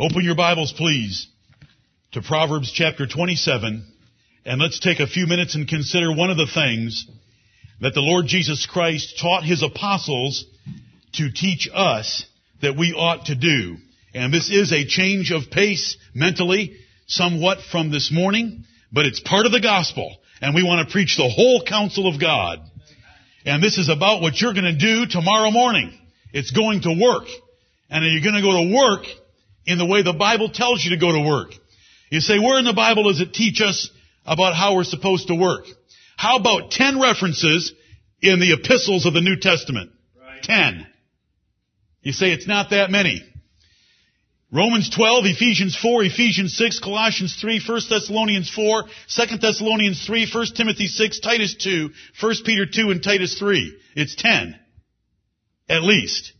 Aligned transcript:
Open 0.00 0.24
your 0.24 0.36
Bibles, 0.36 0.72
please, 0.72 1.26
to 2.12 2.22
Proverbs 2.22 2.70
chapter 2.70 3.04
27, 3.04 3.84
and 4.44 4.60
let's 4.60 4.78
take 4.78 5.00
a 5.00 5.08
few 5.08 5.26
minutes 5.26 5.56
and 5.56 5.66
consider 5.66 6.14
one 6.14 6.30
of 6.30 6.36
the 6.36 6.46
things 6.46 7.04
that 7.80 7.94
the 7.94 8.00
Lord 8.00 8.26
Jesus 8.26 8.64
Christ 8.64 9.18
taught 9.20 9.42
His 9.42 9.64
apostles 9.64 10.44
to 11.14 11.32
teach 11.32 11.68
us 11.74 12.24
that 12.62 12.76
we 12.76 12.92
ought 12.92 13.26
to 13.26 13.34
do. 13.34 13.78
And 14.14 14.32
this 14.32 14.50
is 14.50 14.72
a 14.72 14.86
change 14.86 15.32
of 15.32 15.50
pace 15.50 15.96
mentally, 16.14 16.76
somewhat 17.08 17.58
from 17.72 17.90
this 17.90 18.12
morning, 18.12 18.66
but 18.92 19.04
it's 19.04 19.18
part 19.18 19.46
of 19.46 19.52
the 19.52 19.60
gospel, 19.60 20.16
and 20.40 20.54
we 20.54 20.62
want 20.62 20.86
to 20.86 20.92
preach 20.92 21.16
the 21.16 21.28
whole 21.28 21.64
counsel 21.66 22.06
of 22.06 22.20
God. 22.20 22.60
And 23.44 23.60
this 23.60 23.78
is 23.78 23.88
about 23.88 24.22
what 24.22 24.40
you're 24.40 24.54
going 24.54 24.78
to 24.78 24.78
do 24.78 25.06
tomorrow 25.06 25.50
morning. 25.50 25.92
It's 26.32 26.52
going 26.52 26.82
to 26.82 26.96
work. 27.02 27.26
And 27.90 28.04
are 28.04 28.08
you 28.08 28.22
going 28.22 28.36
to 28.36 28.42
go 28.42 28.62
to 28.62 28.76
work 28.76 29.27
in 29.68 29.76
the 29.76 29.84
way 29.84 30.02
the 30.02 30.14
Bible 30.14 30.48
tells 30.48 30.82
you 30.82 30.90
to 30.90 30.96
go 30.96 31.12
to 31.12 31.20
work? 31.20 31.50
You 32.10 32.20
say, 32.20 32.38
where 32.38 32.58
in 32.58 32.64
the 32.64 32.72
Bible 32.72 33.04
does 33.04 33.20
it 33.20 33.34
teach 33.34 33.60
us 33.60 33.90
about 34.24 34.54
how 34.54 34.74
we're 34.74 34.84
supposed 34.84 35.28
to 35.28 35.34
work? 35.34 35.66
How 36.16 36.38
about 36.38 36.70
10 36.70 37.00
references 37.00 37.72
in 38.22 38.40
the 38.40 38.54
epistles 38.54 39.04
of 39.04 39.12
the 39.12 39.20
New 39.20 39.36
Testament? 39.36 39.92
Right. 40.18 40.42
10. 40.42 40.86
You 42.00 42.12
say 42.12 42.32
it's 42.32 42.48
not 42.48 42.70
that 42.70 42.90
many. 42.90 43.22
Romans 44.50 44.88
12, 44.88 45.26
Ephesians 45.26 45.76
4, 45.76 46.04
Ephesians 46.04 46.56
6, 46.56 46.80
Colossians 46.80 47.36
3, 47.38 47.60
1 47.68 47.80
Thessalonians 47.90 48.50
4, 48.50 48.84
2 48.84 49.36
Thessalonians 49.36 50.06
3, 50.06 50.30
1 50.32 50.46
Timothy 50.56 50.86
6, 50.86 51.20
Titus 51.20 51.56
2, 51.56 51.90
1 52.22 52.34
Peter 52.46 52.64
2, 52.64 52.90
and 52.90 53.02
Titus 53.02 53.38
3. 53.38 53.78
It's 53.94 54.16
10. 54.16 54.58
At 55.68 55.82
least. 55.82 56.32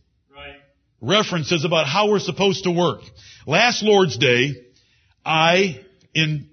References 1.01 1.63
about 1.65 1.87
how 1.87 2.09
we're 2.09 2.19
supposed 2.19 2.63
to 2.65 2.71
work. 2.71 3.01
Last 3.47 3.83
Lord's 3.83 4.17
Day, 4.17 4.53
I, 5.25 5.83
in 6.13 6.49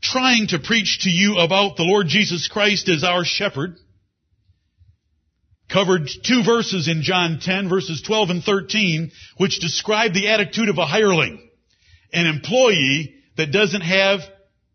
trying 0.00 0.48
to 0.48 0.58
preach 0.58 1.00
to 1.02 1.10
you 1.10 1.38
about 1.38 1.76
the 1.76 1.82
Lord 1.82 2.06
Jesus 2.06 2.48
Christ 2.48 2.88
as 2.88 3.04
our 3.04 3.24
shepherd, 3.24 3.76
covered 5.68 6.08
two 6.24 6.42
verses 6.44 6.88
in 6.88 7.02
John 7.02 7.38
10, 7.40 7.68
verses 7.68 8.02
12 8.02 8.30
and 8.30 8.42
13, 8.42 9.10
which 9.36 9.60
describe 9.60 10.12
the 10.12 10.28
attitude 10.28 10.68
of 10.68 10.78
a 10.78 10.86
hireling, 10.86 11.48
an 12.12 12.26
employee 12.26 13.14
that 13.36 13.52
doesn't 13.52 13.82
have 13.82 14.20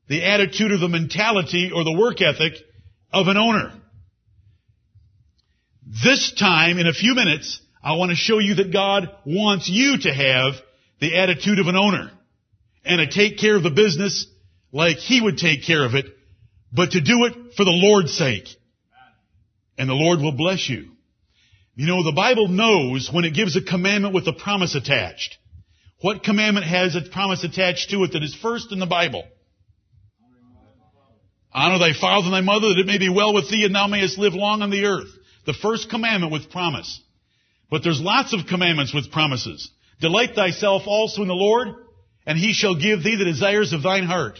the 0.07 0.23
attitude 0.23 0.71
or 0.71 0.77
the 0.77 0.87
mentality 0.87 1.71
or 1.73 1.83
the 1.83 1.97
work 1.97 2.21
ethic 2.21 2.53
of 3.11 3.27
an 3.27 3.37
owner. 3.37 3.73
This 5.85 6.33
time, 6.33 6.79
in 6.79 6.87
a 6.87 6.93
few 6.93 7.13
minutes, 7.13 7.61
I 7.83 7.95
want 7.95 8.09
to 8.09 8.15
show 8.15 8.39
you 8.39 8.55
that 8.55 8.73
God 8.73 9.07
wants 9.25 9.69
you 9.69 9.99
to 9.99 10.11
have 10.11 10.55
the 10.99 11.15
attitude 11.15 11.59
of 11.59 11.67
an 11.67 11.75
owner 11.75 12.11
and 12.83 12.99
to 12.99 13.07
take 13.07 13.37
care 13.37 13.55
of 13.55 13.61
the 13.61 13.69
business 13.69 14.25
like 14.71 14.97
He 14.97 15.21
would 15.21 15.37
take 15.37 15.63
care 15.63 15.85
of 15.85 15.93
it, 15.93 16.05
but 16.73 16.91
to 16.91 17.01
do 17.01 17.25
it 17.25 17.53
for 17.55 17.63
the 17.63 17.71
Lord's 17.71 18.17
sake. 18.17 18.47
And 19.77 19.87
the 19.87 19.93
Lord 19.93 20.19
will 20.21 20.31
bless 20.31 20.67
you. 20.67 20.91
You 21.75 21.85
know, 21.85 22.03
the 22.03 22.13
Bible 22.13 22.47
knows 22.47 23.11
when 23.11 23.25
it 23.25 23.35
gives 23.35 23.55
a 23.55 23.61
commandment 23.61 24.15
with 24.15 24.27
a 24.27 24.33
promise 24.33 24.73
attached. 24.73 25.37
What 26.01 26.23
commandment 26.23 26.65
has 26.65 26.95
a 26.95 27.01
promise 27.01 27.43
attached 27.43 27.91
to 27.91 28.03
it 28.05 28.13
that 28.13 28.23
is 28.23 28.33
first 28.33 28.71
in 28.71 28.79
the 28.79 28.85
Bible? 28.85 29.23
Honor 31.53 31.79
thy 31.79 31.93
father 31.93 32.25
and 32.25 32.33
thy 32.33 32.41
mother 32.41 32.69
that 32.69 32.79
it 32.79 32.87
may 32.87 32.97
be 32.97 33.09
well 33.09 33.33
with 33.33 33.49
thee 33.49 33.65
and 33.65 33.75
thou 33.75 33.87
mayest 33.87 34.17
live 34.17 34.33
long 34.33 34.61
on 34.61 34.71
the 34.71 34.85
earth. 34.85 35.09
The 35.45 35.53
first 35.53 35.89
commandment 35.89 36.31
with 36.31 36.49
promise. 36.49 37.01
But 37.69 37.83
there's 37.83 38.01
lots 38.01 38.33
of 38.33 38.47
commandments 38.47 38.93
with 38.93 39.11
promises. 39.11 39.69
Delight 40.01 40.35
thyself 40.35 40.83
also 40.85 41.21
in 41.21 41.27
the 41.27 41.33
Lord, 41.33 41.69
and 42.25 42.37
he 42.37 42.53
shall 42.53 42.75
give 42.75 43.03
thee 43.03 43.15
the 43.15 43.25
desires 43.25 43.73
of 43.73 43.83
thine 43.83 44.05
heart. 44.05 44.39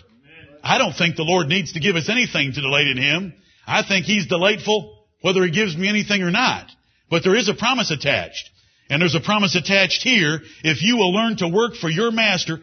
I 0.64 0.78
don't 0.78 0.94
think 0.94 1.16
the 1.16 1.24
Lord 1.24 1.48
needs 1.48 1.74
to 1.74 1.80
give 1.80 1.96
us 1.96 2.10
anything 2.10 2.54
to 2.54 2.62
delight 2.62 2.88
in 2.88 2.98
him. 2.98 3.34
I 3.68 3.84
think 3.84 4.06
he's 4.06 4.28
delightful 4.28 5.06
whether 5.22 5.44
he 5.44 5.52
gives 5.52 5.78
me 5.78 5.88
anything 5.88 6.22
or 6.22 6.32
not. 6.32 6.70
But 7.10 7.24
there 7.24 7.36
is 7.36 7.50
a 7.50 7.54
promise 7.54 7.92
attached. 7.92 8.50
And 8.90 9.02
there's 9.02 9.16
a 9.16 9.20
promise 9.20 9.56
attached 9.56 10.04
here 10.04 10.42
if 10.64 10.82
you 10.82 10.98
will 10.98 11.14
learn 11.14 11.38
to 11.38 11.48
work 11.48 11.76
for 11.76 11.90
your 11.90 12.12
master 12.12 12.60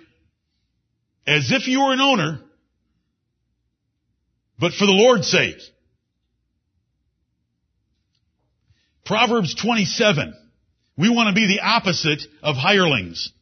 as 1.27 1.51
if 1.51 1.69
you 1.69 1.81
were 1.81 1.93
an 1.93 2.01
owner, 2.01 2.41
but 4.59 4.73
for 4.73 4.87
the 4.87 4.93
Lord's 4.93 5.29
sake. 5.29 5.59
Proverbs 9.05 9.55
27. 9.55 10.35
We 10.97 11.09
want 11.09 11.29
to 11.29 11.35
be 11.35 11.47
the 11.47 11.61
opposite 11.61 12.23
of 12.43 12.57
hirelings 12.57 13.33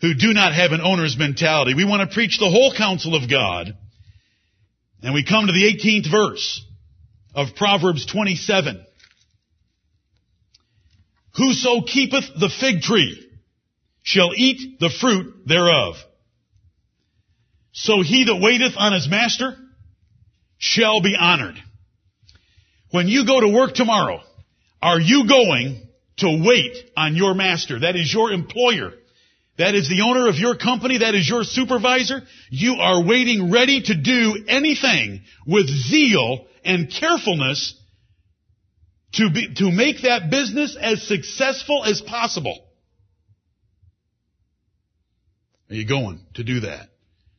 who 0.00 0.14
do 0.14 0.32
not 0.32 0.54
have 0.54 0.72
an 0.72 0.80
owner's 0.80 1.16
mentality. 1.16 1.74
We 1.74 1.84
want 1.84 2.08
to 2.08 2.14
preach 2.14 2.38
the 2.38 2.50
whole 2.50 2.74
counsel 2.76 3.14
of 3.14 3.30
God. 3.30 3.76
And 5.02 5.14
we 5.14 5.24
come 5.24 5.46
to 5.46 5.52
the 5.52 5.72
18th 5.72 6.10
verse 6.10 6.64
of 7.34 7.56
Proverbs 7.56 8.06
27. 8.06 8.84
Whoso 11.36 11.82
keepeth 11.82 12.24
the 12.38 12.48
fig 12.48 12.82
tree 12.82 13.20
shall 14.02 14.30
eat 14.36 14.78
the 14.78 14.90
fruit 14.90 15.46
thereof. 15.46 15.96
So 17.72 18.02
he 18.02 18.24
that 18.24 18.36
waiteth 18.40 18.74
on 18.76 18.92
his 18.92 19.08
master 19.08 19.56
shall 20.58 21.00
be 21.00 21.16
honored. 21.18 21.56
When 22.90 23.08
you 23.08 23.26
go 23.26 23.40
to 23.40 23.48
work 23.48 23.74
tomorrow, 23.74 24.20
are 24.84 25.00
you 25.00 25.26
going 25.26 25.88
to 26.18 26.42
wait 26.46 26.76
on 26.94 27.16
your 27.16 27.34
master? 27.34 27.80
That 27.80 27.96
is 27.96 28.12
your 28.12 28.30
employer. 28.30 28.92
That 29.56 29.74
is 29.74 29.88
the 29.88 30.02
owner 30.02 30.28
of 30.28 30.36
your 30.36 30.56
company. 30.56 30.98
That 30.98 31.14
is 31.14 31.26
your 31.26 31.42
supervisor. 31.42 32.20
You 32.50 32.74
are 32.74 33.02
waiting 33.02 33.50
ready 33.50 33.80
to 33.80 33.94
do 33.94 34.44
anything 34.46 35.22
with 35.46 35.68
zeal 35.68 36.46
and 36.66 36.92
carefulness 36.92 37.80
to 39.14 39.30
be, 39.30 39.54
to 39.54 39.70
make 39.72 40.02
that 40.02 40.28
business 40.30 40.76
as 40.78 41.02
successful 41.08 41.82
as 41.84 42.02
possible. 42.02 42.62
Are 45.70 45.76
you 45.76 45.88
going 45.88 46.20
to 46.34 46.44
do 46.44 46.60
that? 46.60 46.90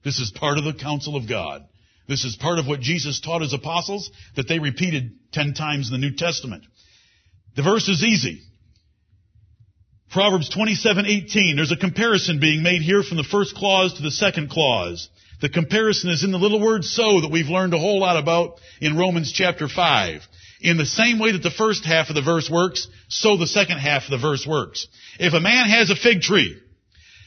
This 0.03 0.17
is 0.17 0.31
part 0.31 0.57
of 0.57 0.63
the 0.63 0.73
counsel 0.73 1.15
of 1.15 1.29
God. 1.29 1.63
This 2.07 2.25
is 2.25 2.35
part 2.35 2.57
of 2.57 2.65
what 2.65 2.79
Jesus 2.79 3.19
taught 3.19 3.41
his 3.41 3.53
apostles 3.53 4.09
that 4.35 4.47
they 4.47 4.57
repeated 4.57 5.11
ten 5.31 5.53
times 5.53 5.89
in 5.89 5.99
the 5.99 6.07
New 6.07 6.15
Testament. 6.15 6.63
The 7.55 7.63
verse 7.63 7.87
is 7.87 8.03
easy. 8.03 8.41
Proverbs 10.11 10.49
27:18. 10.49 11.55
There's 11.55 11.71
a 11.71 11.77
comparison 11.77 12.39
being 12.39 12.63
made 12.63 12.81
here 12.81 13.03
from 13.03 13.17
the 13.17 13.23
first 13.23 13.55
clause 13.55 13.93
to 13.93 14.01
the 14.01 14.11
second 14.11 14.49
clause. 14.49 15.09
The 15.41 15.49
comparison 15.49 16.09
is 16.09 16.23
in 16.23 16.31
the 16.31 16.39
little 16.39 16.59
word 16.59 16.85
so 16.85 17.21
that 17.21 17.31
we've 17.31 17.49
learned 17.49 17.73
a 17.73 17.79
whole 17.79 17.99
lot 17.99 18.17
about 18.17 18.59
in 18.81 18.97
Romans 18.97 19.31
chapter 19.31 19.67
5. 19.67 20.27
In 20.61 20.77
the 20.77 20.85
same 20.85 21.19
way 21.19 21.31
that 21.31 21.43
the 21.43 21.51
first 21.51 21.85
half 21.85 22.09
of 22.09 22.15
the 22.15 22.21
verse 22.21 22.49
works, 22.49 22.87
so 23.09 23.35
the 23.35 23.47
second 23.47 23.77
half 23.79 24.05
of 24.05 24.11
the 24.11 24.17
verse 24.17 24.47
works. 24.47 24.87
If 25.19 25.33
a 25.33 25.39
man 25.39 25.69
has 25.69 25.89
a 25.89 25.95
fig 25.95 26.21
tree, 26.21 26.57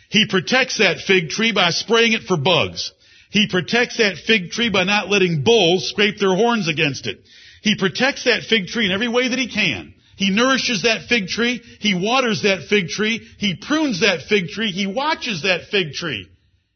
he 0.08 0.26
protects 0.26 0.78
that 0.78 1.00
fig 1.00 1.28
tree 1.28 1.52
by 1.52 1.70
spraying 1.70 2.12
it 2.12 2.22
for 2.22 2.36
bugs. 2.36 2.90
He 3.30 3.46
protects 3.48 3.98
that 3.98 4.16
fig 4.16 4.50
tree 4.50 4.70
by 4.70 4.84
not 4.84 5.10
letting 5.10 5.42
bulls 5.42 5.88
scrape 5.88 6.18
their 6.18 6.34
horns 6.34 6.68
against 6.68 7.06
it. 7.06 7.20
He 7.62 7.76
protects 7.76 8.24
that 8.24 8.44
fig 8.44 8.68
tree 8.68 8.86
in 8.86 8.92
every 8.92 9.08
way 9.08 9.28
that 9.28 9.38
he 9.38 9.48
can. 9.48 9.94
He 10.18 10.30
nourishes 10.30 10.82
that 10.82 11.02
fig 11.08 11.28
tree. 11.28 11.62
He 11.78 11.94
waters 11.94 12.42
that 12.42 12.66
fig 12.68 12.88
tree. 12.88 13.24
He 13.38 13.54
prunes 13.54 14.00
that 14.00 14.22
fig 14.28 14.48
tree. 14.48 14.72
He 14.72 14.84
watches 14.84 15.42
that 15.42 15.68
fig 15.70 15.92
tree. 15.92 16.26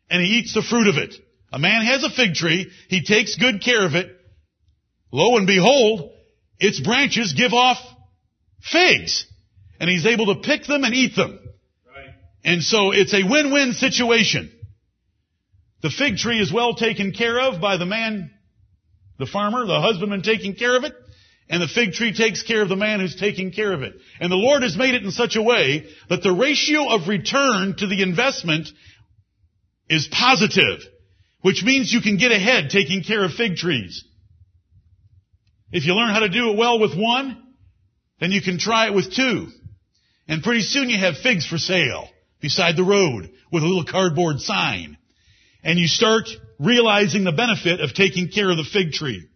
And 0.09 0.23
he 0.23 0.39
eats 0.39 0.55
the 0.55 0.63
fruit 0.63 0.87
of 0.87 0.97
it. 0.97 1.17
A 1.53 1.59
man 1.59 1.85
has 1.85 2.05
a 2.05 2.11
fig 2.11 2.35
tree. 2.35 2.71
He 2.89 3.03
takes 3.03 3.35
good 3.35 3.61
care 3.61 3.85
of 3.85 3.97
it. 3.97 4.17
Lo 5.11 5.37
and 5.39 5.49
behold, 5.49 6.13
its 6.61 6.79
branches 6.79 7.33
give 7.33 7.53
off 7.53 7.79
figs. 8.61 9.27
And 9.81 9.91
he's 9.91 10.07
able 10.07 10.33
to 10.33 10.41
pick 10.41 10.65
them 10.67 10.85
and 10.85 10.95
eat 10.95 11.17
them. 11.17 11.41
Right. 11.85 12.15
And 12.45 12.63
so 12.63 12.93
it's 12.93 13.13
a 13.13 13.25
win-win 13.29 13.73
situation. 13.73 14.53
The 15.83 15.91
fig 15.91 16.17
tree 16.17 16.39
is 16.39 16.53
well 16.53 16.77
taken 16.77 17.11
care 17.11 17.41
of 17.41 17.61
by 17.61 17.77
the 17.77 17.87
man, 17.87 18.31
the 19.19 19.27
farmer, 19.27 19.67
the 19.67 19.81
husbandman 19.81 20.23
taking 20.23 20.55
care 20.55 20.77
of 20.77 20.85
it. 20.85 20.95
And 21.49 21.61
the 21.61 21.69
fig 21.69 21.93
tree 21.93 22.15
takes 22.15 22.43
care 22.43 22.63
of 22.63 22.69
the 22.69 22.77
man 22.77 23.01
who's 23.01 23.17
taking 23.17 23.53
care 23.53 23.73
of 23.73 23.83
it. 23.83 23.95
And 24.21 24.31
the 24.31 24.37
Lord 24.37 24.63
has 24.63 24.77
made 24.77 24.95
it 24.95 25.03
in 25.03 25.11
such 25.11 25.37
a 25.37 25.43
way 25.43 25.87
that 26.09 26.23
the 26.23 26.33
ratio 26.33 26.89
of 26.89 27.09
return 27.09 27.75
to 27.77 27.87
the 27.87 28.03
investment 28.03 28.69
is 29.89 30.09
positive, 30.11 30.81
which 31.43 31.63
means 31.63 31.93
you 31.93 32.01
can 32.01 32.17
get 32.17 32.33
ahead 32.33 32.71
taking 32.71 33.03
care 33.03 33.25
of 33.25 33.33
fig 33.33 33.57
trees. 33.57 34.05
If 35.73 35.85
you 35.85 35.95
learn 35.95 36.11
how 36.11 36.21
to 36.21 36.29
do 36.29 36.51
it 36.51 36.57
well 36.57 36.79
with 36.79 36.97
one, 36.97 37.43
then 38.21 38.31
you 38.31 38.41
can 38.41 38.59
try 38.59 38.87
it 38.87 38.95
with 38.95 39.15
two. 39.15 39.49
And 40.29 40.43
pretty 40.43 40.63
soon 40.63 40.89
you 40.89 40.99
have 40.99 41.19
figs 41.19 41.47
for 41.47 41.59
sale 41.59 42.09
beside 42.41 42.77
the 42.77 42.85
road 42.85 43.31
with 43.51 43.63
a 43.63 43.67
little 43.67 43.85
cardboard 43.85 44.41
sign. 44.41 44.97
And 45.65 45.79
you 45.79 45.89
start 45.89 46.29
realizing 46.59 47.25
the 47.25 47.33
benefit 47.33 47.81
of 47.81 47.95
taking 47.95 48.29
care 48.29 48.51
of 48.51 48.57
the 48.57 48.65
fig 48.65 48.93
tree. 48.93 49.29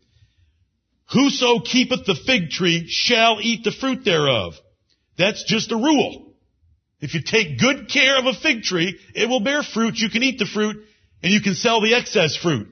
Whoso 1.13 1.61
keepeth 1.61 2.05
the 2.05 2.17
fig 2.27 2.51
tree 2.51 2.87
shall 2.89 3.39
eat 3.41 3.65
the 3.65 3.73
fruit 3.73 4.05
thereof. 4.05 4.55
That's 5.17 5.45
just 5.45 5.73
a 5.73 5.77
rule. 5.77 6.35
If 7.01 7.15
you 7.15 7.21
take 7.23 7.61
good 7.61 7.89
care 7.89 8.19
of 8.19 8.27
a 8.27 8.33
fig 8.33 8.63
tree, 8.63 8.99
it 9.15 9.29
will 9.29 9.41
bear 9.41 9.63
fruit. 9.63 9.97
You 9.97 10.11
can 10.11 10.23
eat 10.23 10.39
the 10.39 10.47
fruit 10.47 10.85
and 11.23 11.33
you 11.33 11.41
can 11.41 11.55
sell 11.55 11.81
the 11.81 11.95
excess 11.95 12.37
fruit 12.37 12.69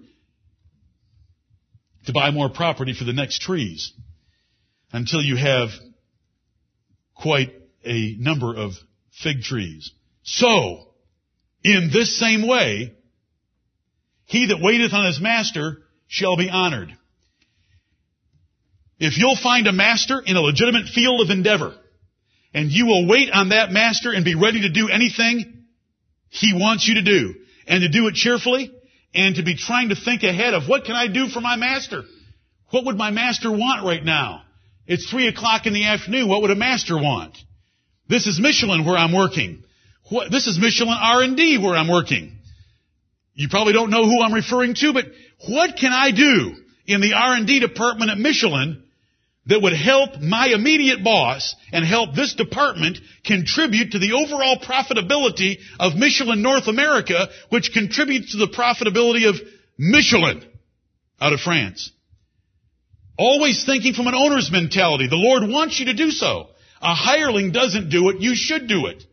to 2.07 2.13
buy 2.13 2.31
more 2.31 2.49
property 2.49 2.95
for 2.95 3.05
the 3.05 3.13
next 3.13 3.41
trees 3.41 3.93
until 4.93 5.23
you 5.23 5.37
have 5.37 5.71
quite 7.15 7.53
a 7.85 8.17
number 8.19 8.55
of 8.55 8.73
fig 9.23 9.43
trees. 9.43 9.93
So, 10.23 10.89
in 11.63 11.91
this 11.93 12.19
same 12.19 12.47
way, 12.47 12.95
he 14.27 14.47
that 14.47 14.61
waiteth 14.61 14.93
on 14.93 15.07
his 15.07 15.21
master 15.21 15.79
shall 16.09 16.37
be 16.37 16.51
honored. 16.51 16.97
If 18.99 19.19
you'll 19.19 19.37
find 19.37 19.67
a 19.67 19.73
master 19.73 20.23
in 20.25 20.37
a 20.37 20.41
legitimate 20.41 20.87
field 20.87 21.21
of 21.21 21.31
endeavor, 21.31 21.75
and 22.53 22.71
you 22.71 22.87
will 22.87 23.09
wait 23.09 23.31
on 23.33 23.49
that 23.49 23.73
master 23.73 24.13
and 24.13 24.25
be 24.25 24.37
ready 24.37 24.63
to 24.63 24.69
do 24.69 24.89
anything 24.89 25.65
he 26.29 26.53
wants 26.55 26.87
you 26.87 26.95
to 26.95 27.03
do, 27.03 27.35
and 27.67 27.83
to 27.83 27.89
do 27.89 28.07
it 28.09 28.15
cheerfully, 28.15 28.73
and 29.15 29.37
to 29.37 29.43
be 29.43 29.57
trying 29.57 29.91
to 29.91 29.97
think 29.97 30.23
ahead 30.23 30.55
of 30.55 30.69
what 30.69 30.85
can 30.85 30.97
I 30.97 31.09
do 31.09 31.29
for 31.29 31.41
my 31.41 31.57
master? 31.57 32.03
What 32.71 32.87
would 32.87 32.97
my 32.97 33.11
master 33.11 33.51
want 33.51 33.85
right 33.85 34.05
now? 34.05 34.43
It's 34.87 35.09
three 35.09 35.29
o'clock 35.29 35.67
in 35.67 35.73
the 35.73 35.87
afternoon. 35.87 36.29
What 36.29 36.43
would 36.43 36.51
a 36.51 36.57
master 36.57 36.97
want? 36.97 37.37
This 38.09 38.27
is 38.27 38.39
Michelin 38.39 38.85
where 38.85 38.97
I'm 38.97 39.15
working. 39.15 39.65
What, 40.11 40.31
this 40.31 40.47
is 40.47 40.59
Michelin 40.59 40.99
R&D 41.01 41.59
where 41.59 41.75
I'm 41.75 41.89
working. 41.89 42.37
You 43.35 43.49
probably 43.49 43.73
don't 43.73 43.91
know 43.91 44.05
who 44.05 44.23
I'm 44.23 44.35
referring 44.35 44.75
to, 44.75 44.93
but 44.93 45.07
what 45.49 45.77
can 45.77 45.93
I 45.93 46.11
do 46.11 46.55
in 46.87 47.01
the 47.01 47.15
R&D 47.15 47.61
department 47.61 48.11
at 48.11 48.19
Michelin 48.19 48.84
that 49.47 49.61
would 49.61 49.75
help 49.75 50.21
my 50.21 50.49
immediate 50.49 51.05
boss 51.05 51.55
and 51.73 51.85
help 51.85 52.15
this 52.15 52.35
department 52.35 52.99
contribute 53.25 53.93
to 53.93 53.99
the 53.99 54.13
overall 54.13 54.59
profitability 54.59 55.59
of 55.79 55.97
Michelin 55.97 56.43
North 56.43 56.67
America, 56.67 57.29
which 57.51 57.73
contributes 57.73 58.33
to 58.33 58.39
the 58.39 58.49
profitability 58.49 59.29
of 59.29 59.37
Michelin 59.79 60.45
out 61.21 61.33
of 61.33 61.41
France. 61.41 61.91
Always 63.19 63.65
thinking 63.65 63.93
from 63.93 64.07
an 64.07 64.15
owner's 64.15 64.51
mentality. 64.51 65.09
The 65.09 65.17
Lord 65.17 65.49
wants 65.49 65.79
you 65.79 65.87
to 65.87 65.95
do 65.95 66.11
so. 66.11 66.49
A 66.81 66.95
hireling 66.95 67.53
doesn't 67.53 67.91
do 67.91 68.09
it. 68.11 68.21
You 68.21 68.35
should 68.35 68.67
do 68.67 68.87
it. 68.87 69.05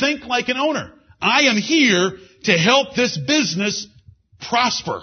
Think 0.00 0.24
like 0.26 0.48
an 0.48 0.56
owner. 0.56 0.92
I 1.20 1.42
am 1.42 1.56
here 1.56 2.18
to 2.44 2.52
help 2.52 2.94
this 2.94 3.16
business 3.16 3.86
prosper. 4.40 5.02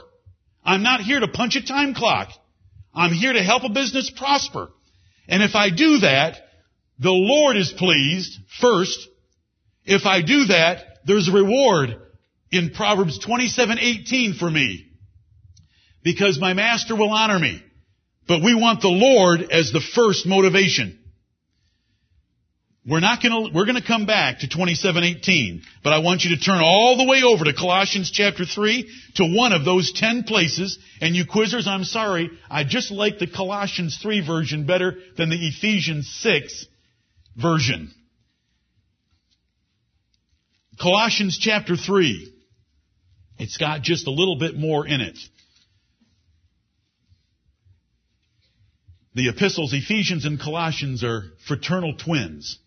I'm 0.65 0.83
not 0.83 1.01
here 1.01 1.19
to 1.19 1.27
punch 1.27 1.55
a 1.55 1.65
time 1.65 1.93
clock. 1.93 2.29
I'm 2.93 3.13
here 3.13 3.33
to 3.33 3.43
help 3.43 3.63
a 3.63 3.69
business 3.69 4.09
prosper. 4.09 4.69
And 5.27 5.43
if 5.43 5.55
I 5.55 5.69
do 5.69 5.99
that, 5.99 6.37
the 6.99 7.11
Lord 7.11 7.55
is 7.55 7.71
pleased 7.71 8.37
first. 8.59 9.07
If 9.85 10.05
I 10.05 10.21
do 10.21 10.45
that, 10.45 10.83
there's 11.05 11.27
a 11.27 11.33
reward 11.33 11.95
in 12.51 12.71
Proverbs 12.71 13.19
27:18 13.19 14.33
for 14.37 14.49
me. 14.49 14.87
Because 16.03 16.39
my 16.39 16.53
master 16.53 16.95
will 16.95 17.11
honor 17.11 17.39
me. 17.39 17.61
But 18.27 18.43
we 18.43 18.53
want 18.53 18.81
the 18.81 18.89
Lord 18.89 19.41
as 19.51 19.71
the 19.71 19.81
first 19.81 20.25
motivation. 20.25 20.99
We're 22.87 23.01
not 23.01 23.21
gonna, 23.21 23.51
we're 23.53 23.65
gonna 23.65 23.85
come 23.85 24.05
back 24.05 24.39
to 24.39 24.47
2718, 24.47 25.63
but 25.83 25.91
I 25.91 25.99
want 25.99 26.23
you 26.23 26.35
to 26.35 26.41
turn 26.41 26.61
all 26.63 26.97
the 26.97 27.05
way 27.05 27.23
over 27.23 27.43
to 27.43 27.53
Colossians 27.53 28.09
chapter 28.09 28.45
3 28.45 28.89
to 29.15 29.25
one 29.35 29.51
of 29.51 29.65
those 29.65 29.91
10 29.91 30.23
places, 30.23 30.79
and 31.01 31.15
you 31.15 31.25
quizzers, 31.25 31.67
I'm 31.67 31.83
sorry, 31.83 32.29
I 32.49 32.63
just 32.63 32.89
like 32.89 33.19
the 33.19 33.27
Colossians 33.27 33.99
3 34.01 34.25
version 34.25 34.65
better 34.65 34.95
than 35.17 35.29
the 35.29 35.35
Ephesians 35.35 36.09
6 36.21 36.67
version. 37.35 37.91
Colossians 40.81 41.37
chapter 41.37 41.75
3. 41.75 42.33
It's 43.39 43.57
got 43.57 43.81
just 43.81 44.07
a 44.07 44.11
little 44.11 44.37
bit 44.37 44.55
more 44.55 44.87
in 44.87 45.01
it. 45.01 45.17
The 49.15 49.27
epistles, 49.27 49.73
Ephesians 49.73 50.23
and 50.23 50.39
Colossians 50.39 51.03
are 51.03 51.23
fraternal 51.45 51.95
twins. 51.97 52.57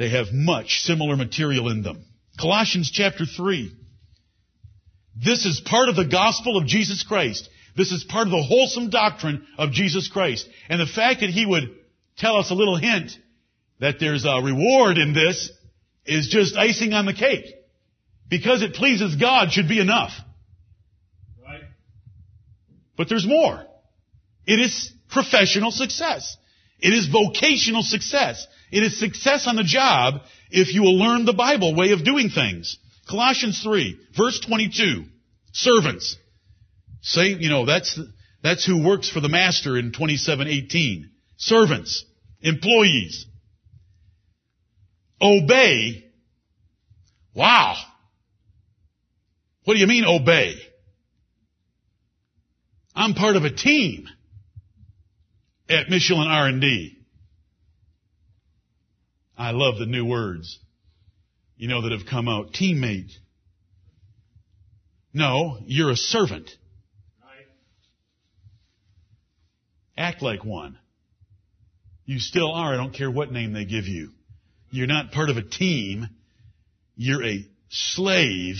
They 0.00 0.08
have 0.08 0.32
much 0.32 0.80
similar 0.80 1.14
material 1.14 1.68
in 1.68 1.82
them. 1.82 2.02
Colossians 2.40 2.90
chapter 2.90 3.26
3. 3.26 3.70
This 5.14 5.44
is 5.44 5.60
part 5.60 5.90
of 5.90 5.96
the 5.96 6.06
gospel 6.06 6.56
of 6.56 6.66
Jesus 6.66 7.02
Christ. 7.02 7.50
This 7.76 7.92
is 7.92 8.02
part 8.04 8.26
of 8.26 8.30
the 8.30 8.42
wholesome 8.42 8.88
doctrine 8.88 9.46
of 9.58 9.72
Jesus 9.72 10.08
Christ. 10.08 10.48
And 10.70 10.80
the 10.80 10.86
fact 10.86 11.20
that 11.20 11.28
he 11.28 11.44
would 11.44 11.64
tell 12.16 12.36
us 12.36 12.50
a 12.50 12.54
little 12.54 12.78
hint 12.78 13.12
that 13.80 14.00
there's 14.00 14.24
a 14.24 14.40
reward 14.42 14.96
in 14.96 15.12
this 15.12 15.52
is 16.06 16.28
just 16.28 16.56
icing 16.56 16.94
on 16.94 17.04
the 17.04 17.12
cake. 17.12 17.44
Because 18.26 18.62
it 18.62 18.72
pleases 18.72 19.16
God 19.16 19.52
should 19.52 19.68
be 19.68 19.80
enough. 19.80 20.12
Right. 21.44 21.60
But 22.96 23.10
there's 23.10 23.26
more. 23.26 23.66
It 24.46 24.60
is 24.60 24.94
professional 25.10 25.70
success. 25.70 26.38
It 26.78 26.94
is 26.94 27.06
vocational 27.08 27.82
success. 27.82 28.46
It 28.70 28.82
is 28.82 28.98
success 28.98 29.46
on 29.46 29.56
the 29.56 29.64
job 29.64 30.22
if 30.50 30.72
you 30.72 30.82
will 30.82 30.98
learn 30.98 31.24
the 31.24 31.32
Bible 31.32 31.74
way 31.74 31.92
of 31.92 32.04
doing 32.04 32.30
things. 32.30 32.78
Colossians 33.08 33.62
3, 33.62 33.98
verse 34.16 34.40
22. 34.40 35.04
Servants. 35.52 36.16
Say, 37.02 37.28
you 37.28 37.48
know, 37.48 37.66
that's, 37.66 37.98
that's 38.42 38.64
who 38.64 38.86
works 38.86 39.10
for 39.10 39.20
the 39.20 39.28
master 39.28 39.76
in 39.76 39.92
2718. 39.92 41.10
Servants. 41.36 42.04
Employees. 42.42 43.26
Obey. 45.20 46.04
Wow. 47.34 47.76
What 49.64 49.74
do 49.74 49.80
you 49.80 49.86
mean 49.86 50.04
obey? 50.04 50.54
I'm 52.94 53.14
part 53.14 53.36
of 53.36 53.44
a 53.44 53.50
team 53.50 54.08
at 55.68 55.88
Michelin 55.88 56.28
R&D. 56.28 56.99
I 59.40 59.52
love 59.52 59.78
the 59.78 59.86
new 59.86 60.04
words, 60.04 60.58
you 61.56 61.66
know, 61.66 61.80
that 61.80 61.92
have 61.92 62.06
come 62.06 62.28
out. 62.28 62.52
Teammate. 62.52 63.10
No, 65.14 65.56
you're 65.64 65.90
a 65.90 65.96
servant. 65.96 66.50
Act 69.96 70.20
like 70.20 70.44
one. 70.44 70.78
You 72.04 72.18
still 72.18 72.52
are. 72.52 72.74
I 72.74 72.76
don't 72.76 72.92
care 72.92 73.10
what 73.10 73.32
name 73.32 73.54
they 73.54 73.64
give 73.64 73.86
you. 73.86 74.10
You're 74.70 74.86
not 74.86 75.10
part 75.10 75.30
of 75.30 75.38
a 75.38 75.42
team. 75.42 76.06
You're 76.94 77.24
a 77.24 77.46
slave 77.70 78.56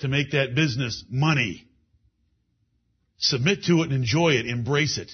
to 0.00 0.08
make 0.08 0.32
that 0.32 0.56
business 0.56 1.04
money. 1.08 1.64
Submit 3.18 3.62
to 3.66 3.82
it 3.82 3.84
and 3.84 3.92
enjoy 3.92 4.30
it. 4.30 4.46
Embrace 4.46 4.98
it. 4.98 5.12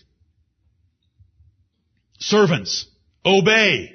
Servants, 2.21 2.87
obey. 3.27 3.91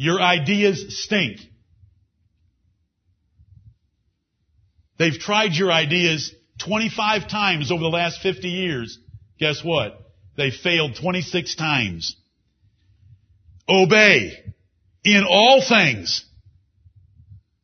Your 0.00 0.18
ideas 0.18 0.98
stink. 1.04 1.40
They've 4.98 5.18
tried 5.18 5.52
your 5.52 5.70
ideas 5.70 6.34
25 6.64 7.28
times 7.28 7.70
over 7.70 7.82
the 7.82 7.90
last 7.90 8.22
50 8.22 8.48
years. 8.48 8.98
Guess 9.38 9.62
what? 9.62 10.00
They 10.38 10.52
failed 10.52 10.96
26 10.98 11.54
times. 11.54 12.16
Obey 13.68 14.42
in 15.04 15.24
all 15.28 15.60
things. 15.60 16.24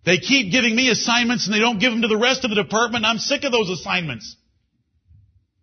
They 0.05 0.19
keep 0.19 0.53
giving 0.53 0.77
me 0.77 0.91
assignments 0.91 1.47
and 1.47 1.55
they 1.55 1.61
don't 1.61 1.79
give 1.79 1.93
them 1.93 2.03
to 2.03 2.09
the 2.09 2.19
rest 2.19 2.45
of 2.45 2.51
the 2.51 2.63
department. 2.63 3.07
I'm 3.07 3.17
sick 3.17 3.45
of 3.45 3.53
those 3.53 3.71
assignments. 3.71 4.37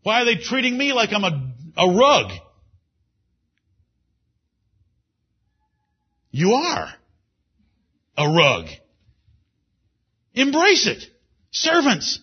Why 0.01 0.23
are 0.23 0.25
they 0.25 0.37
treating 0.37 0.75
me 0.75 0.91
like 0.91 1.13
I'm 1.13 1.23
a, 1.23 1.53
a 1.77 1.95
rug? 1.95 2.31
You 6.33 6.53
are 6.53 6.91
a 8.17 8.27
rug. 8.27 8.65
Embrace 10.33 10.87
it. 10.87 11.05
Servants, 11.51 12.19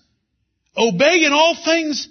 obey 0.76 1.24
in 1.24 1.32
all 1.32 1.54
things 1.64 2.08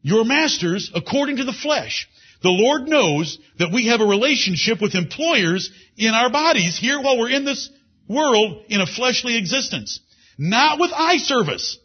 your 0.00 0.24
masters 0.24 0.92
according 0.94 1.38
to 1.38 1.44
the 1.44 1.52
flesh. 1.52 2.08
The 2.42 2.50
Lord 2.50 2.88
knows 2.88 3.36
that 3.58 3.72
we 3.72 3.88
have 3.88 4.00
a 4.00 4.06
relationship 4.06 4.80
with 4.80 4.94
employers 4.94 5.72
in 5.96 6.14
our 6.14 6.30
bodies 6.30 6.78
here 6.78 7.00
while 7.00 7.18
we're 7.18 7.30
in 7.30 7.44
this 7.44 7.68
world 8.08 8.66
in 8.68 8.80
a 8.80 8.86
fleshly 8.86 9.36
existence. 9.36 9.98
Not 10.38 10.78
with 10.78 10.92
eye 10.94 11.18
service 11.18 11.78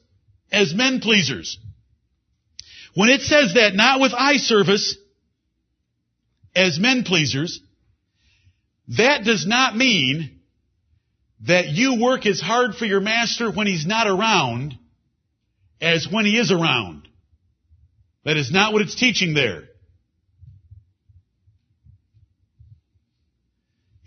as 0.51 0.75
men 0.75 0.99
pleasers. 0.99 1.57
When 2.93 3.09
it 3.09 3.21
says 3.21 3.55
that, 3.55 3.73
not 3.73 3.99
with 3.99 4.13
eye 4.13 4.37
service 4.37 4.95
as 6.55 6.77
men 6.79 7.03
pleasers, 7.03 7.59
that 8.89 9.23
does 9.23 9.45
not 9.45 9.75
mean 9.75 10.39
that 11.45 11.67
you 11.67 12.01
work 12.01 12.25
as 12.25 12.39
hard 12.39 12.75
for 12.75 12.85
your 12.85 13.01
master 13.01 13.51
when 13.51 13.67
he's 13.67 13.85
not 13.85 14.07
around 14.07 14.77
as 15.81 16.07
when 16.09 16.25
he 16.25 16.37
is 16.37 16.51
around. 16.51 17.07
That 18.23 18.37
is 18.37 18.51
not 18.51 18.73
what 18.73 18.81
it's 18.81 18.95
teaching 18.95 19.33
there. 19.33 19.63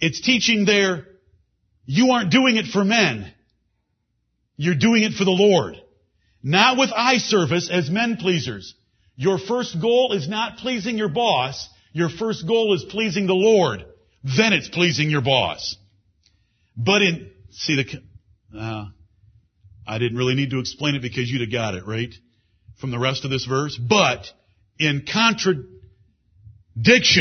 It's 0.00 0.20
teaching 0.20 0.64
there, 0.64 1.06
you 1.84 2.12
aren't 2.12 2.30
doing 2.30 2.56
it 2.56 2.66
for 2.66 2.84
men. 2.84 3.32
You're 4.56 4.74
doing 4.74 5.02
it 5.02 5.12
for 5.12 5.24
the 5.24 5.30
Lord. 5.30 5.76
Not 6.42 6.78
with 6.78 6.90
eye 6.94 7.18
service 7.18 7.70
as 7.70 7.90
men 7.90 8.16
pleasers. 8.16 8.74
Your 9.16 9.38
first 9.38 9.80
goal 9.80 10.14
is 10.14 10.28
not 10.28 10.58
pleasing 10.58 10.96
your 10.96 11.10
boss. 11.10 11.68
Your 11.92 12.08
first 12.08 12.46
goal 12.46 12.74
is 12.74 12.84
pleasing 12.84 13.26
the 13.26 13.34
Lord. 13.34 13.84
Then 14.22 14.52
it's 14.52 14.68
pleasing 14.68 15.08
your 15.10 15.22
boss. 15.22 15.76
But 16.76 17.02
in, 17.02 17.30
see 17.50 17.76
the, 17.76 18.58
uh, 18.58 18.86
I 19.86 19.98
didn't 19.98 20.18
really 20.18 20.34
need 20.34 20.50
to 20.50 20.58
explain 20.60 20.94
it 20.94 21.02
because 21.02 21.30
you'd 21.30 21.40
have 21.40 21.52
got 21.52 21.74
it, 21.74 21.86
right? 21.86 22.14
From 22.80 22.90
the 22.90 22.98
rest 22.98 23.24
of 23.24 23.30
this 23.30 23.46
verse. 23.46 23.76
But 23.76 24.26
in 24.78 25.06
contradiction 25.10 25.70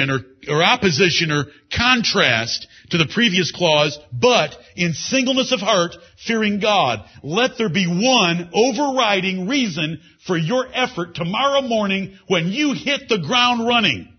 or, 0.09 0.19
or 0.49 0.63
opposition 0.63 1.31
or 1.31 1.45
contrast 1.75 2.67
to 2.91 2.97
the 2.97 3.09
previous 3.13 3.51
clause, 3.51 3.99
but 4.11 4.55
in 4.75 4.93
singleness 4.93 5.51
of 5.51 5.61
heart, 5.61 5.95
fearing 6.25 6.59
God, 6.59 7.05
let 7.23 7.57
there 7.57 7.69
be 7.69 7.87
one 7.87 8.49
overriding 8.53 9.47
reason 9.47 10.01
for 10.25 10.37
your 10.37 10.67
effort 10.73 11.15
tomorrow 11.15 11.61
morning 11.61 12.17
when 12.27 12.49
you 12.49 12.73
hit 12.73 13.09
the 13.09 13.19
ground 13.19 13.67
running. 13.67 14.13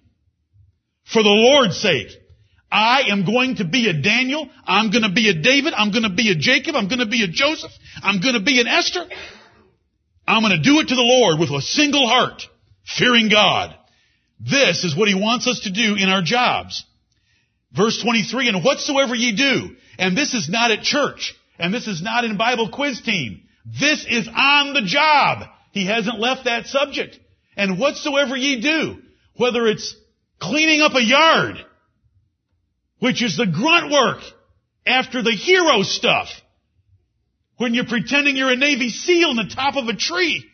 For 1.04 1.22
the 1.22 1.28
Lord's 1.28 1.80
sake. 1.80 2.08
I 2.71 3.03
am 3.11 3.25
going 3.25 3.57
to 3.57 3.65
be 3.65 3.89
a 3.89 3.93
Daniel. 3.93 4.49
I'm 4.65 4.91
going 4.91 5.03
to 5.03 5.12
be 5.12 5.29
a 5.29 5.35
David. 5.35 5.75
I'm 5.75 5.91
going 5.91 6.05
to 6.05 6.15
be 6.15 6.31
a 6.31 6.37
Jacob. 6.37 6.77
I'm 6.77 6.89
going 6.89 7.00
to 7.00 7.07
be 7.07 7.25
a 7.25 7.29
Joseph. 7.29 7.73
I'm 8.03 8.21
going 8.21 8.35
to 8.35 8.43
be 8.43 8.61
an 8.61 8.69
Esther. 8.69 9.05
I'm 10.27 10.43
going 10.43 10.57
to 10.57 10.62
do 10.62 10.79
it 10.79 10.89
to 10.89 10.95
the 10.95 11.03
Lord 11.03 11.41
with 11.41 11.50
a 11.50 11.61
single 11.61 12.07
heart, 12.07 12.43
fearing 12.85 13.29
God. 13.29 13.75
This 14.39 14.85
is 14.85 14.97
what 14.97 15.09
He 15.09 15.15
wants 15.15 15.49
us 15.49 15.61
to 15.61 15.73
do 15.73 15.97
in 15.97 16.09
our 16.09 16.23
jobs. 16.23 16.85
Verse 17.73 18.00
23, 18.03 18.49
and 18.49 18.65
whatsoever 18.65 19.15
ye 19.15 19.35
do, 19.35 19.77
and 19.99 20.17
this 20.17 20.35
is 20.35 20.49
not 20.49 20.71
at 20.71 20.83
church, 20.83 21.35
and 21.59 21.75
this 21.75 21.87
is 21.87 22.03
not 22.03 22.25
in 22.25 22.37
Bible 22.37 22.71
quiz 22.71 23.00
team. 23.00 23.43
This 23.65 24.07
is 24.09 24.29
on 24.29 24.73
the 24.73 24.83
job. 24.83 25.49
He 25.73 25.87
hasn't 25.87 26.19
left 26.19 26.45
that 26.45 26.67
subject. 26.67 27.19
And 27.57 27.79
whatsoever 27.79 28.37
ye 28.37 28.61
do, 28.61 29.03
whether 29.35 29.67
it's 29.67 29.95
cleaning 30.41 30.81
up 30.81 30.95
a 30.95 31.03
yard, 31.03 31.57
which 33.00 33.23
is 33.23 33.37
the 33.37 33.47
grunt 33.47 33.90
work 33.90 34.23
after 34.87 35.23
the 35.23 35.33
hero 35.33 35.83
stuff, 35.83 36.28
when 37.57 37.75
you're 37.75 37.87
pretending 37.87 38.37
you're 38.37 38.50
a 38.50 38.57
Navy 38.57 38.90
SEAL 38.90 39.30
in 39.30 39.37
the 39.37 39.54
top 39.54 39.76
of 39.76 39.88
a 39.88 39.97
tree, 39.97 40.45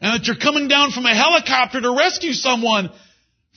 and 0.00 0.14
that 0.14 0.26
you're 0.26 0.36
coming 0.36 0.68
down 0.68 0.90
from 0.90 1.06
a 1.06 1.14
helicopter 1.14 1.80
to 1.80 1.96
rescue 1.96 2.32
someone 2.32 2.90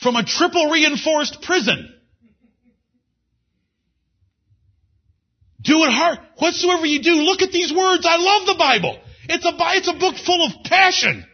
from 0.02 0.16
a 0.16 0.24
triple 0.24 0.70
reinforced 0.70 1.42
prison. 1.42 1.92
Do 5.62 5.84
it 5.84 5.90
hard. 5.90 6.20
Whatsoever 6.38 6.86
you 6.86 7.02
do, 7.02 7.14
look 7.14 7.42
at 7.42 7.52
these 7.52 7.74
words. 7.74 8.06
I 8.08 8.18
love 8.18 8.46
the 8.46 8.56
Bible. 8.60 9.00
It's 9.28 9.46
a, 9.46 9.52
it's 9.58 9.88
a 9.88 9.98
book 9.98 10.16
full 10.18 10.46
of 10.46 10.64
passion. 10.64 11.26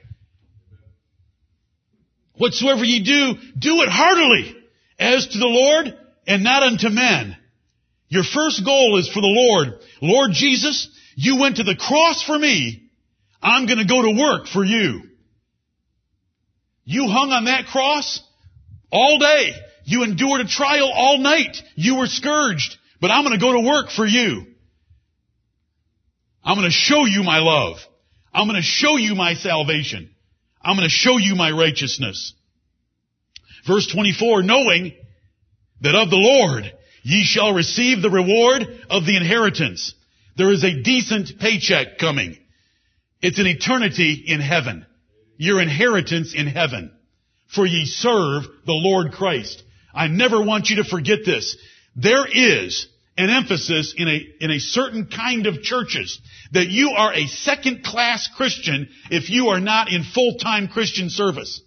Whatsoever 2.38 2.86
you 2.86 3.04
do, 3.04 3.34
do 3.60 3.82
it 3.82 3.90
heartily, 3.90 4.56
as 4.98 5.28
to 5.28 5.38
the 5.38 5.46
Lord 5.46 5.94
and 6.28 6.44
not 6.44 6.64
unto 6.64 6.90
men. 6.90 7.38
Your 8.10 8.24
first 8.24 8.64
goal 8.66 8.98
is 8.98 9.08
for 9.08 9.22
the 9.22 9.28
Lord. 9.28 9.80
Lord 10.02 10.32
Jesus, 10.34 10.90
you 11.16 11.40
went 11.40 11.58
to 11.58 11.64
the 11.64 11.76
cross 11.76 12.24
for 12.24 12.38
me. 12.38 12.90
I'm 13.42 13.66
gonna 13.68 13.86
go 13.88 14.02
to 14.02 14.20
work 14.20 14.48
for 14.48 14.64
you. 14.64 15.04
You 16.84 17.08
hung 17.08 17.32
on 17.32 17.46
that 17.46 17.68
cross 17.68 18.22
all 18.92 19.18
day. 19.20 19.54
You 19.86 20.04
endured 20.04 20.42
a 20.42 20.48
trial 20.48 20.92
all 20.94 21.18
night. 21.18 21.58
You 21.76 21.98
were 21.98 22.08
scourged. 22.08 22.78
But 23.00 23.12
I'm 23.12 23.24
going 23.24 23.38
to 23.38 23.44
go 23.44 23.54
to 23.54 23.68
work 23.68 23.90
for 23.90 24.06
you. 24.06 24.46
I'm 26.44 26.58
going 26.58 26.70
to 26.70 26.74
show 26.74 27.06
you 27.06 27.24
my 27.24 27.40
love. 27.40 27.78
I'm 28.34 28.48
going 28.48 28.62
to 28.62 28.66
show 28.66 28.98
you 28.98 29.16
my 29.16 29.34
salvation. 29.34 30.12
I'm 30.62 30.76
going 30.76 30.88
to 30.88 30.96
show 30.96 31.18
you 31.18 31.36
my 31.36 31.52
righteousness. 31.52 32.34
Verse 33.68 33.88
24, 33.88 34.44
knowing 34.44 34.94
that 35.82 35.96
of 35.96 36.10
the 36.10 36.18
Lord 36.18 36.72
ye 37.04 37.24
shall 37.24 37.54
receive 37.54 38.02
the 38.02 38.10
reward 38.10 38.64
of 38.90 39.06
the 39.06 39.18
inheritance. 39.18 39.94
There 40.38 40.52
is 40.52 40.64
a 40.64 40.82
decent 40.82 41.40
paycheck 41.40 41.98
coming. 41.98 42.38
It's 43.22 43.40
an 43.40 43.48
eternity 43.48 44.24
in 44.26 44.40
heaven. 44.40 44.86
Your 45.38 45.62
inheritance 45.62 46.34
in 46.34 46.48
heaven. 46.48 46.92
For 47.48 47.66
ye 47.66 47.86
serve 47.86 48.44
the 48.66 48.74
Lord 48.74 49.12
Christ. 49.12 49.64
I 49.94 50.08
never 50.08 50.42
want 50.42 50.70
you 50.70 50.78
to 50.78 50.84
forget 50.84 51.20
this. 51.26 51.58
There 51.96 52.26
is 52.26 52.88
an 53.18 53.30
emphasis 53.30 53.94
in 53.98 54.08
a, 54.08 54.26
in 54.40 54.52
a 54.52 54.60
certain 54.60 55.08
kind 55.08 55.48
of 55.48 55.62
churches 55.62 56.20
that 56.54 56.68
you 56.68 56.92
are 56.92 57.14
a 57.14 57.28
second 57.28 57.84
class 57.84 58.30
Christian 58.36 58.90
if 59.10 59.30
you 59.30 59.50
are 59.50 59.60
not 59.60 59.92
in 59.92 60.04
full-time 60.04 60.70
Christian 60.70 61.10
service. 61.10 61.62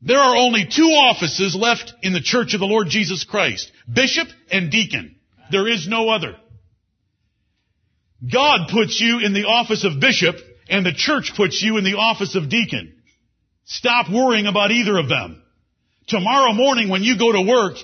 There 0.00 0.18
are 0.18 0.36
only 0.36 0.64
two 0.64 0.82
offices 0.82 1.56
left 1.56 1.92
in 2.02 2.12
the 2.12 2.20
church 2.20 2.54
of 2.54 2.60
the 2.60 2.66
Lord 2.66 2.88
Jesus 2.88 3.24
Christ. 3.24 3.70
Bishop 3.92 4.28
and 4.50 4.70
deacon. 4.70 5.16
There 5.50 5.66
is 5.66 5.88
no 5.88 6.08
other. 6.08 6.36
God 8.22 8.68
puts 8.70 9.00
you 9.00 9.20
in 9.20 9.32
the 9.32 9.44
office 9.44 9.84
of 9.84 10.00
bishop 10.00 10.36
and 10.68 10.84
the 10.84 10.92
church 10.92 11.32
puts 11.36 11.62
you 11.62 11.78
in 11.78 11.84
the 11.84 11.96
office 11.96 12.34
of 12.36 12.48
deacon. 12.48 12.94
Stop 13.64 14.10
worrying 14.10 14.46
about 14.46 14.70
either 14.70 14.96
of 14.98 15.08
them. 15.08 15.42
Tomorrow 16.06 16.52
morning 16.52 16.88
when 16.88 17.02
you 17.02 17.18
go 17.18 17.32
to 17.32 17.42
work, 17.42 17.76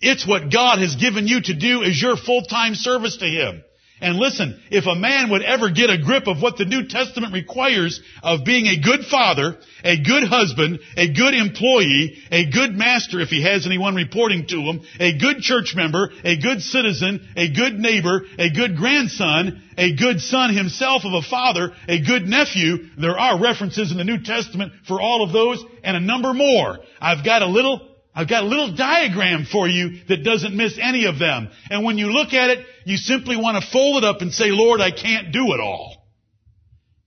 it's 0.00 0.26
what 0.26 0.52
God 0.52 0.78
has 0.78 0.96
given 0.96 1.26
you 1.26 1.40
to 1.40 1.54
do 1.54 1.82
as 1.82 2.00
your 2.00 2.16
full-time 2.16 2.74
service 2.74 3.16
to 3.18 3.26
Him. 3.26 3.62
And 4.00 4.16
listen, 4.16 4.58
if 4.70 4.86
a 4.86 4.94
man 4.94 5.30
would 5.30 5.42
ever 5.42 5.70
get 5.70 5.90
a 5.90 5.98
grip 5.98 6.26
of 6.26 6.40
what 6.40 6.56
the 6.56 6.64
New 6.64 6.86
Testament 6.86 7.34
requires 7.34 8.00
of 8.22 8.44
being 8.44 8.66
a 8.66 8.80
good 8.80 9.04
father, 9.04 9.58
a 9.84 10.02
good 10.02 10.24
husband, 10.24 10.80
a 10.96 11.12
good 11.12 11.34
employee, 11.34 12.16
a 12.30 12.50
good 12.50 12.74
master 12.74 13.20
if 13.20 13.28
he 13.28 13.42
has 13.42 13.66
anyone 13.66 13.94
reporting 13.94 14.46
to 14.46 14.56
him, 14.56 14.80
a 14.98 15.18
good 15.18 15.40
church 15.40 15.74
member, 15.76 16.10
a 16.24 16.36
good 16.38 16.62
citizen, 16.62 17.28
a 17.36 17.52
good 17.52 17.78
neighbor, 17.78 18.22
a 18.38 18.48
good 18.50 18.76
grandson, 18.76 19.62
a 19.76 19.94
good 19.94 20.20
son 20.20 20.54
himself 20.54 21.04
of 21.04 21.12
a 21.12 21.22
father, 21.22 21.72
a 21.86 22.00
good 22.00 22.26
nephew, 22.26 22.88
there 22.98 23.18
are 23.18 23.38
references 23.40 23.92
in 23.92 23.98
the 23.98 24.04
New 24.04 24.22
Testament 24.22 24.72
for 24.86 25.00
all 25.00 25.22
of 25.22 25.32
those 25.32 25.62
and 25.84 25.96
a 25.96 26.00
number 26.00 26.32
more. 26.32 26.78
I've 27.00 27.24
got 27.24 27.42
a 27.42 27.46
little 27.46 27.89
I've 28.14 28.28
got 28.28 28.42
a 28.42 28.46
little 28.46 28.74
diagram 28.74 29.44
for 29.44 29.68
you 29.68 30.00
that 30.08 30.24
doesn't 30.24 30.56
miss 30.56 30.78
any 30.80 31.06
of 31.06 31.18
them. 31.18 31.48
And 31.70 31.84
when 31.84 31.96
you 31.96 32.08
look 32.08 32.32
at 32.32 32.50
it, 32.50 32.66
you 32.84 32.96
simply 32.96 33.36
want 33.36 33.62
to 33.62 33.70
fold 33.70 34.02
it 34.02 34.06
up 34.06 34.20
and 34.20 34.32
say, 34.32 34.46
Lord, 34.48 34.80
I 34.80 34.90
can't 34.90 35.32
do 35.32 35.52
it 35.54 35.60
all. 35.60 36.08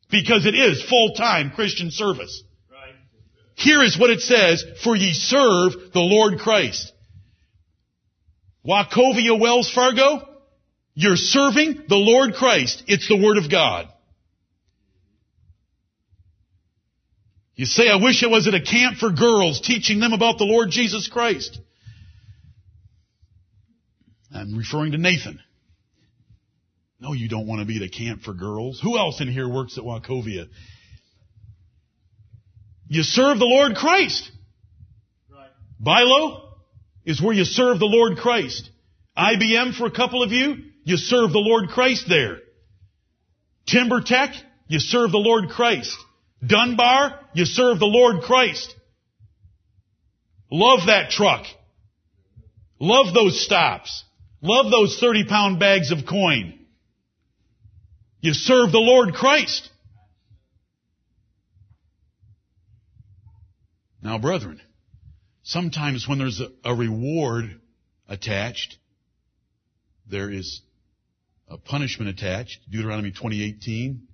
Because 0.10 0.46
it 0.46 0.56
is 0.56 0.84
full-time 0.84 1.52
Christian 1.52 1.92
service. 1.92 2.44
Right. 2.72 2.94
Here 3.56 3.84
is 3.84 4.00
what 4.00 4.12
it 4.12 4.22
says, 4.22 4.64
for 4.84 4.96
ye 4.96 5.12
serve 5.12 5.74
the 5.94 6.00
Lord 6.00 6.40
Christ. 6.40 6.92
Wachovia 8.66 9.38
Wells 9.38 9.70
Fargo, 9.72 10.26
you're 10.94 11.18
serving 11.18 11.84
the 11.90 11.96
Lord 11.96 12.36
Christ. 12.36 12.84
It's 12.88 13.10
the 13.10 13.22
Word 13.22 13.38
of 13.38 13.52
God. 13.52 13.90
You 17.56 17.66
say, 17.66 17.88
I 17.88 17.98
wish 17.98 18.24
I 18.24 18.28
was 18.28 18.48
at 18.48 18.56
a 18.56 18.62
camp 18.62 18.98
for 18.98 19.12
girls 19.12 19.62
teaching 19.62 20.00
them 20.00 20.14
about 20.14 20.38
the 20.40 20.46
Lord 20.46 20.70
Jesus 20.72 21.08
Christ. 21.08 21.60
I'm 24.34 24.58
referring 24.58 24.94
to 24.94 24.98
Nathan. 24.98 25.40
No, 27.00 27.14
you 27.14 27.30
don't 27.30 27.46
want 27.46 27.60
to 27.60 27.66
be 27.66 27.78
at 27.78 27.84
a 27.84 27.90
camp 27.90 28.22
for 28.24 28.34
girls. 28.34 28.80
Who 28.82 28.98
else 28.98 29.22
in 29.22 29.28
here 29.28 29.48
works 29.48 29.78
at 29.78 29.84
Wachovia? 29.84 30.48
You 32.88 33.04
serve 33.04 33.40
the 33.40 33.46
Lord 33.46 33.76
Christ. 33.76 34.32
Right. 35.32 35.50
BI-LO 35.80 36.50
is 37.06 37.22
where 37.22 37.34
you 37.34 37.46
serve 37.46 37.80
the 37.80 37.86
Lord 37.86 38.18
Christ. 38.18 38.70
IBM 39.18 39.76
for 39.76 39.86
a 39.86 39.92
couple 39.92 40.24
of 40.24 40.32
you, 40.32 40.56
you 40.86 40.98
serve 40.98 41.32
the 41.32 41.40
Lord 41.40 41.70
Christ 41.70 42.06
there. 42.10 42.38
Timber 43.68 44.02
Tech, 44.02 44.34
you 44.68 44.80
serve 44.80 45.12
the 45.12 45.18
Lord 45.18 45.50
Christ. 45.50 45.96
Dunbar, 46.46 47.20
you 47.34 47.46
serve 47.46 47.80
the 47.80 47.86
Lord 47.86 48.24
Christ. 48.24 48.76
Love 50.52 50.88
that 50.88 51.10
truck. 51.10 51.46
Love 52.80 53.14
those 53.14 53.44
stops. 53.44 54.04
Love 54.42 54.70
those 54.72 55.00
30 55.00 55.26
pound 55.26 55.60
bags 55.60 55.92
of 55.92 56.06
coin. 56.08 56.60
You 58.20 58.34
serve 58.34 58.72
the 58.72 58.80
Lord 58.80 59.14
Christ. 59.14 59.70
Now, 64.02 64.18
brethren, 64.18 64.62
sometimes 65.44 66.08
when 66.08 66.20
there's 66.20 66.42
a, 66.66 66.76
reward 66.76 67.60
attached, 68.10 68.78
there 70.10 70.30
is 70.30 70.62
a 71.48 71.58
punishment 71.58 72.10
attached. 72.10 72.60
Deuteronomy 72.70 73.12
2018, 73.12 74.08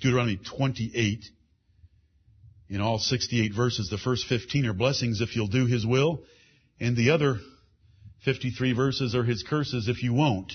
Deuteronomy 0.00 0.36
28, 0.36 1.24
in 2.68 2.80
all 2.80 2.98
68 2.98 3.52
verses, 3.54 3.88
the 3.88 3.98
first 3.98 4.26
15 4.26 4.66
are 4.66 4.72
blessings 4.72 5.20
if 5.20 5.34
you'll 5.34 5.46
do 5.46 5.66
His 5.66 5.86
will, 5.86 6.20
and 6.80 6.96
the 6.96 7.10
other 7.10 7.38
53 8.24 8.72
verses 8.72 9.14
are 9.14 9.24
his 9.24 9.42
curses 9.42 9.88
if 9.88 10.02
you 10.02 10.12
won't. 10.12 10.52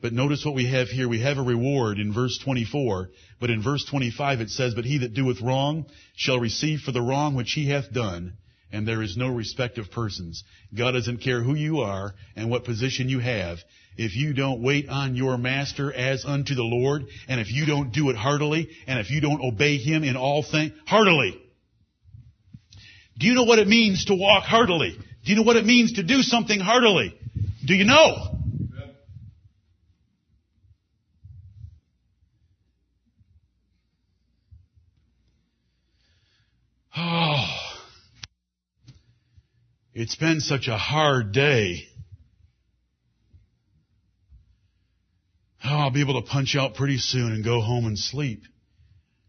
But 0.00 0.12
notice 0.12 0.44
what 0.44 0.56
we 0.56 0.66
have 0.66 0.88
here. 0.88 1.08
We 1.08 1.20
have 1.20 1.38
a 1.38 1.42
reward 1.42 1.98
in 1.98 2.12
verse 2.12 2.36
24. 2.38 3.10
But 3.40 3.50
in 3.50 3.62
verse 3.62 3.84
25 3.84 4.40
it 4.40 4.50
says, 4.50 4.74
But 4.74 4.84
he 4.84 4.98
that 4.98 5.14
doeth 5.14 5.40
wrong 5.40 5.86
shall 6.16 6.40
receive 6.40 6.80
for 6.80 6.90
the 6.90 7.02
wrong 7.02 7.36
which 7.36 7.52
he 7.52 7.68
hath 7.68 7.92
done. 7.92 8.36
And 8.72 8.88
there 8.88 9.02
is 9.02 9.16
no 9.16 9.28
respect 9.28 9.78
of 9.78 9.90
persons. 9.90 10.42
God 10.74 10.92
doesn't 10.92 11.18
care 11.18 11.42
who 11.42 11.54
you 11.54 11.80
are 11.80 12.14
and 12.34 12.50
what 12.50 12.64
position 12.64 13.08
you 13.08 13.20
have. 13.20 13.58
If 13.96 14.16
you 14.16 14.32
don't 14.32 14.62
wait 14.62 14.88
on 14.88 15.14
your 15.14 15.36
master 15.36 15.92
as 15.92 16.24
unto 16.24 16.54
the 16.54 16.64
Lord, 16.64 17.04
and 17.28 17.38
if 17.38 17.52
you 17.52 17.66
don't 17.66 17.92
do 17.92 18.08
it 18.08 18.16
heartily, 18.16 18.70
and 18.86 18.98
if 18.98 19.10
you 19.10 19.20
don't 19.20 19.44
obey 19.44 19.76
him 19.76 20.02
in 20.02 20.16
all 20.16 20.42
things, 20.42 20.72
heartily. 20.86 21.38
Do 23.22 23.28
you 23.28 23.34
know 23.34 23.44
what 23.44 23.60
it 23.60 23.68
means 23.68 24.06
to 24.06 24.16
walk 24.16 24.42
heartily? 24.42 24.96
Do 24.98 25.30
you 25.30 25.36
know 25.36 25.44
what 25.44 25.54
it 25.54 25.64
means 25.64 25.92
to 25.92 26.02
do 26.02 26.22
something 26.22 26.58
heartily? 26.58 27.16
Do 27.64 27.72
you 27.72 27.84
know? 27.84 28.36
Oh, 36.96 37.46
it's 39.94 40.16
been 40.16 40.40
such 40.40 40.66
a 40.66 40.76
hard 40.76 41.30
day. 41.30 41.84
Oh, 45.64 45.68
I'll 45.68 45.90
be 45.92 46.00
able 46.00 46.20
to 46.20 46.28
punch 46.28 46.56
out 46.56 46.74
pretty 46.74 46.98
soon 46.98 47.30
and 47.30 47.44
go 47.44 47.60
home 47.60 47.86
and 47.86 47.96
sleep. 47.96 48.42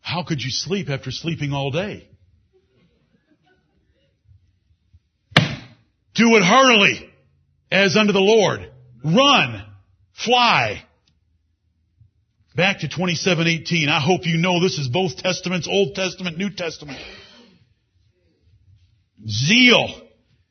How 0.02 0.24
could 0.24 0.42
you 0.42 0.50
sleep 0.50 0.90
after 0.90 1.12
sleeping 1.12 1.54
all 1.54 1.70
day? 1.70 2.10
Do 6.16 6.36
it 6.36 6.44
heartily 6.44 7.10
as 7.72 7.96
unto 7.96 8.14
the 8.14 8.20
Lord. 8.20 8.72
Run. 9.04 9.66
Fly. 10.14 10.84
Back 12.56 12.80
to 12.80 12.88
2718. 12.88 13.90
I 13.90 14.00
hope 14.00 14.26
you 14.26 14.38
know 14.38 14.62
this 14.62 14.78
is 14.78 14.88
both 14.88 15.18
testaments, 15.18 15.68
Old 15.70 15.96
Testament, 15.96 16.38
New 16.38 16.52
Testament. 16.52 17.00
Zeal. 19.28 20.02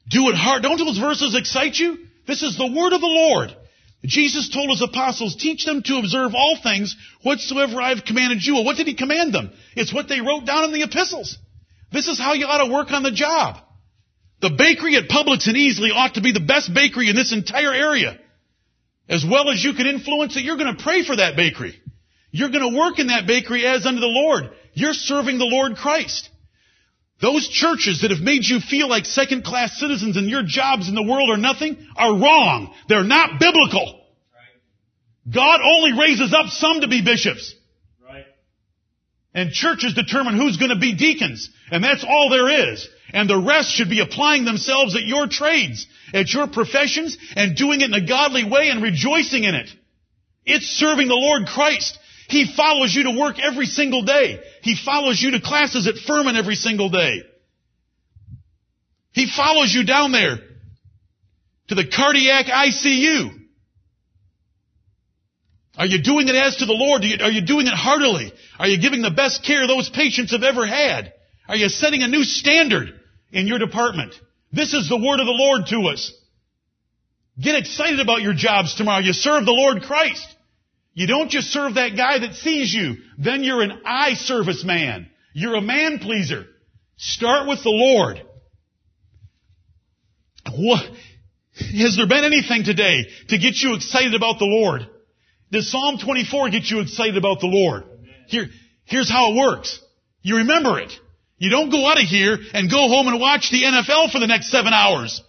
Do 0.09 0.28
it 0.31 0.35
hard. 0.35 0.62
Don't 0.62 0.78
those 0.78 0.99
verses 0.99 1.37
excite 1.37 1.76
you? 1.76 1.99
This 2.26 2.42
is 2.42 2.57
the 2.57 2.66
word 2.66 2.92
of 2.92 3.00
the 3.00 3.07
Lord. 3.07 3.57
Jesus 4.04 4.49
told 4.49 4.71
his 4.71 4.83
apostles, 4.83 5.37
teach 5.37 5.64
them 5.64 5.83
to 5.83 5.99
observe 5.99 6.33
all 6.35 6.59
things 6.61 6.97
whatsoever 7.23 7.81
I 7.81 7.90
have 7.90 8.04
commanded 8.04 8.42
you. 8.42 8.54
Well, 8.54 8.64
what 8.64 8.76
did 8.76 8.88
he 8.88 8.95
command 8.95 9.33
them? 9.33 9.52
It's 9.76 9.95
what 9.95 10.09
they 10.09 10.21
wrote 10.21 10.45
down 10.45 10.64
in 10.64 10.73
the 10.73 10.83
epistles. 10.83 11.38
This 11.92 12.09
is 12.09 12.19
how 12.19 12.33
you 12.33 12.47
ought 12.47 12.66
to 12.66 12.73
work 12.73 12.90
on 12.90 13.04
the 13.04 13.12
job. 13.12 13.59
The 14.42 14.50
bakery 14.50 14.96
at 14.96 15.08
Publix 15.08 15.46
and 15.46 15.56
Easley 15.56 15.94
ought 15.94 16.14
to 16.14 16.20
be 16.20 16.32
the 16.32 16.40
best 16.40 16.75
bakery 16.75 17.08
in 17.08 17.14
this 17.14 17.32
entire 17.32 17.72
area. 17.72 18.18
As 19.08 19.25
well 19.25 19.49
as 19.50 19.62
you 19.62 19.72
can 19.72 19.87
influence 19.87 20.37
it, 20.37 20.42
you're 20.42 20.56
going 20.56 20.76
to 20.76 20.82
pray 20.82 21.04
for 21.04 21.14
that 21.14 21.37
bakery. 21.37 21.80
You're 22.32 22.50
going 22.50 22.72
to 22.72 22.76
work 22.76 22.99
in 22.99 23.06
that 23.06 23.26
bakery 23.26 23.64
as 23.64 23.87
unto 23.87 24.00
the 24.00 24.06
Lord. 24.06 24.50
You're 24.75 24.94
serving 24.94 25.38
the 25.38 25.44
Lord 25.44 25.76
Christ. 25.76 26.28
Those 27.20 27.49
churches 27.49 28.00
that 28.02 28.11
have 28.11 28.20
made 28.20 28.44
you 28.44 28.58
feel 28.58 28.88
like 28.88 29.04
second 29.04 29.44
class 29.44 29.78
citizens 29.78 30.16
and 30.16 30.28
your 30.28 30.42
jobs 30.44 30.88
in 30.88 30.96
the 30.96 31.04
world 31.04 31.30
are 31.30 31.37
nothing 31.37 31.76
are 31.96 32.18
wrong. 32.18 32.75
They're 32.88 33.04
not 33.04 33.38
biblical. 33.38 34.00
God 35.32 35.61
only 35.62 36.00
raises 36.00 36.34
up 36.34 36.46
some 36.49 36.80
to 36.80 36.88
be 36.88 37.04
bishops. 37.04 37.54
And 39.34 39.52
churches 39.52 39.94
determine 39.94 40.37
who's 40.37 40.56
going 40.56 40.72
to 40.72 40.80
be 40.80 40.96
deacons. 40.96 41.49
And 41.70 41.84
that's 41.84 42.04
all 42.04 42.28
there 42.28 42.72
is. 42.72 42.88
And 43.12 43.28
the 43.28 43.38
rest 43.38 43.71
should 43.71 43.90
be 43.90 44.00
applying 44.00 44.45
themselves 44.45 44.97
at 44.97 45.02
your 45.02 45.26
trades, 45.26 45.87
at 46.14 46.33
your 46.33 46.47
professions, 46.47 47.19
and 47.37 47.57
doing 47.57 47.83
it 47.83 47.90
in 47.90 47.95
a 47.95 48.07
godly 48.07 48.45
way 48.45 48.71
and 48.71 48.83
rejoicing 48.83 49.45
in 49.45 49.54
it. 49.54 49.69
It's 50.45 50.67
serving 50.67 51.08
the 51.08 51.15
Lord 51.15 51.47
Christ. 51.47 51.99
He 52.28 52.50
follows 52.56 52.95
you 52.95 53.04
to 53.04 53.19
work 53.19 53.39
every 53.39 53.67
single 53.67 54.02
day. 54.02 54.41
He 54.63 54.76
follows 54.76 55.21
you 55.21 55.32
to 55.32 55.41
classes 55.41 55.86
at 55.86 55.97
Furman 55.97 56.36
every 56.36 56.54
single 56.54 56.89
day. 56.89 57.23
He 59.13 59.26
follows 59.26 59.75
you 59.75 59.84
down 59.84 60.13
there 60.13 60.39
to 61.69 61.75
the 61.75 61.86
cardiac 61.86 62.47
ICU. 62.47 63.41
Are 65.76 65.86
you 65.86 66.02
doing 66.02 66.28
it 66.28 66.34
as 66.34 66.56
to 66.56 66.67
the 66.67 66.73
Lord? 66.73 67.02
Are 67.02 67.30
you 67.30 67.43
doing 67.43 67.67
it 67.67 67.75
heartily? 67.75 68.32
Are 68.58 68.69
you 68.69 68.80
giving 68.80 69.02
the 69.02 69.10
best 69.10 69.45
care 69.45 69.67
those 69.67 69.91
patients 69.91 70.32
have 70.32 70.43
ever 70.43 70.67
had? 70.67 71.13
Are 71.49 71.56
you 71.56 71.69
setting 71.69 72.02
a 72.02 72.08
new 72.08 72.25
standard 72.25 73.00
in 73.32 73.47
your 73.47 73.58
department? 73.58 74.14
This 74.52 74.75
is 74.75 74.88
the 74.88 74.97
word 74.97 75.21
of 75.21 75.26
the 75.26 75.32
Lord 75.32 75.66
to 75.68 75.88
us. 75.88 76.12
Get 77.40 77.56
excited 77.56 78.00
about 78.00 78.23
your 78.23 78.34
jobs 78.34 78.75
tomorrow. 78.75 79.02
You 79.02 79.12
serve 79.12 79.47
the 79.47 79.52
Lord 79.52 79.82
Christ. 79.82 80.26
You 80.95 81.06
don't 81.06 81.30
just 81.30 81.49
serve 81.49 81.75
that 81.75 81.97
guy 81.97 82.18
that 82.18 82.34
sees 82.34 82.73
you. 82.73 82.97
Then 83.18 83.42
you're 83.42 83.62
an 83.62 83.80
eye 83.86 84.14
service 84.14 84.62
man. 84.64 85.08
You're 85.32 85.54
a 85.54 85.62
man 85.62 85.99
pleaser. 85.99 86.45
Start 86.99 87.49
with 87.49 87.62
the 87.62 87.71
Lord. 87.71 88.23
What, 90.54 90.84
has 91.54 91.97
there 91.97 92.06
been 92.06 92.25
anything 92.25 92.64
today 92.64 93.06
to 93.28 93.38
get 93.38 93.56
you 93.56 93.75
excited 93.75 94.14
about 94.14 94.38
the 94.38 94.45
Lord? 94.45 94.86
Does 95.50 95.71
Psalm 95.71 95.99
24 95.99 96.50
get 96.50 96.64
you 96.64 96.80
excited 96.80 97.16
about 97.16 97.40
the 97.40 97.47
Lord? 97.47 97.84
Here, 98.28 98.49
here's 98.84 99.10
how 99.10 99.32
it 99.32 99.36
works. 99.36 99.80
You 100.21 100.38
remember 100.38 100.78
it. 100.78 100.92
You 101.43 101.50
don't 101.50 101.71
go 101.71 101.85
out 101.89 102.00
of 102.00 102.07
here 102.07 102.39
and 102.55 102.71
go 102.71 102.89
home 102.89 103.09
and 103.09 103.21
watch 103.21 103.50
the 103.50 103.65
NFL 103.65 104.13
for 104.13 104.21
the 104.21 104.28
next 104.28 104.49
seven 104.49 104.73
hours. 104.73 105.21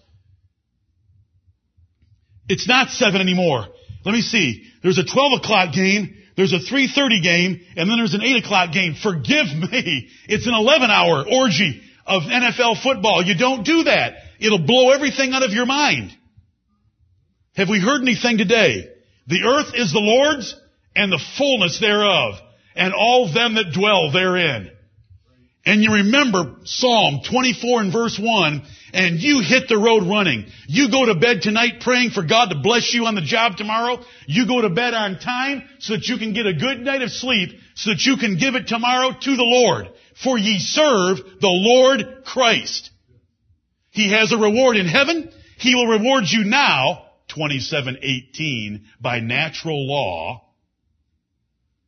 It's 2.48 2.68
not 2.68 2.90
seven 2.92 3.20
anymore. 3.20 3.66
Let 4.06 4.12
me 4.12 4.22
see. 4.22 4.64
There's 4.84 5.00
a 5.00 5.06
12 5.06 5.42
o'clock 5.42 5.74
game, 5.74 6.16
there's 6.38 6.54
a 6.54 6.60
3.30 6.60 7.24
game, 7.24 7.62
and 7.76 7.90
then 7.90 7.98
there's 7.98 8.14
an 8.14 8.22
8 8.22 8.44
o'clock 8.44 8.72
game. 8.72 8.94
Forgive 8.94 9.48
me. 9.72 10.08
It's 10.28 10.46
an 10.46 10.54
11 10.54 10.92
hour 10.92 11.26
orgy 11.28 11.82
of 12.06 12.22
NFL 12.22 12.84
football. 12.84 13.24
You 13.24 13.36
don't 13.36 13.66
do 13.66 13.86
that. 13.86 14.14
It'll 14.40 14.64
blow 14.68 14.92
everything 14.92 15.34
out 15.34 15.42
of 15.42 15.50
your 15.50 15.66
mind. 15.66 16.12
Have 17.56 17.70
we 17.70 17.80
heard 17.80 18.04
anything 18.04 18.38
today? 18.38 18.88
The 19.26 19.46
earth 19.46 19.74
is 19.74 19.92
the 19.92 20.00
Lord's 20.00 20.56
and 20.96 21.12
the 21.12 21.24
fullness 21.40 21.80
thereof, 21.80 22.36
and 22.76 22.94
all 22.94 23.34
them 23.34 23.56
that 23.56 23.74
dwell 23.74 24.12
therein. 24.12 24.70
And 25.66 25.82
you 25.82 25.94
remember 25.94 26.58
Psalm 26.66 27.22
24 27.30 27.82
and 27.82 27.94
verse 27.94 28.20
1, 28.20 28.64
and 28.94 29.20
you 29.20 29.40
hit 29.40 29.70
the 29.70 29.78
road 29.78 30.04
running. 30.04 30.46
You 30.68 30.92
go 30.92 31.06
to 31.06 31.16
bed 31.16 31.42
tonight 31.42 31.80
praying 31.80 32.12
for 32.12 32.22
God 32.22 32.50
to 32.50 32.60
bless 32.62 32.94
you 32.94 33.06
on 33.06 33.16
the 33.16 33.22
job 33.22 33.56
tomorrow. 33.56 34.04
You 34.28 34.46
go 34.46 34.62
to 34.62 34.70
bed 34.70 34.94
on 34.94 35.20
time 35.20 35.64
so 35.80 35.94
that 35.94 36.08
you 36.08 36.18
can 36.18 36.34
get 36.34 36.48
a 36.48 36.54
good 36.54 36.82
night 36.82 37.02
of 37.02 37.12
sleep 37.12 37.58
so 37.76 37.92
that 37.92 38.06
you 38.06 38.18
can 38.18 38.38
give 38.38 38.56
it 38.56 38.68
tomorrow 38.68 39.12
to 39.12 39.36
the 39.36 39.44
Lord. 39.44 39.90
For 40.22 40.38
ye 40.38 40.60
serve 40.60 41.18
the 41.40 41.48
Lord 41.48 42.26
Christ. 42.26 42.92
He 43.90 44.12
has 44.12 44.32
a 44.32 44.38
reward 44.38 44.76
in 44.76 44.86
heaven. 44.86 45.32
He 45.58 45.76
will 45.76 45.88
reward 45.88 46.26
you 46.28 46.44
now 46.44 47.06
27:18 47.30 48.84
by 49.00 49.22
natural 49.22 49.88
law 49.88 50.42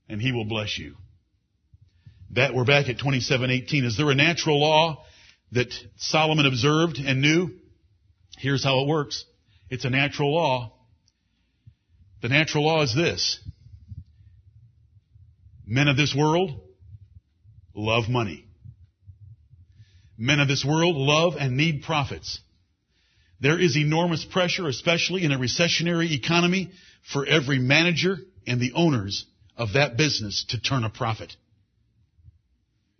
and 0.07 0.21
he 0.21 0.31
will 0.31 0.45
bless 0.45 0.77
you. 0.77 0.95
That 2.35 2.53
we're 2.53 2.65
back 2.65 2.89
at 2.89 2.97
27:18. 2.97 3.85
Is 3.85 3.95
there 3.95 4.11
a 4.11 4.15
natural 4.15 4.59
law 4.59 5.05
that 5.53 5.73
Solomon 5.95 6.45
observed 6.45 6.97
and 6.97 7.21
knew? 7.21 7.51
Here's 8.37 8.61
how 8.61 8.81
it 8.81 8.87
works. 8.87 9.23
It's 9.69 9.85
a 9.85 9.89
natural 9.89 10.35
law. 10.35 10.73
The 12.21 12.27
natural 12.27 12.65
law 12.65 12.81
is 12.81 12.93
this. 12.93 13.39
Men 15.65 15.87
of 15.87 15.95
this 15.95 16.13
world 16.13 16.59
love 17.73 18.09
money. 18.09 18.43
Men 20.17 20.41
of 20.41 20.49
this 20.49 20.65
world 20.65 20.97
love 20.97 21.35
and 21.39 21.55
need 21.55 21.83
profits. 21.83 22.41
There 23.39 23.57
is 23.57 23.77
enormous 23.77 24.25
pressure, 24.25 24.67
especially 24.67 25.23
in 25.23 25.31
a 25.31 25.39
recessionary 25.39 26.11
economy, 26.11 26.71
for 27.13 27.25
every 27.25 27.59
manager 27.59 28.17
and 28.45 28.59
the 28.59 28.73
owners 28.73 29.25
of 29.55 29.73
that 29.73 29.95
business 29.95 30.43
to 30.49 30.59
turn 30.59 30.83
a 30.83 30.89
profit. 30.89 31.33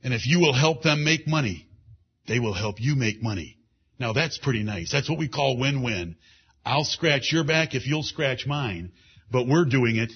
And 0.06 0.14
if 0.14 0.28
you 0.28 0.40
will 0.40 0.54
help 0.54 0.84
them 0.84 1.04
make 1.04 1.28
money, 1.28 1.68
they 2.28 2.38
will 2.38 2.54
help 2.54 2.80
you 2.80 2.96
make 2.96 3.24
money. 3.24 3.58
Now 4.00 4.14
that's 4.14 4.38
pretty 4.38 4.62
nice. 4.62 4.92
That's 4.92 5.10
what 5.10 5.18
we 5.18 5.28
call 5.28 5.58
win-win. 5.58 6.16
I'll 6.64 6.84
scratch 6.84 7.34
your 7.34 7.44
back 7.44 7.74
if 7.74 7.88
you'll 7.88 8.04
scratch 8.04 8.46
mine, 8.46 8.92
but 9.32 9.48
we're 9.48 9.66
doing 9.66 9.96
it 9.96 10.14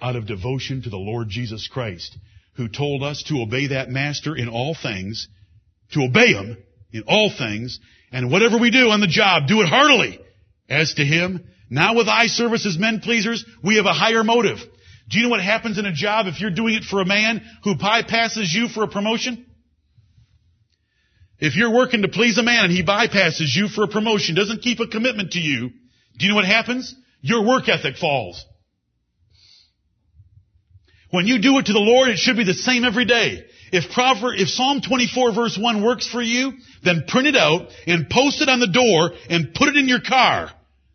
out 0.00 0.14
of 0.14 0.28
devotion 0.28 0.82
to 0.82 0.88
the 0.88 0.96
Lord 0.96 1.28
Jesus 1.28 1.66
Christ, 1.66 2.16
who 2.54 2.68
told 2.68 3.02
us 3.02 3.24
to 3.24 3.42
obey 3.42 3.66
that 3.68 3.90
master 3.90 4.36
in 4.36 4.48
all 4.48 4.76
things, 4.80 5.26
to 5.90 6.04
obey 6.04 6.28
him 6.28 6.56
in 6.92 7.02
all 7.08 7.28
things, 7.36 7.80
and 8.12 8.30
whatever 8.30 8.56
we 8.56 8.70
do 8.70 8.90
on 8.90 9.00
the 9.00 9.08
job, 9.08 9.48
do 9.48 9.62
it 9.62 9.68
heartily. 9.68 10.20
As 10.68 10.94
to 10.94 11.04
him, 11.04 11.44
now 11.68 11.96
with 11.96 12.06
eye 12.06 12.28
service 12.28 12.64
as 12.64 12.78
men 12.78 13.00
pleasers, 13.00 13.44
we 13.64 13.78
have 13.78 13.86
a 13.86 13.92
higher 13.92 14.22
motive. 14.22 14.58
Do 15.08 15.18
you 15.18 15.24
know 15.24 15.30
what 15.30 15.40
happens 15.40 15.78
in 15.78 15.86
a 15.86 15.92
job 15.92 16.26
if 16.26 16.40
you're 16.40 16.50
doing 16.50 16.74
it 16.74 16.84
for 16.84 17.00
a 17.00 17.04
man 17.04 17.42
who 17.62 17.76
bypasses 17.76 18.52
you 18.52 18.68
for 18.68 18.82
a 18.82 18.88
promotion? 18.88 19.46
If 21.38 21.54
you're 21.54 21.72
working 21.72 22.02
to 22.02 22.08
please 22.08 22.38
a 22.38 22.42
man 22.42 22.64
and 22.64 22.72
he 22.72 22.82
bypasses 22.82 23.54
you 23.54 23.68
for 23.68 23.84
a 23.84 23.88
promotion, 23.88 24.34
doesn't 24.34 24.62
keep 24.62 24.80
a 24.80 24.86
commitment 24.86 25.32
to 25.32 25.38
you, 25.38 25.70
Do 26.16 26.24
you 26.24 26.30
know 26.30 26.36
what 26.36 26.46
happens? 26.46 26.94
Your 27.20 27.44
work 27.46 27.68
ethic 27.68 27.96
falls. 27.96 28.44
When 31.10 31.26
you 31.26 31.40
do 31.40 31.58
it 31.58 31.66
to 31.66 31.72
the 31.72 31.78
Lord, 31.78 32.08
it 32.08 32.18
should 32.18 32.36
be 32.36 32.44
the 32.44 32.54
same 32.54 32.84
every 32.84 33.04
day. 33.04 33.44
If 33.72 33.90
Proverb, 33.92 34.38
if 34.38 34.48
Psalm 34.48 34.80
24 34.80 35.32
verse 35.32 35.58
1 35.58 35.84
works 35.84 36.08
for 36.08 36.22
you, 36.22 36.52
then 36.82 37.04
print 37.06 37.28
it 37.28 37.36
out 37.36 37.68
and 37.86 38.08
post 38.08 38.40
it 38.42 38.48
on 38.48 38.60
the 38.60 38.66
door 38.66 39.10
and 39.28 39.54
put 39.54 39.68
it 39.68 39.76
in 39.76 39.88
your 39.88 40.00
car. 40.00 40.50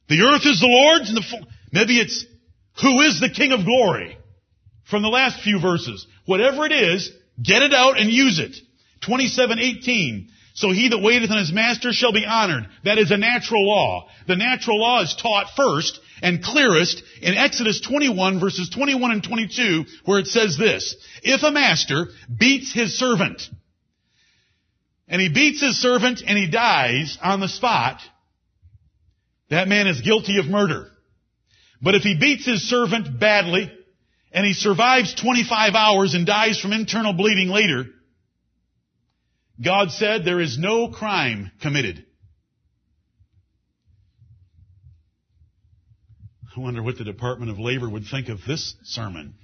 The 0.10 0.22
earth 0.22 0.46
is 0.46 0.60
the 0.60 0.68
Lord's 0.68 1.10
and 1.10 1.18
the, 1.18 1.46
maybe 1.72 2.00
it's, 2.00 2.26
who 2.80 3.02
is 3.02 3.20
the 3.20 3.30
King 3.30 3.52
of 3.52 3.66
glory? 3.66 4.18
From 4.84 5.02
the 5.02 5.10
last 5.10 5.42
few 5.42 5.60
verses. 5.60 6.06
Whatever 6.26 6.66
it 6.66 6.72
is, 6.72 7.12
get 7.42 7.62
it 7.62 7.74
out 7.74 8.00
and 8.00 8.10
use 8.10 8.40
it. 8.40 8.56
27:18. 9.02 10.30
So 10.54 10.72
he 10.72 10.90
that 10.90 11.02
waiteth 11.02 11.32
on 11.32 11.38
his 11.38 11.52
master 11.52 11.94
shall 11.94 12.12
be 12.12 12.26
honored. 12.26 12.68
That 12.84 12.98
is 12.98 13.12
a 13.12 13.18
natural 13.18 13.66
law. 13.66 14.10
The 14.28 14.36
natural 14.36 14.80
law 14.80 15.02
is 15.02 15.16
taught 15.16 15.56
first 15.56 16.00
and 16.22 16.44
clearest 16.44 17.02
in 17.22 17.36
Exodus 17.36 17.80
21 17.82 18.40
verses 18.40 18.70
21 18.70 19.12
and 19.12 19.24
22 19.24 19.86
where 20.06 20.20
it 20.20 20.28
says 20.28 20.58
this. 20.58 20.96
If 21.24 21.44
a 21.44 21.52
master 21.52 22.08
beats 22.38 22.74
his 22.74 22.98
servant, 22.98 23.50
and 25.08 25.22
he 25.22 25.30
beats 25.30 25.62
his 25.62 25.80
servant 25.80 26.22
and 26.26 26.38
he 26.38 26.48
dies 26.48 27.18
on 27.22 27.40
the 27.40 27.48
spot, 27.48 28.02
that 29.50 29.68
man 29.68 29.88
is 29.88 30.02
guilty 30.02 30.38
of 30.38 30.46
murder. 30.46 30.91
But 31.82 31.96
if 31.96 32.04
he 32.04 32.18
beats 32.20 32.46
his 32.46 32.70
servant 32.70 33.20
badly, 33.20 33.72
and 34.32 34.46
he 34.46 34.54
survives 34.54 35.14
25 35.16 35.74
hours 35.74 36.14
and 36.14 36.26
dies 36.26 36.60
from 36.60 36.74
internal 36.74 37.14
bleeding 37.14 37.50
later, 37.50 37.86
God 39.64 39.92
said 39.92 40.24
there 40.24 40.40
is 40.40 40.58
no 40.58 40.90
crime 40.90 41.52
committed. 41.62 42.06
I 46.56 46.60
wonder 46.60 46.84
what 46.84 46.98
the 46.98 47.04
Department 47.04 47.52
of 47.52 47.60
Labor 47.60 47.90
would 47.90 48.06
think 48.10 48.30
of 48.30 48.40
this 48.46 48.76
sermon. 48.84 49.36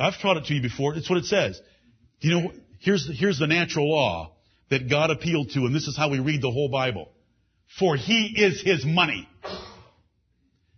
I've 0.00 0.20
taught 0.20 0.36
it 0.36 0.46
to 0.46 0.54
you 0.54 0.62
before. 0.62 0.94
It's 0.94 1.08
what 1.08 1.18
it 1.18 1.24
says. 1.24 1.60
You 2.20 2.30
know, 2.30 2.52
here's, 2.78 3.08
here's 3.18 3.38
the 3.38 3.46
natural 3.46 3.90
law 3.90 4.32
that 4.70 4.90
God 4.90 5.10
appealed 5.10 5.50
to, 5.54 5.60
and 5.60 5.74
this 5.74 5.88
is 5.88 5.96
how 5.96 6.10
we 6.10 6.20
read 6.20 6.42
the 6.42 6.50
whole 6.50 6.68
Bible. 6.68 7.10
For 7.76 7.96
he 7.96 8.34
is 8.36 8.60
his 8.60 8.84
money. 8.84 9.28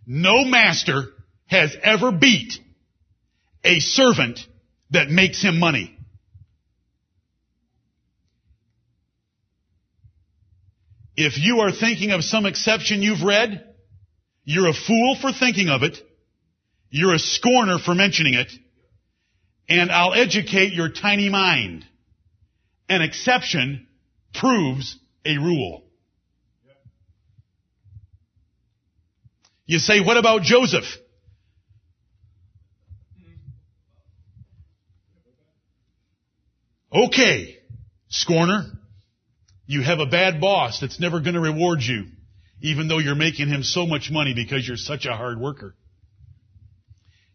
No 0.05 0.45
master 0.45 1.05
has 1.47 1.75
ever 1.81 2.11
beat 2.11 2.53
a 3.63 3.79
servant 3.79 4.39
that 4.91 5.09
makes 5.09 5.41
him 5.41 5.59
money. 5.59 5.97
If 11.15 11.37
you 11.37 11.59
are 11.59 11.71
thinking 11.71 12.11
of 12.11 12.23
some 12.23 12.45
exception 12.45 13.01
you've 13.01 13.21
read, 13.23 13.63
you're 14.43 14.69
a 14.69 14.73
fool 14.73 15.17
for 15.21 15.31
thinking 15.31 15.69
of 15.69 15.83
it. 15.83 15.97
You're 16.89 17.13
a 17.13 17.19
scorner 17.19 17.77
for 17.77 17.93
mentioning 17.93 18.33
it. 18.33 18.51
And 19.69 19.91
I'll 19.91 20.13
educate 20.13 20.73
your 20.73 20.89
tiny 20.89 21.29
mind. 21.29 21.85
An 22.89 23.01
exception 23.01 23.87
proves 24.33 24.97
a 25.25 25.37
rule. 25.37 25.83
You 29.65 29.79
say, 29.79 29.99
what 30.01 30.17
about 30.17 30.41
Joseph? 30.41 30.85
Okay, 36.93 37.57
scorner, 38.09 38.65
you 39.65 39.81
have 39.81 39.99
a 39.99 40.05
bad 40.05 40.41
boss 40.41 40.81
that's 40.81 40.99
never 40.99 41.21
going 41.21 41.35
to 41.35 41.39
reward 41.39 41.79
you, 41.81 42.07
even 42.61 42.89
though 42.89 42.97
you're 42.97 43.15
making 43.15 43.47
him 43.47 43.63
so 43.63 43.85
much 43.85 44.11
money 44.11 44.33
because 44.33 44.67
you're 44.67 44.75
such 44.75 45.05
a 45.05 45.15
hard 45.15 45.39
worker. 45.39 45.73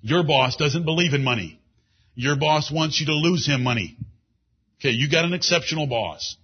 Your 0.02 0.22
boss 0.24 0.56
doesn't 0.56 0.84
believe 0.84 1.14
in 1.14 1.24
money. 1.24 1.58
Your 2.14 2.36
boss 2.36 2.70
wants 2.70 3.00
you 3.00 3.06
to 3.06 3.14
lose 3.14 3.46
him 3.46 3.62
money. 3.62 3.96
Okay, 4.78 4.90
you 4.90 5.10
got 5.10 5.24
an 5.24 5.32
exceptional 5.32 5.86
boss. 5.86 6.36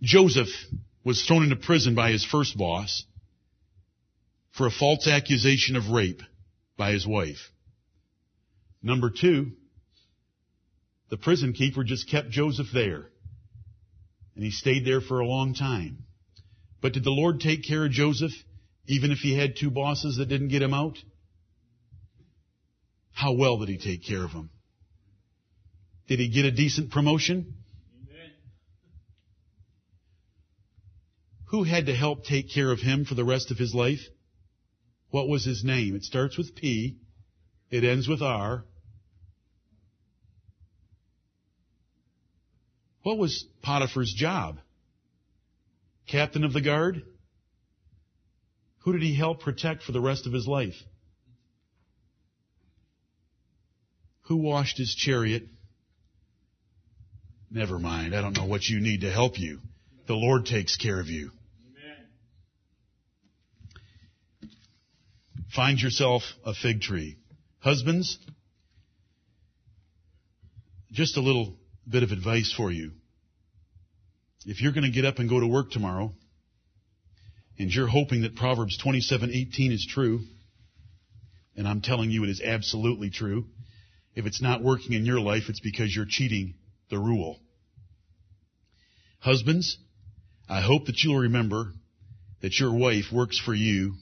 Joseph 0.00 0.48
was 1.04 1.22
thrown 1.22 1.42
into 1.42 1.56
prison 1.56 1.94
by 1.94 2.10
his 2.10 2.24
first 2.24 2.56
boss 2.56 3.04
for 4.52 4.66
a 4.66 4.70
false 4.70 5.06
accusation 5.06 5.76
of 5.76 5.88
rape 5.88 6.22
by 6.76 6.92
his 6.92 7.06
wife. 7.06 7.50
Number 8.82 9.10
two, 9.10 9.52
the 11.08 11.16
prison 11.16 11.52
keeper 11.52 11.84
just 11.84 12.08
kept 12.08 12.30
Joseph 12.30 12.68
there. 12.72 13.08
And 14.34 14.44
he 14.44 14.50
stayed 14.50 14.86
there 14.86 15.00
for 15.00 15.20
a 15.20 15.26
long 15.26 15.54
time. 15.54 16.04
But 16.80 16.94
did 16.94 17.04
the 17.04 17.10
Lord 17.10 17.40
take 17.40 17.64
care 17.64 17.84
of 17.84 17.92
Joseph 17.92 18.32
even 18.86 19.10
if 19.12 19.18
he 19.18 19.36
had 19.36 19.56
two 19.56 19.70
bosses 19.70 20.16
that 20.16 20.28
didn't 20.28 20.48
get 20.48 20.62
him 20.62 20.74
out? 20.74 20.98
How 23.12 23.32
well 23.34 23.58
did 23.58 23.68
he 23.68 23.78
take 23.78 24.04
care 24.04 24.24
of 24.24 24.30
him? 24.30 24.50
Did 26.08 26.18
he 26.18 26.28
get 26.28 26.44
a 26.44 26.50
decent 26.50 26.90
promotion? 26.90 27.54
Who 31.52 31.64
had 31.64 31.84
to 31.84 31.94
help 31.94 32.24
take 32.24 32.48
care 32.48 32.72
of 32.72 32.80
him 32.80 33.04
for 33.04 33.14
the 33.14 33.26
rest 33.26 33.50
of 33.50 33.58
his 33.58 33.74
life? 33.74 34.00
What 35.10 35.28
was 35.28 35.44
his 35.44 35.62
name? 35.62 35.94
It 35.94 36.02
starts 36.02 36.38
with 36.38 36.56
P. 36.56 36.96
It 37.70 37.84
ends 37.84 38.08
with 38.08 38.22
R. 38.22 38.64
What 43.02 43.18
was 43.18 43.44
Potiphar's 43.60 44.14
job? 44.14 44.60
Captain 46.06 46.42
of 46.42 46.54
the 46.54 46.62
guard? 46.62 47.02
Who 48.84 48.94
did 48.94 49.02
he 49.02 49.14
help 49.14 49.42
protect 49.42 49.82
for 49.82 49.92
the 49.92 50.00
rest 50.00 50.26
of 50.26 50.32
his 50.32 50.46
life? 50.46 50.82
Who 54.22 54.36
washed 54.36 54.78
his 54.78 54.94
chariot? 54.94 55.48
Never 57.50 57.78
mind. 57.78 58.14
I 58.14 58.22
don't 58.22 58.38
know 58.38 58.46
what 58.46 58.66
you 58.66 58.80
need 58.80 59.02
to 59.02 59.12
help 59.12 59.38
you. 59.38 59.60
The 60.06 60.14
Lord 60.14 60.46
takes 60.46 60.78
care 60.78 60.98
of 60.98 61.08
you. 61.08 61.32
Find 65.54 65.78
yourself 65.78 66.22
a 66.46 66.54
fig 66.54 66.80
tree. 66.80 67.18
Husbands, 67.58 68.18
just 70.92 71.18
a 71.18 71.20
little 71.20 71.56
bit 71.88 72.02
of 72.02 72.10
advice 72.10 72.52
for 72.56 72.72
you. 72.72 72.92
If 74.46 74.62
you're 74.62 74.72
going 74.72 74.84
to 74.84 74.90
get 74.90 75.04
up 75.04 75.18
and 75.18 75.28
go 75.28 75.40
to 75.40 75.46
work 75.46 75.70
tomorrow, 75.70 76.14
and 77.58 77.70
you're 77.70 77.86
hoping 77.86 78.22
that 78.22 78.34
Proverbs 78.34 78.78
27:18 78.82 79.72
is 79.72 79.86
true, 79.88 80.20
and 81.54 81.68
I'm 81.68 81.82
telling 81.82 82.10
you 82.10 82.24
it 82.24 82.30
is 82.30 82.40
absolutely 82.40 83.10
true, 83.10 83.46
if 84.14 84.24
it's 84.24 84.40
not 84.40 84.62
working 84.62 84.94
in 84.94 85.04
your 85.04 85.20
life, 85.20 85.44
it's 85.48 85.60
because 85.60 85.94
you're 85.94 86.06
cheating 86.08 86.54
the 86.88 86.98
rule. 86.98 87.38
Husbands, 89.20 89.76
I 90.48 90.62
hope 90.62 90.86
that 90.86 91.02
you'll 91.02 91.20
remember 91.20 91.72
that 92.40 92.58
your 92.58 92.72
wife 92.72 93.12
works 93.12 93.38
for 93.38 93.54
you 93.54 93.94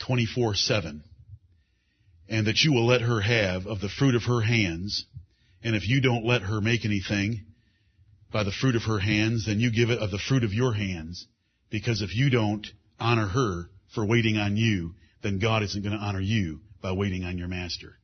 24-7 0.00 1.00
and 2.28 2.46
that 2.46 2.60
you 2.62 2.72
will 2.72 2.86
let 2.86 3.02
her 3.02 3.20
have 3.20 3.66
of 3.66 3.80
the 3.80 3.88
fruit 3.88 4.14
of 4.14 4.24
her 4.24 4.40
hands 4.40 5.06
and 5.62 5.74
if 5.74 5.88
you 5.88 6.00
don't 6.00 6.24
let 6.24 6.42
her 6.42 6.60
make 6.60 6.84
anything 6.84 7.44
by 8.32 8.44
the 8.44 8.52
fruit 8.52 8.76
of 8.76 8.82
her 8.82 8.98
hands, 8.98 9.46
then 9.46 9.58
you 9.58 9.72
give 9.72 9.90
it 9.90 9.98
of 9.98 10.10
the 10.10 10.18
fruit 10.18 10.44
of 10.44 10.52
your 10.52 10.72
hands. 10.72 11.26
Because 11.70 12.02
if 12.02 12.14
you 12.14 12.30
don't 12.30 12.66
honor 13.00 13.26
her 13.26 13.70
for 13.94 14.06
waiting 14.06 14.36
on 14.36 14.56
you, 14.56 14.94
then 15.22 15.38
God 15.38 15.62
isn't 15.64 15.82
going 15.82 15.96
to 15.96 16.04
honor 16.04 16.20
you 16.20 16.60
by 16.80 16.92
waiting 16.92 17.24
on 17.24 17.38
your 17.38 17.48
master. 17.48 17.98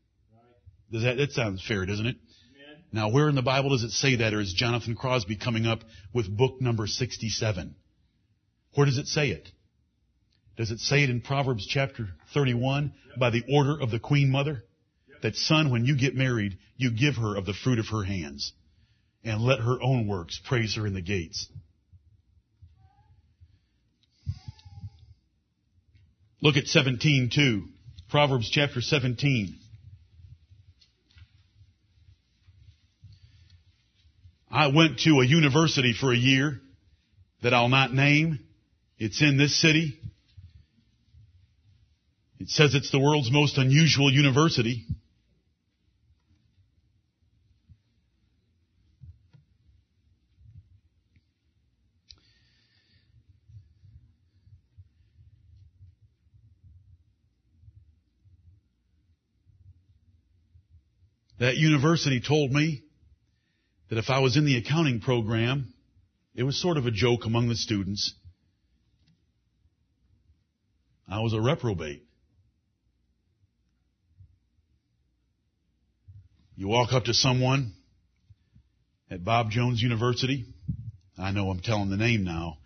Does 0.91 1.05
that, 1.05 1.19
that 1.19 1.33
sounds 1.33 1.65
fair, 1.65 1.87
doesn't 1.87 2.07
it? 2.07 2.17
Amen. 2.17 2.83
Now, 2.93 3.11
where 3.11 3.29
in 3.29 3.35
the 3.35 3.43
Bible 3.43 3.71
does 3.71 3.85
it 3.85 3.93
say 3.93 4.17
that, 4.17 4.35
or 4.35 4.41
is 4.41 4.53
Jonathan 4.53 4.97
Crosby 4.97 5.37
coming 5.37 5.67
up 5.67 5.83
with 6.13 6.35
book 6.37 6.61
number 6.61 6.87
67? 6.87 7.77
Where 8.75 8.87
does 8.87 8.99
it 8.99 9.07
say 9.07 9.29
it? 9.29 9.49
Does 10.57 10.71
it 10.71 10.81
say 10.81 11.03
it 11.03 11.11
in 11.11 11.21
Proverbs 11.21 11.67
chapter 11.67 12.09
31 12.35 12.93
by 13.19 13.31
the 13.31 13.45
order 13.51 13.81
of 13.81 13.91
the 13.91 13.99
Queen 13.99 14.31
Mother? 14.31 14.63
that 15.23 15.37
son, 15.37 15.71
when 15.71 15.85
you 15.85 15.97
get 15.97 16.15
married, 16.15 16.59
you 16.77 16.91
give 16.91 17.17
her 17.17 17.37
of 17.37 17.47
the 17.47 17.55
fruit 17.55 17.79
of 17.79 17.87
her 17.89 18.03
hands 18.03 18.53
and 19.25 19.41
let 19.41 19.61
her 19.61 19.81
own 19.81 20.07
works 20.07 20.41
praise 20.45 20.77
her 20.77 20.87
in 20.87 20.95
the 20.95 21.01
gates. 21.01 21.49
Look 26.41 26.57
at 26.57 26.67
17 26.67 27.31
too. 27.33 27.67
Proverbs 28.11 28.51
chapter 28.51 28.81
17. 28.81 29.57
I 34.51 34.67
went 34.67 34.99
to 35.01 35.21
a 35.21 35.25
university 35.25 35.95
for 35.99 36.13
a 36.13 36.17
year 36.17 36.61
that 37.43 37.55
I'll 37.55 37.69
not 37.69 37.95
name. 37.95 38.41
It's 38.99 39.23
in 39.23 39.39
this 39.39 39.59
city. 39.59 39.99
It 42.43 42.49
says 42.49 42.75
it's 42.75 42.91
the 42.91 42.99
world's 42.99 43.31
most 43.31 43.57
unusual 43.57 44.13
university. 44.13 44.85
That 61.39 61.55
university 61.55 62.21
told 62.21 62.51
me 62.51 62.83
that 63.89 63.99
if 63.99 64.11
I 64.11 64.19
was 64.19 64.37
in 64.37 64.45
the 64.45 64.57
accounting 64.57 65.01
program, 65.01 65.73
it 66.35 66.43
was 66.43 66.61
sort 66.61 66.77
of 66.77 66.87
a 66.87 66.91
joke 66.91 67.25
among 67.25 67.49
the 67.49 67.55
students. 67.55 68.15
I 71.09 71.21
was 71.21 71.35
a 71.35 71.41
reprobate. 71.41 72.03
You 76.55 76.69
walk 76.69 76.93
up 76.93 77.05
to 77.05 77.15
someone 77.15 77.73
at 79.11 79.25
Bob 79.25 79.51
Jones 79.51 79.81
University, 79.81 80.47
I 81.19 81.31
know 81.31 81.51
I'm 81.51 81.61
telling 81.61 81.89
the 81.89 81.97
name 81.97 82.25
now, 82.25 82.59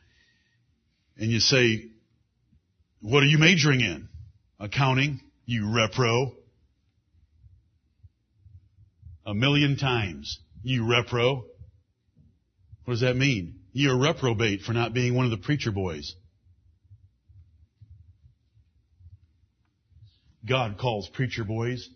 and 1.17 1.31
you 1.31 1.39
say, 1.39 1.85
what 3.01 3.23
are 3.23 3.27
you 3.27 3.39
majoring 3.39 3.81
in? 3.81 4.09
Accounting, 4.59 5.21
you 5.45 5.63
repro. 5.63 6.33
A 9.25 9.35
million 9.35 9.77
times, 9.77 10.41
you 10.63 10.83
repro. 10.83 11.45
What 12.85 12.95
does 12.95 13.01
that 13.01 13.17
mean? 13.17 13.61
You're 13.73 13.99
reprobate 13.99 14.63
for 14.63 14.73
not 14.73 14.95
being 14.95 15.15
one 15.15 15.27
of 15.27 15.31
the 15.31 15.37
preacher 15.37 15.71
boys. 15.71 16.15
God 20.45 20.79
calls 20.79 21.09
preacher 21.09 21.45
boys 21.45 21.89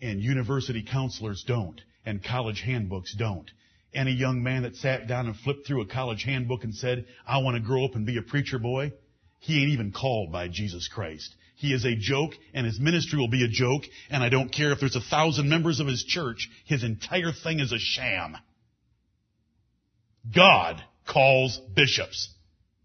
and 0.00 0.20
university 0.20 0.82
counselors 0.82 1.44
don't 1.46 1.80
and 2.04 2.24
college 2.24 2.62
handbooks 2.62 3.14
don't. 3.14 3.50
Any 3.92 4.12
young 4.12 4.42
man 4.42 4.62
that 4.62 4.76
sat 4.76 5.06
down 5.06 5.26
and 5.26 5.36
flipped 5.36 5.66
through 5.66 5.82
a 5.82 5.86
college 5.86 6.22
handbook 6.22 6.64
and 6.64 6.74
said, 6.74 7.06
I 7.26 7.38
want 7.38 7.56
to 7.56 7.62
grow 7.62 7.84
up 7.84 7.94
and 7.94 8.06
be 8.06 8.18
a 8.18 8.22
preacher 8.22 8.58
boy, 8.58 8.92
he 9.40 9.60
ain't 9.60 9.72
even 9.72 9.92
called 9.92 10.32
by 10.32 10.48
Jesus 10.48 10.88
Christ. 10.88 11.34
He 11.56 11.72
is 11.72 11.84
a 11.84 11.96
joke 11.96 12.32
and 12.54 12.66
his 12.66 12.78
ministry 12.78 13.18
will 13.18 13.28
be 13.28 13.44
a 13.44 13.48
joke 13.48 13.82
and 14.10 14.22
I 14.22 14.28
don't 14.28 14.52
care 14.52 14.72
if 14.72 14.80
there's 14.80 14.96
a 14.96 15.00
thousand 15.00 15.48
members 15.48 15.80
of 15.80 15.86
his 15.86 16.04
church, 16.04 16.48
his 16.66 16.84
entire 16.84 17.32
thing 17.32 17.60
is 17.60 17.72
a 17.72 17.78
sham. 17.78 18.36
God 20.34 20.82
calls 21.06 21.58
bishops. 21.74 22.28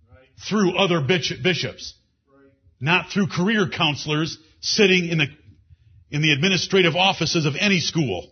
Right. 0.09 0.27
Through 0.49 0.77
other 0.77 1.01
bishops. 1.01 1.93
Right. 2.27 2.51
Not 2.79 3.11
through 3.11 3.27
career 3.27 3.67
counselors 3.69 4.37
sitting 4.61 5.09
in 5.09 5.17
the, 5.19 5.27
in 6.13 6.21
the 6.21 6.31
administrative 6.31 6.95
offices 6.95 7.47
of 7.47 7.55
any 7.59 7.79
school. 7.79 8.29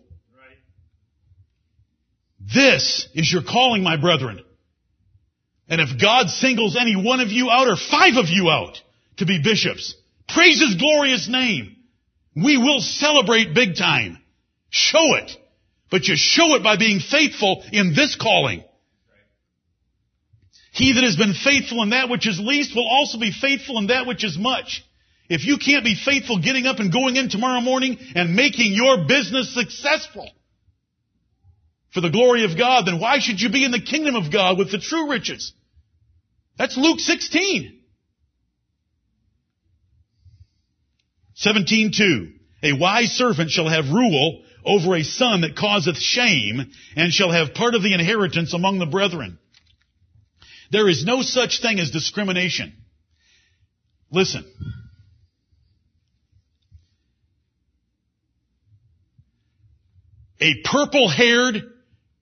This 2.54 3.08
is 3.12 3.30
your 3.30 3.42
calling, 3.42 3.82
my 3.82 3.96
brethren. 3.96 4.40
And 5.68 5.80
if 5.80 6.00
God 6.00 6.30
singles 6.30 6.76
any 6.78 6.94
one 6.94 7.20
of 7.20 7.28
you 7.28 7.50
out 7.50 7.66
or 7.66 7.76
five 7.76 8.16
of 8.16 8.28
you 8.28 8.48
out 8.50 8.80
to 9.16 9.26
be 9.26 9.42
bishops, 9.42 9.96
praise 10.28 10.60
His 10.60 10.76
glorious 10.76 11.28
name. 11.28 11.76
We 12.36 12.56
will 12.56 12.80
celebrate 12.80 13.54
big 13.54 13.76
time. 13.76 14.18
Show 14.70 15.16
it. 15.16 15.32
But 15.90 16.06
you 16.06 16.14
show 16.16 16.54
it 16.54 16.62
by 16.62 16.76
being 16.76 17.00
faithful 17.00 17.64
in 17.72 17.94
this 17.94 18.16
calling. 18.16 18.64
He 20.72 20.94
that 20.94 21.04
has 21.04 21.16
been 21.16 21.34
faithful 21.34 21.82
in 21.82 21.90
that 21.90 22.08
which 22.08 22.26
is 22.26 22.38
least 22.40 22.74
will 22.74 22.88
also 22.88 23.18
be 23.18 23.32
faithful 23.32 23.78
in 23.78 23.88
that 23.88 24.06
which 24.06 24.24
is 24.24 24.38
much. 24.38 24.84
If 25.32 25.46
you 25.46 25.56
can't 25.56 25.82
be 25.82 25.94
faithful 25.94 26.40
getting 26.40 26.66
up 26.66 26.78
and 26.78 26.92
going 26.92 27.16
in 27.16 27.30
tomorrow 27.30 27.62
morning 27.62 27.96
and 28.14 28.36
making 28.36 28.74
your 28.74 29.06
business 29.06 29.54
successful 29.54 30.30
for 31.94 32.02
the 32.02 32.10
glory 32.10 32.44
of 32.44 32.58
God, 32.58 32.84
then 32.84 33.00
why 33.00 33.18
should 33.18 33.40
you 33.40 33.48
be 33.48 33.64
in 33.64 33.70
the 33.70 33.80
kingdom 33.80 34.14
of 34.14 34.30
God 34.30 34.58
with 34.58 34.70
the 34.70 34.78
true 34.78 35.08
riches? 35.10 35.54
That's 36.58 36.76
Luke 36.76 37.00
16. 37.00 37.80
17.2. 41.42 42.32
A 42.64 42.74
wise 42.74 43.12
servant 43.12 43.48
shall 43.48 43.70
have 43.70 43.88
rule 43.88 44.42
over 44.66 44.94
a 44.94 45.02
son 45.02 45.40
that 45.40 45.56
causeth 45.56 45.96
shame 45.96 46.70
and 46.94 47.10
shall 47.10 47.32
have 47.32 47.54
part 47.54 47.74
of 47.74 47.82
the 47.82 47.94
inheritance 47.94 48.52
among 48.52 48.80
the 48.80 48.86
brethren. 48.86 49.38
There 50.70 50.90
is 50.90 51.06
no 51.06 51.22
such 51.22 51.62
thing 51.62 51.80
as 51.80 51.90
discrimination. 51.90 52.74
Listen. 54.10 54.44
A 60.42 60.54
purple 60.64 61.08
haired, 61.08 61.62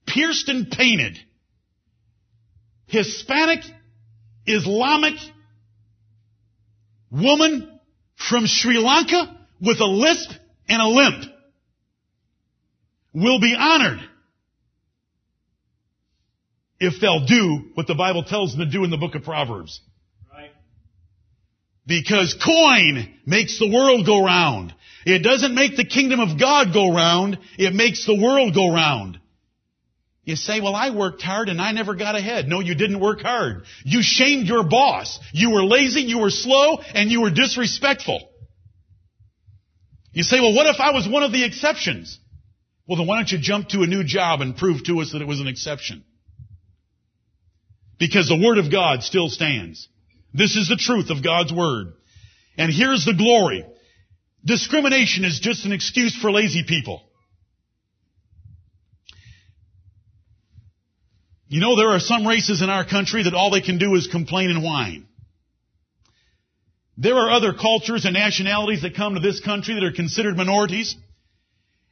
pierced 0.05 0.47
and 0.47 0.69
painted, 0.69 1.17
Hispanic, 2.85 3.63
Islamic 4.45 5.15
woman 7.09 7.79
from 8.15 8.45
Sri 8.45 8.77
Lanka 8.77 9.37
with 9.59 9.79
a 9.79 9.85
lisp 9.85 10.29
and 10.69 10.81
a 10.81 10.87
limp 10.87 11.25
will 13.11 13.39
be 13.39 13.55
honored 13.57 13.99
if 16.79 17.01
they'll 17.01 17.25
do 17.25 17.71
what 17.73 17.87
the 17.87 17.95
Bible 17.95 18.23
tells 18.23 18.55
them 18.55 18.65
to 18.65 18.71
do 18.71 18.83
in 18.83 18.91
the 18.91 18.97
book 18.97 19.15
of 19.15 19.23
Proverbs. 19.23 19.81
Right. 20.31 20.51
Because 21.87 22.35
coin 22.35 23.15
makes 23.25 23.57
the 23.57 23.69
world 23.69 24.05
go 24.05 24.23
round. 24.23 24.75
It 25.05 25.23
doesn't 25.23 25.55
make 25.55 25.75
the 25.75 25.85
kingdom 25.85 26.19
of 26.19 26.39
God 26.39 26.73
go 26.73 26.93
round, 26.93 27.39
it 27.57 27.73
makes 27.73 28.05
the 28.05 28.15
world 28.15 28.53
go 28.53 28.73
round. 28.73 29.19
You 30.23 30.35
say, 30.35 30.61
well, 30.61 30.75
I 30.75 30.91
worked 30.91 31.21
hard 31.23 31.49
and 31.49 31.59
I 31.59 31.71
never 31.71 31.95
got 31.95 32.15
ahead. 32.15 32.47
No, 32.47 32.59
you 32.59 32.75
didn't 32.75 32.99
work 32.99 33.21
hard. 33.21 33.63
You 33.83 34.01
shamed 34.03 34.47
your 34.47 34.63
boss. 34.63 35.19
You 35.33 35.51
were 35.51 35.63
lazy, 35.63 36.01
you 36.01 36.19
were 36.19 36.29
slow, 36.29 36.77
and 36.93 37.09
you 37.09 37.21
were 37.21 37.31
disrespectful. 37.31 38.21
You 40.13 40.23
say, 40.23 40.39
well, 40.39 40.53
what 40.53 40.67
if 40.67 40.79
I 40.79 40.91
was 40.91 41.07
one 41.07 41.23
of 41.23 41.31
the 41.31 41.43
exceptions? 41.43 42.19
Well, 42.87 42.97
then 42.97 43.07
why 43.07 43.17
don't 43.17 43.31
you 43.31 43.39
jump 43.39 43.69
to 43.69 43.81
a 43.81 43.87
new 43.87 44.03
job 44.03 44.41
and 44.41 44.55
prove 44.55 44.83
to 44.85 44.99
us 45.01 45.13
that 45.13 45.21
it 45.21 45.27
was 45.27 45.39
an 45.39 45.47
exception? 45.47 46.03
Because 47.97 48.27
the 48.27 48.35
Word 48.35 48.57
of 48.57 48.71
God 48.71 49.03
still 49.03 49.29
stands. 49.29 49.87
This 50.33 50.55
is 50.55 50.67
the 50.67 50.75
truth 50.75 51.09
of 51.09 51.23
God's 51.23 51.53
Word. 51.53 51.93
And 52.57 52.71
here's 52.71 53.05
the 53.05 53.13
glory. 53.13 53.65
Discrimination 54.43 55.23
is 55.23 55.39
just 55.39 55.65
an 55.65 55.71
excuse 55.71 56.15
for 56.15 56.31
lazy 56.31 56.63
people. 56.67 57.03
You 61.47 61.59
know, 61.59 61.75
there 61.75 61.89
are 61.89 61.99
some 61.99 62.25
races 62.25 62.61
in 62.61 62.69
our 62.69 62.85
country 62.85 63.23
that 63.23 63.33
all 63.33 63.51
they 63.51 63.61
can 63.61 63.77
do 63.77 63.95
is 63.95 64.07
complain 64.07 64.49
and 64.49 64.63
whine. 64.63 65.05
There 66.97 67.15
are 67.15 67.29
other 67.29 67.53
cultures 67.53 68.05
and 68.05 68.13
nationalities 68.13 68.83
that 68.83 68.95
come 68.95 69.15
to 69.15 69.19
this 69.19 69.41
country 69.41 69.73
that 69.73 69.83
are 69.83 69.91
considered 69.91 70.37
minorities. 70.37 70.95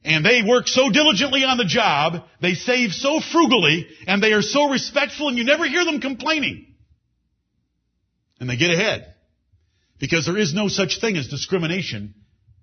And 0.03 0.25
they 0.25 0.43
work 0.47 0.67
so 0.67 0.89
diligently 0.89 1.43
on 1.43 1.57
the 1.57 1.65
job, 1.65 2.23
they 2.41 2.53
save 2.53 2.93
so 2.93 3.19
frugally, 3.19 3.88
and 4.07 4.23
they 4.23 4.31
are 4.31 4.41
so 4.41 4.69
respectful, 4.69 5.27
and 5.27 5.38
you 5.38 5.43
never 5.43 5.65
hear 5.65 5.83
them 5.83 5.99
complaining. 5.99 6.67
And 8.39 8.49
they 8.49 8.55
get 8.55 8.71
ahead. 8.71 9.13
Because 9.99 10.25
there 10.25 10.38
is 10.38 10.53
no 10.53 10.69
such 10.69 11.01
thing 11.01 11.17
as 11.17 11.27
discrimination, 11.27 12.13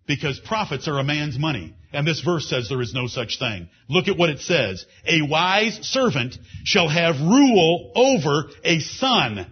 because 0.07 0.38
profits 0.40 0.88
are 0.88 0.99
a 0.99 1.05
man's 1.05 1.38
money. 1.38 1.75
And 1.92 2.07
this 2.07 2.21
verse 2.21 2.49
says 2.49 2.69
there 2.69 2.83
is 2.83 2.95
no 2.95 3.07
such 3.07 3.38
thing. 3.38 3.69
Look 3.88 4.09
at 4.09 4.19
what 4.19 4.31
it 4.31 4.40
says. 4.40 4.85
A 5.07 5.23
wise 5.23 5.79
servant 5.83 6.37
shall 6.64 6.88
have 6.88 7.21
rule 7.21 7.92
over 7.95 8.51
a 8.64 8.81
son. 8.81 9.47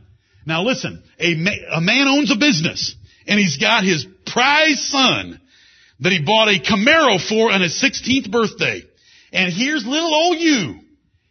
Now 0.47 0.63
listen, 0.63 1.03
a, 1.19 1.35
ma- 1.35 1.77
a 1.77 1.81
man 1.81 2.07
owns 2.07 2.31
a 2.31 2.37
business, 2.37 2.95
and 3.27 3.41
he's 3.41 3.57
got 3.57 3.85
his 3.85 4.07
prize 4.27 4.87
son, 4.89 5.41
that 6.01 6.13
he 6.13 6.23
bought 6.23 6.49
a 6.49 6.61
Camaro 6.61 7.21
for 7.21 7.51
on 7.51 7.61
his 7.61 7.81
16th 7.83 8.31
birthday. 8.31 8.83
And 9.33 9.53
here's 9.53 9.87
little 9.87 10.15
old 10.15 10.39
you. 10.39 10.81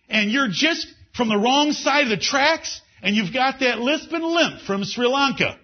And 0.09 0.31
you're 0.31 0.49
just 0.49 0.87
from 1.15 1.29
the 1.29 1.37
wrong 1.37 1.71
side 1.71 2.03
of 2.05 2.09
the 2.09 2.17
tracks 2.17 2.81
and 3.03 3.15
you've 3.15 3.33
got 3.33 3.59
that 3.59 3.79
lisp 3.79 4.11
and 4.11 4.23
limp 4.23 4.61
from 4.61 4.83
Sri 4.83 5.05
Lanka. 5.05 5.59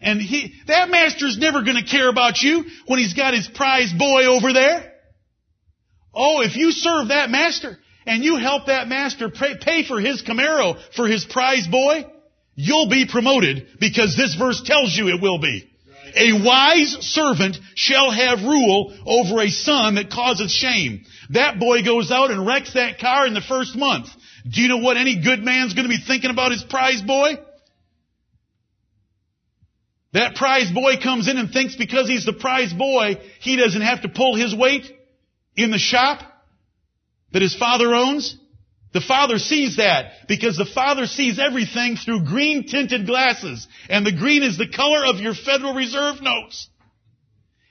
And 0.00 0.20
he, 0.20 0.54
that 0.66 0.90
master's 0.90 1.38
never 1.38 1.62
gonna 1.62 1.84
care 1.84 2.08
about 2.08 2.42
you 2.42 2.64
when 2.86 2.98
he's 2.98 3.14
got 3.14 3.34
his 3.34 3.48
prize 3.48 3.92
boy 3.92 4.26
over 4.26 4.52
there. 4.52 4.92
Oh, 6.14 6.42
if 6.42 6.56
you 6.56 6.72
serve 6.72 7.08
that 7.08 7.30
master 7.30 7.78
and 8.06 8.24
you 8.24 8.36
help 8.36 8.66
that 8.66 8.88
master 8.88 9.28
pay, 9.28 9.56
pay 9.60 9.84
for 9.84 10.00
his 10.00 10.22
Camaro 10.22 10.78
for 10.94 11.06
his 11.06 11.24
prize 11.24 11.66
boy, 11.66 12.06
you'll 12.54 12.88
be 12.88 13.06
promoted 13.06 13.66
because 13.78 14.16
this 14.16 14.34
verse 14.34 14.62
tells 14.62 14.96
you 14.96 15.08
it 15.08 15.20
will 15.20 15.38
be. 15.38 15.68
A 16.14 16.32
wise 16.44 16.96
servant 17.00 17.58
shall 17.74 18.10
have 18.10 18.42
rule 18.42 18.94
over 19.04 19.42
a 19.42 19.50
son 19.50 19.96
that 19.96 20.10
causeth 20.10 20.50
shame. 20.50 21.04
That 21.30 21.58
boy 21.58 21.82
goes 21.82 22.10
out 22.10 22.30
and 22.30 22.46
wrecks 22.46 22.74
that 22.74 22.98
car 22.98 23.26
in 23.26 23.34
the 23.34 23.40
first 23.40 23.76
month. 23.76 24.08
Do 24.48 24.62
you 24.62 24.68
know 24.68 24.78
what 24.78 24.96
any 24.96 25.20
good 25.20 25.42
man's 25.42 25.74
going 25.74 25.88
to 25.88 25.94
be 25.94 26.02
thinking 26.02 26.30
about 26.30 26.52
his 26.52 26.62
prize 26.62 27.02
boy? 27.02 27.38
That 30.12 30.36
prize 30.36 30.70
boy 30.70 30.96
comes 31.02 31.28
in 31.28 31.36
and 31.36 31.50
thinks 31.50 31.76
because 31.76 32.08
he's 32.08 32.24
the 32.24 32.32
prize 32.32 32.72
boy, 32.72 33.20
he 33.40 33.56
doesn't 33.56 33.82
have 33.82 34.02
to 34.02 34.08
pull 34.08 34.36
his 34.36 34.54
weight 34.54 34.90
in 35.56 35.70
the 35.70 35.78
shop 35.78 36.22
that 37.32 37.42
his 37.42 37.54
father 37.56 37.94
owns. 37.94 38.36
The 38.92 39.00
Father 39.02 39.38
sees 39.38 39.76
that 39.76 40.26
because 40.26 40.56
the 40.56 40.64
Father 40.64 41.04
sees 41.04 41.38
everything 41.38 41.96
through 41.96 42.24
green 42.24 42.66
tinted 42.66 43.04
glasses. 43.04 43.68
And 43.90 44.06
the 44.06 44.16
green 44.16 44.42
is 44.42 44.56
the 44.56 44.72
color 44.74 45.04
of 45.04 45.20
your 45.20 45.34
Federal 45.34 45.74
Reserve 45.74 46.22
notes. 46.22 46.70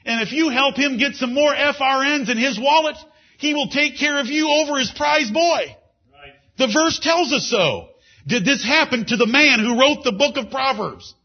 And 0.05 0.21
if 0.21 0.31
you 0.31 0.49
help 0.49 0.75
him 0.75 0.99
get 0.99 1.15
some 1.15 1.33
more 1.33 1.51
FRNs 1.51 2.29
in 2.29 2.37
his 2.37 2.59
wallet, 2.59 2.95
he 3.39 3.55
will 3.55 3.69
take 3.69 3.97
care 3.97 4.19
of 4.19 4.27
you 4.27 4.47
over 4.49 4.77
his 4.77 4.91
prize 4.91 5.31
boy. 5.31 5.75
Right. 6.13 6.33
The 6.59 6.67
verse 6.71 6.99
tells 6.99 7.33
us 7.33 7.49
so. 7.49 7.89
Did 8.27 8.45
this 8.45 8.63
happen 8.63 9.05
to 9.07 9.17
the 9.17 9.25
man 9.25 9.59
who 9.59 9.79
wrote 9.79 10.03
the 10.03 10.11
book 10.11 10.37
of 10.37 10.51
Proverbs? 10.51 11.15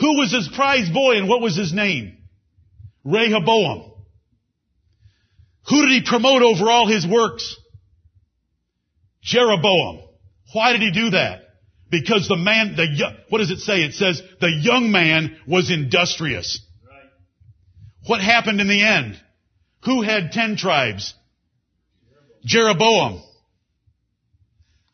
Who 0.00 0.18
was 0.18 0.32
his 0.32 0.48
prize 0.48 0.88
boy 0.88 1.16
and 1.16 1.28
what 1.28 1.42
was 1.42 1.56
his 1.56 1.72
name? 1.72 2.16
Rehoboam. 3.04 3.92
Who 5.68 5.82
did 5.82 5.90
he 5.90 6.02
promote 6.08 6.42
over 6.42 6.70
all 6.70 6.88
his 6.88 7.06
works? 7.06 7.56
Jeroboam. 9.22 10.00
Why 10.54 10.72
did 10.72 10.80
he 10.80 10.90
do 10.90 11.10
that? 11.10 11.42
Because 11.90 12.28
the 12.28 12.36
man, 12.36 12.76
the 12.76 12.86
what 13.28 13.38
does 13.38 13.50
it 13.50 13.58
say? 13.58 13.82
It 13.82 13.94
says 13.94 14.22
the 14.40 14.50
young 14.62 14.90
man 14.90 15.36
was 15.46 15.70
industrious. 15.70 16.64
Right. 16.88 17.10
What 18.06 18.20
happened 18.20 18.60
in 18.60 18.68
the 18.68 18.82
end? 18.82 19.20
Who 19.84 20.02
had 20.02 20.32
ten 20.32 20.56
tribes? 20.56 21.14
Jeroboam. 22.44 23.22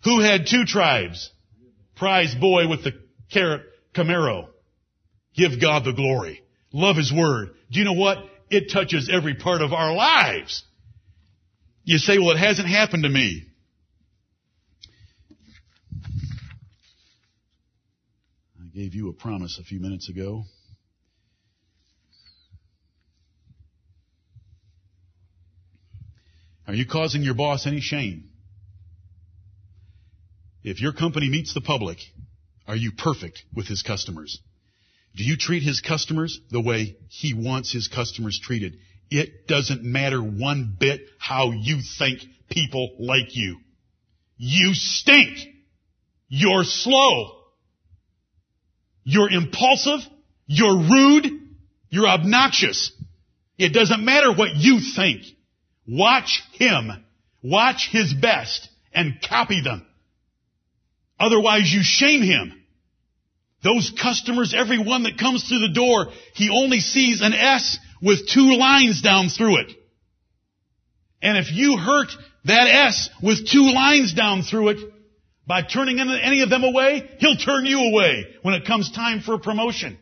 Who 0.05 0.21
had 0.21 0.47
two 0.47 0.65
tribes? 0.65 1.31
Prize 1.97 2.35
boy 2.35 2.67
with 2.69 2.83
the 2.83 2.93
Camaro. 3.95 4.49
Give 5.37 5.61
God 5.61 5.85
the 5.85 5.93
glory. 5.93 6.43
Love 6.73 6.97
His 6.97 7.13
Word. 7.13 7.51
Do 7.71 7.79
you 7.79 7.85
know 7.85 7.93
what? 7.93 8.19
It 8.51 8.73
touches 8.73 9.11
every 9.13 9.35
part 9.35 9.61
of 9.61 9.73
our 9.73 9.95
lives. 9.95 10.65
You 11.85 11.99
say, 11.99 12.19
well, 12.19 12.31
it 12.31 12.39
hasn't 12.39 12.69
happened 12.69 13.05
to 13.05 13.09
me. 13.09 13.45
I 18.61 18.69
gave 18.75 18.95
you 18.95 19.09
a 19.09 19.13
promise 19.13 19.59
a 19.61 19.65
few 19.65 19.81
minutes 19.81 20.09
ago. 20.09 20.45
Are 26.67 26.75
you 26.75 26.87
causing 26.87 27.23
your 27.23 27.35
boss 27.35 27.67
any 27.67 27.81
shame? 27.81 28.31
If 30.65 30.81
your 30.81 30.93
company 30.93 31.29
meets 31.31 31.55
the 31.55 31.61
public, 31.61 31.99
are 32.67 32.75
you 32.75 32.91
perfect 32.91 33.45
with 33.55 33.69
his 33.69 33.83
customers? 33.83 34.41
Do 35.17 35.25
you 35.25 35.39
treat 35.39 35.63
his 35.63 35.81
customers 35.81 36.39
the 36.51 36.61
way 36.61 36.99
he 37.09 37.33
wants 37.33 37.73
his 37.73 37.89
customers 37.89 38.39
treated? 38.39 38.77
It 39.11 39.47
doesn't 39.47 39.83
matter 39.83 40.21
one 40.21 40.77
bit 40.79 41.01
how 41.19 41.53
you 41.53 41.81
think 41.99 42.21
people 42.51 42.97
like 42.99 43.35
you. 43.35 43.59
You 44.37 44.75
stink. 44.75 45.39
You're 46.29 46.65
slow. 46.65 47.39
You're 49.05 49.31
impulsive. 49.31 50.01
You're 50.47 50.77
rude. 50.77 51.27
You're 51.89 52.09
obnoxious. 52.09 52.93
It 53.57 53.73
doesn't 53.73 54.05
matter 54.05 54.35
what 54.35 54.55
you 54.55 54.81
think. 54.81 55.23
Watch 55.89 56.43
him. 56.53 56.91
Watch 57.43 57.89
his 57.91 58.13
best 58.13 58.69
and 58.93 59.15
copy 59.27 59.63
them. 59.63 59.87
Otherwise 61.19 61.73
you 61.73 61.81
shame 61.83 62.21
him. 62.21 62.66
Those 63.63 63.93
customers, 64.01 64.55
every 64.57 64.79
one 64.79 65.05
that 65.05 65.19
comes 65.19 65.47
through 65.47 65.61
the 65.61 65.75
door, 65.75 66.09
he 66.35 66.51
only 66.51 66.81
sees 66.81 67.21
an 67.21 67.33
S 67.33 67.79
with 68.03 68.29
two 68.29 68.57
lines 68.57 69.03
down 69.03 69.29
through 69.29 69.61
it. 69.61 69.73
And 71.23 71.39
if 71.39 71.51
you 71.53 71.77
hurt 71.77 72.09
that 72.45 72.69
S 72.69 73.11
with 73.23 73.49
two 73.49 73.73
lines 73.73 74.13
down 74.13 74.43
through 74.43 74.69
it, 74.69 74.93
by 75.47 75.63
turning 75.63 76.01
any 76.01 76.43
of 76.43 76.51
them 76.51 76.65
away, 76.65 77.09
he'll 77.19 77.37
turn 77.37 77.67
you 77.67 77.79
away 77.79 78.27
when 78.43 78.55
it 78.55 78.67
comes 78.67 78.91
time 78.91 79.21
for 79.21 79.35
a 79.35 79.39
promotion. 79.39 79.97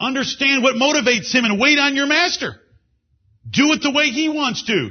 Understand 0.00 0.62
what 0.62 0.74
motivates 0.74 1.32
him 1.32 1.44
and 1.44 1.60
wait 1.60 1.78
on 1.78 1.94
your 1.94 2.06
master. 2.06 2.54
Do 3.48 3.72
it 3.72 3.82
the 3.82 3.92
way 3.92 4.10
he 4.10 4.28
wants 4.28 4.64
to. 4.64 4.90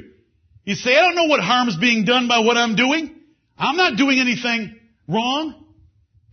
You 0.63 0.75
say, 0.75 0.97
I 0.97 1.01
don't 1.01 1.15
know 1.15 1.25
what 1.25 1.41
harm 1.41 1.67
is 1.67 1.75
being 1.75 2.05
done 2.05 2.27
by 2.27 2.39
what 2.39 2.57
I'm 2.57 2.75
doing. 2.75 3.13
I'm 3.57 3.77
not 3.77 3.97
doing 3.97 4.19
anything 4.19 4.77
wrong. 5.07 5.65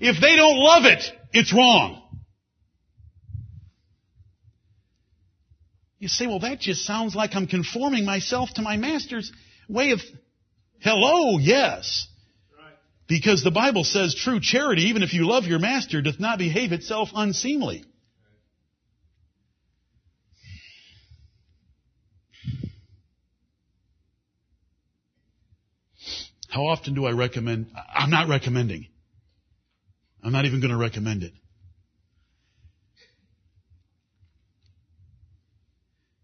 If 0.01 0.21
they 0.21 0.37
don't 0.37 0.57
love 0.57 0.85
it, 0.85 1.05
it's 1.35 1.53
wrong. 1.53 2.01
You 5.99 6.09
say, 6.09 6.27
well, 6.27 6.41
that 6.41 6.61
just 6.61 6.85
sounds 6.85 7.15
like 7.15 7.35
I'm 7.35 7.47
conforming 7.47 8.05
myself 8.05 8.51
to 8.55 8.63
my 8.63 8.77
master's 8.77 9.33
way 9.69 9.91
of, 9.91 10.01
hello, 10.81 11.39
yes. 11.39 12.07
Because 13.09 13.43
the 13.43 13.51
Bible 13.51 13.85
says 13.85 14.15
true 14.15 14.39
charity, 14.41 14.85
even 14.85 15.03
if 15.03 15.13
you 15.13 15.27
love 15.27 15.45
your 15.45 15.59
master, 15.59 16.01
doth 16.01 16.21
not 16.21 16.39
behave 16.39 16.73
itself 16.73 17.09
unseemly. 17.15 17.85
How 26.49 26.67
often 26.67 26.95
do 26.95 27.07
I 27.07 27.11
recommend? 27.11 27.73
I'm 27.93 28.11
not 28.11 28.29
recommending. 28.29 28.87
I'm 30.25 30.33
not 30.33 30.47
even 30.47 30.61
going 30.61 30.71
to 30.71 30.77
recommend 30.79 31.23
it. 31.23 31.35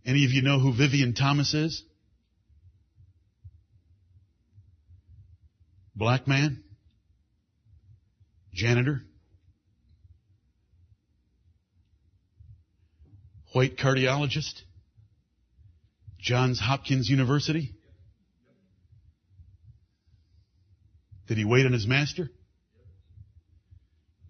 Any 0.07 0.25
of 0.25 0.31
you 0.31 0.41
know 0.41 0.59
who 0.59 0.73
Vivien 0.73 1.15
Thomas 1.15 1.53
is? 1.53 1.85
Black 5.95 6.27
man? 6.27 6.65
Janitor? 8.55 9.03
White 13.53 13.77
cardiologist? 13.77 14.63
Johns 16.19 16.59
Hopkins 16.59 17.11
University? 17.11 17.75
Did 21.29 21.37
he 21.37 21.45
wait 21.45 21.67
on 21.67 21.73
his 21.73 21.87
master? 21.87 22.31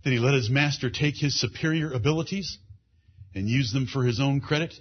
Did 0.02 0.14
he 0.14 0.18
let 0.18 0.34
his 0.34 0.48
master 0.48 0.88
take 0.88 1.16
his 1.16 1.38
superior 1.38 1.92
abilities 1.92 2.58
and 3.34 3.48
use 3.48 3.72
them 3.72 3.86
for 3.86 4.04
his 4.04 4.18
own 4.18 4.40
credit? 4.40 4.74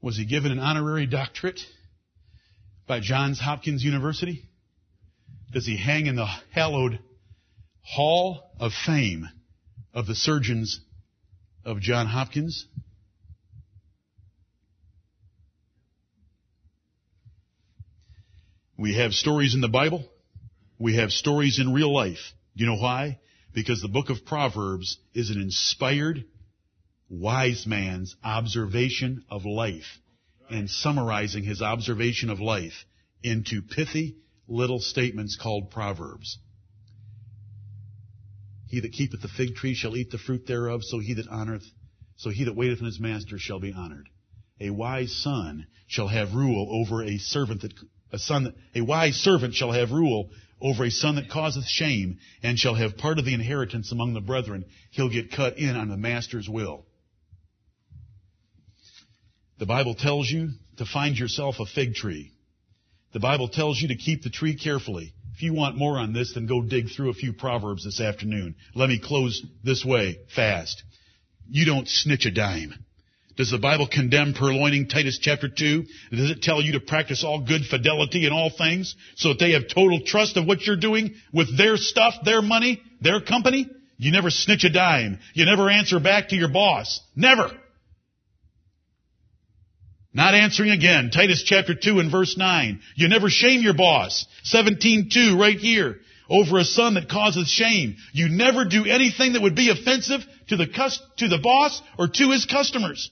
Was 0.00 0.16
he 0.16 0.24
given 0.24 0.52
an 0.52 0.58
honorary 0.58 1.06
doctorate 1.06 1.60
by 2.86 3.00
Johns 3.00 3.40
Hopkins 3.40 3.82
University? 3.82 4.44
Does 5.52 5.66
he 5.66 5.76
hang 5.76 6.06
in 6.06 6.16
the 6.16 6.26
hallowed 6.50 7.00
hall 7.82 8.52
of 8.60 8.72
fame 8.72 9.28
of 9.92 10.06
the 10.06 10.14
surgeons 10.14 10.80
of 11.64 11.80
John 11.80 12.06
Hopkins? 12.06 12.66
We 18.78 18.94
have 18.94 19.12
stories 19.12 19.54
in 19.54 19.60
the 19.60 19.68
Bible 19.68 20.08
we 20.82 20.96
have 20.96 21.12
stories 21.12 21.60
in 21.60 21.72
real 21.72 21.94
life. 21.94 22.32
You 22.54 22.66
know 22.66 22.76
why? 22.76 23.20
Because 23.54 23.80
the 23.80 23.88
book 23.88 24.10
of 24.10 24.26
Proverbs 24.26 24.98
is 25.14 25.30
an 25.30 25.40
inspired, 25.40 26.24
wise 27.08 27.66
man's 27.66 28.16
observation 28.24 29.24
of 29.30 29.44
life 29.44 30.00
and 30.50 30.68
summarizing 30.68 31.44
his 31.44 31.62
observation 31.62 32.30
of 32.30 32.40
life 32.40 32.84
into 33.22 33.62
pithy 33.62 34.16
little 34.48 34.80
statements 34.80 35.38
called 35.40 35.70
Proverbs. 35.70 36.38
He 38.66 38.80
that 38.80 38.92
keepeth 38.92 39.22
the 39.22 39.28
fig 39.28 39.54
tree 39.54 39.74
shall 39.74 39.96
eat 39.96 40.10
the 40.10 40.18
fruit 40.18 40.46
thereof, 40.46 40.82
so 40.82 40.98
he 40.98 41.14
that 41.14 41.28
honoreth, 41.28 41.66
so 42.16 42.30
he 42.30 42.44
that 42.44 42.56
waiteth 42.56 42.80
on 42.80 42.86
his 42.86 42.98
master 42.98 43.38
shall 43.38 43.60
be 43.60 43.72
honored. 43.72 44.08
A 44.60 44.70
wise 44.70 45.14
son 45.14 45.66
shall 45.86 46.08
have 46.08 46.34
rule 46.34 46.68
over 46.70 47.04
a 47.04 47.18
servant 47.18 47.60
that, 47.62 47.72
a 48.10 48.18
son, 48.18 48.52
a 48.74 48.80
wise 48.80 49.16
servant 49.16 49.54
shall 49.54 49.72
have 49.72 49.92
rule 49.92 50.30
over 50.62 50.84
a 50.84 50.90
son 50.90 51.16
that 51.16 51.28
causeth 51.28 51.66
shame, 51.66 52.18
and 52.42 52.58
shall 52.58 52.74
have 52.74 52.96
part 52.96 53.18
of 53.18 53.24
the 53.24 53.34
inheritance 53.34 53.90
among 53.92 54.14
the 54.14 54.20
brethren. 54.20 54.64
He'll 54.92 55.10
get 55.10 55.32
cut 55.32 55.58
in 55.58 55.76
on 55.76 55.88
the 55.88 55.96
master's 55.96 56.48
will. 56.48 56.86
The 59.58 59.66
Bible 59.66 59.94
tells 59.94 60.30
you 60.30 60.50
to 60.78 60.86
find 60.86 61.18
yourself 61.18 61.56
a 61.58 61.66
fig 61.66 61.94
tree. 61.94 62.32
The 63.12 63.20
Bible 63.20 63.48
tells 63.48 63.80
you 63.80 63.88
to 63.88 63.96
keep 63.96 64.22
the 64.22 64.30
tree 64.30 64.56
carefully. 64.56 65.12
If 65.34 65.42
you 65.42 65.52
want 65.52 65.76
more 65.76 65.98
on 65.98 66.12
this, 66.12 66.34
then 66.34 66.46
go 66.46 66.62
dig 66.62 66.90
through 66.90 67.10
a 67.10 67.14
few 67.14 67.32
Proverbs 67.32 67.84
this 67.84 68.00
afternoon. 68.00 68.54
Let 68.74 68.88
me 68.88 68.98
close 68.98 69.44
this 69.64 69.84
way, 69.84 70.18
fast. 70.34 70.82
You 71.48 71.64
don't 71.64 71.88
snitch 71.88 72.24
a 72.26 72.30
dime. 72.30 72.84
Does 73.36 73.50
the 73.50 73.58
Bible 73.58 73.88
condemn 73.90 74.34
purloining 74.34 74.88
Titus 74.88 75.18
chapter 75.20 75.48
2? 75.48 75.84
Does 76.10 76.30
it 76.30 76.42
tell 76.42 76.60
you 76.60 76.72
to 76.72 76.80
practice 76.80 77.24
all 77.24 77.40
good 77.40 77.62
fidelity 77.64 78.26
in 78.26 78.32
all 78.32 78.50
things 78.50 78.94
so 79.16 79.28
that 79.30 79.38
they 79.38 79.52
have 79.52 79.68
total 79.68 80.00
trust 80.04 80.36
of 80.36 80.46
what 80.46 80.66
you're 80.66 80.76
doing 80.76 81.14
with 81.32 81.56
their 81.56 81.76
stuff, 81.76 82.14
their 82.24 82.42
money, 82.42 82.82
their 83.00 83.20
company? 83.20 83.68
You 83.96 84.12
never 84.12 84.30
snitch 84.30 84.64
a 84.64 84.70
dime. 84.70 85.18
You 85.32 85.46
never 85.46 85.70
answer 85.70 85.98
back 85.98 86.28
to 86.28 86.36
your 86.36 86.50
boss. 86.50 87.00
Never. 87.16 87.50
Not 90.12 90.34
answering 90.34 90.70
again. 90.70 91.10
Titus 91.10 91.42
chapter 91.42 91.74
2 91.74 92.00
and 92.00 92.10
verse 92.10 92.36
9. 92.36 92.80
You 92.96 93.08
never 93.08 93.30
shame 93.30 93.62
your 93.62 93.74
boss. 93.74 94.26
17.2 94.52 95.38
right 95.38 95.56
here. 95.56 95.96
over 96.28 96.58
a 96.58 96.64
son 96.64 96.94
that 96.94 97.08
causes 97.08 97.48
shame. 97.48 97.96
You 98.12 98.28
never 98.28 98.64
do 98.64 98.84
anything 98.84 99.34
that 99.34 99.42
would 99.42 99.54
be 99.54 99.70
offensive 99.70 100.20
to 100.48 100.56
the, 100.56 100.66
cus- 100.66 101.02
to 101.18 101.28
the 101.28 101.38
boss 101.38 101.80
or 101.98 102.08
to 102.08 102.30
his 102.30 102.46
customers. 102.46 103.10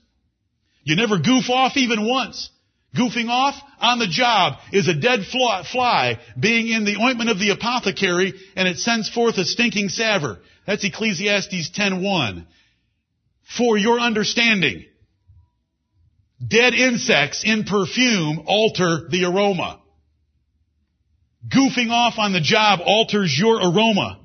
You 0.82 0.96
never 0.96 1.18
goof 1.18 1.50
off 1.50 1.76
even 1.76 2.06
once. 2.06 2.50
Goofing 2.96 3.28
off 3.28 3.54
on 3.80 4.00
the 4.00 4.08
job 4.08 4.58
is 4.72 4.88
a 4.88 4.94
dead 4.94 5.24
fly 5.24 6.18
being 6.38 6.68
in 6.68 6.84
the 6.84 6.96
ointment 6.96 7.30
of 7.30 7.38
the 7.38 7.50
apothecary 7.50 8.34
and 8.56 8.66
it 8.66 8.78
sends 8.78 9.08
forth 9.08 9.38
a 9.38 9.44
stinking 9.44 9.90
savor. 9.90 10.38
That's 10.66 10.84
Ecclesiastes 10.84 11.70
10.1. 11.70 12.46
For 13.56 13.78
your 13.78 14.00
understanding, 14.00 14.86
dead 16.44 16.74
insects 16.74 17.44
in 17.44 17.64
perfume 17.64 18.42
alter 18.46 19.08
the 19.08 19.24
aroma. 19.24 19.80
Goofing 21.48 21.90
off 21.90 22.14
on 22.18 22.32
the 22.32 22.40
job 22.40 22.80
alters 22.84 23.36
your 23.38 23.56
aroma 23.56 24.20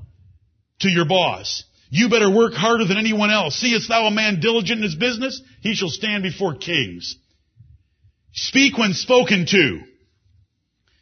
to 0.79 0.89
your 0.89 1.05
boss. 1.05 1.64
You 1.89 2.09
better 2.09 2.29
work 2.29 2.53
harder 2.53 2.85
than 2.85 2.97
anyone 2.97 3.29
else. 3.29 3.55
Seest 3.55 3.89
thou 3.89 4.05
a 4.07 4.11
man 4.11 4.39
diligent 4.39 4.79
in 4.79 4.83
his 4.83 4.95
business? 4.95 5.41
He 5.61 5.75
shall 5.75 5.89
stand 5.89 6.23
before 6.23 6.55
kings. 6.55 7.15
Speak 8.33 8.77
when 8.77 8.93
spoken 8.93 9.45
to. 9.45 9.81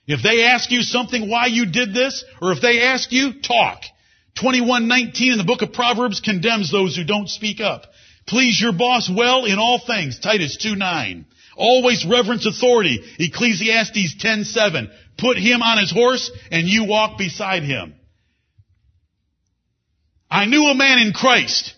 If 0.05 0.21
they 0.21 0.43
ask 0.43 0.69
you 0.69 0.83
something 0.83 1.29
why 1.29 1.47
you 1.47 1.65
did 1.65 1.93
this, 1.93 2.23
or 2.41 2.51
if 2.51 2.61
they 2.61 2.81
ask 2.81 3.11
you, 3.11 3.41
talk. 3.41 3.81
2119 4.35 5.31
in 5.31 5.37
the 5.37 5.43
book 5.43 5.61
of 5.61 5.73
Proverbs 5.73 6.19
condemns 6.19 6.71
those 6.71 6.95
who 6.95 7.03
don't 7.03 7.29
speak 7.29 7.61
up. 7.61 7.85
Please 8.27 8.59
your 8.59 8.73
boss 8.73 9.09
well 9.09 9.45
in 9.45 9.59
all 9.59 9.79
things. 9.79 10.19
Titus 10.19 10.57
2.9. 10.57 11.25
Always 11.55 12.05
reverence 12.05 12.45
authority. 12.45 12.99
Ecclesiastes 13.19 14.15
10.7. 14.15 14.89
Put 15.17 15.37
him 15.37 15.61
on 15.61 15.77
his 15.77 15.91
horse 15.91 16.31
and 16.51 16.67
you 16.67 16.85
walk 16.85 17.17
beside 17.17 17.63
him. 17.63 17.95
I 20.33 20.45
knew 20.45 20.63
a 20.63 20.73
man 20.73 20.97
in 20.97 21.13
Christ 21.13 21.75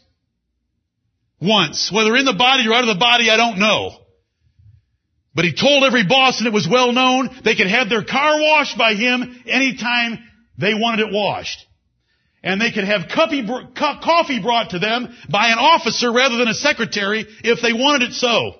once, 1.41 1.91
whether 1.91 2.15
in 2.15 2.23
the 2.23 2.33
body 2.33 2.65
or 2.65 2.73
out 2.73 2.87
of 2.87 2.95
the 2.95 2.99
body, 2.99 3.29
I 3.29 3.35
don't 3.35 3.59
know. 3.59 3.91
But 5.35 5.43
he 5.43 5.53
told 5.53 5.83
every 5.83 6.05
boss, 6.05 6.39
and 6.39 6.47
it 6.47 6.53
was 6.53 6.65
well 6.65 6.93
known, 6.93 7.29
they 7.43 7.55
could 7.55 7.67
have 7.67 7.89
their 7.89 8.05
car 8.05 8.39
washed 8.39 8.77
by 8.77 8.93
him 8.93 9.43
anytime 9.45 10.19
they 10.57 10.73
wanted 10.73 11.09
it 11.09 11.13
washed. 11.13 11.65
And 12.41 12.61
they 12.61 12.71
could 12.71 12.85
have 12.85 13.09
coffee 13.09 13.41
brought 14.39 14.69
to 14.69 14.79
them 14.79 15.13
by 15.29 15.49
an 15.49 15.57
officer 15.59 16.13
rather 16.13 16.37
than 16.37 16.47
a 16.47 16.53
secretary 16.53 17.25
if 17.43 17.61
they 17.61 17.73
wanted 17.73 18.09
it 18.09 18.13
so. 18.13 18.53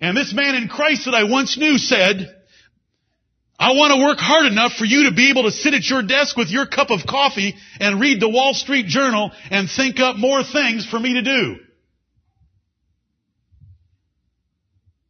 And 0.00 0.16
this 0.16 0.32
man 0.32 0.54
in 0.54 0.68
Christ 0.68 1.04
that 1.04 1.14
I 1.14 1.24
once 1.24 1.58
knew 1.58 1.76
said, 1.76 2.34
I 3.58 3.72
want 3.72 3.94
to 3.94 4.04
work 4.04 4.18
hard 4.18 4.46
enough 4.46 4.72
for 4.72 4.84
you 4.84 5.08
to 5.08 5.14
be 5.14 5.30
able 5.30 5.44
to 5.44 5.50
sit 5.50 5.72
at 5.72 5.88
your 5.88 6.02
desk 6.02 6.36
with 6.36 6.50
your 6.50 6.66
cup 6.66 6.90
of 6.90 7.06
coffee 7.06 7.54
and 7.80 8.00
read 8.00 8.20
the 8.20 8.28
Wall 8.28 8.52
Street 8.52 8.86
Journal 8.86 9.32
and 9.50 9.68
think 9.70 9.98
up 9.98 10.16
more 10.16 10.42
things 10.44 10.84
for 10.84 11.00
me 11.00 11.14
to 11.14 11.22
do. 11.22 11.56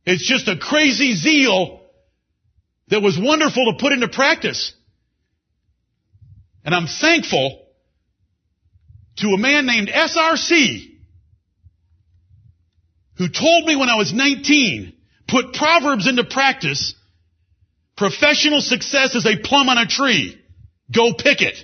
It's 0.05 0.27
just 0.27 0.47
a 0.47 0.57
crazy 0.57 1.15
zeal 1.17 1.81
that 2.89 3.03
was 3.03 3.19
wonderful 3.19 3.73
to 3.73 3.79
put 3.81 3.93
into 3.93 4.09
practice. 4.09 4.73
And 6.65 6.73
I'm 6.73 6.87
thankful 6.87 7.67
to 9.17 9.29
a 9.29 9.39
man 9.39 9.67
named 9.67 9.89
SRC 9.89 10.97
who 13.19 13.29
told 13.29 13.65
me 13.65 13.75
when 13.75 13.89
I 13.89 13.97
was 13.97 14.13
19, 14.13 14.93
put 15.27 15.55
Proverbs 15.55 16.07
into 16.07 16.23
practice 16.25 16.95
Professional 17.97 18.61
success 18.61 19.15
is 19.15 19.27
a 19.27 19.39
plum 19.39 19.69
on 19.69 19.79
a 19.79 19.87
tree. 19.87 20.39
Go 20.95 21.15
pick 21.15 21.41
it. 21.41 21.57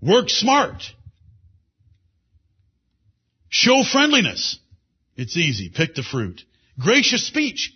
Work 0.00 0.28
smart. 0.28 0.82
Show 3.48 3.84
friendliness. 3.84 4.58
It's 5.16 5.36
easy. 5.36 5.70
Pick 5.74 5.94
the 5.94 6.02
fruit. 6.02 6.42
Gracious 6.78 7.26
speech. 7.26 7.72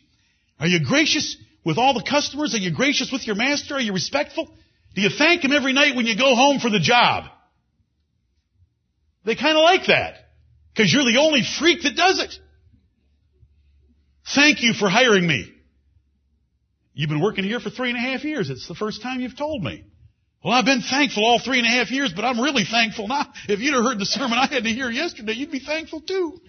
Are 0.59 0.67
you 0.67 0.85
gracious 0.85 1.37
with 1.65 1.79
all 1.79 1.95
the 1.95 2.03
customers? 2.03 2.55
Are 2.55 2.59
you 2.59 2.75
gracious 2.75 3.13
with 3.13 3.27
your 3.27 3.37
master? 3.37 3.77
Are 3.77 3.81
you 3.81 3.93
respectful? 3.93 4.51
Do 4.95 5.03
you 5.03 5.11
thank 5.11 5.45
him 5.45 5.53
every 5.53 5.73
night 5.73 5.95
when 5.95 6.07
you 6.07 6.17
go 6.17 6.35
home 6.35 6.59
for 6.59 6.69
the 6.69 6.81
job? 6.81 7.25
They 9.29 9.35
kind 9.35 9.59
of 9.59 9.63
like 9.63 9.89
that. 9.89 10.15
Because 10.75 10.91
you're 10.91 11.05
the 11.05 11.19
only 11.21 11.43
freak 11.43 11.83
that 11.83 11.95
does 11.95 12.19
it. 12.19 12.35
Thank 14.35 14.63
you 14.63 14.73
for 14.73 14.89
hiring 14.89 15.27
me. 15.27 15.53
You've 16.95 17.11
been 17.11 17.21
working 17.21 17.45
here 17.45 17.61
for 17.61 17.69
three 17.69 17.91
and 17.91 17.99
a 17.99 18.01
half 18.01 18.25
years. 18.25 18.49
It's 18.49 18.67
the 18.67 18.75
first 18.75 19.03
time 19.03 19.21
you've 19.21 19.37
told 19.37 19.63
me. 19.63 19.85
Well, 20.43 20.55
I've 20.55 20.65
been 20.65 20.81
thankful 20.81 21.27
all 21.27 21.41
three 21.41 21.59
and 21.59 21.67
a 21.67 21.71
half 21.71 21.91
years, 21.91 22.11
but 22.17 22.25
I'm 22.25 22.41
really 22.41 22.65
thankful 22.65 23.07
now. 23.07 23.27
If 23.51 23.61
you'd 23.61 23.75
have 23.75 23.85
heard 23.85 23.99
the 23.99 24.07
sermon 24.07 24.39
I 24.39 24.47
had 24.47 24.65
to 24.65 24.71
hear 24.71 24.89
yesterday, 24.89 25.35
you'd 25.35 25.51
be 25.51 25.61
thankful 25.61 26.01
too. 26.01 26.41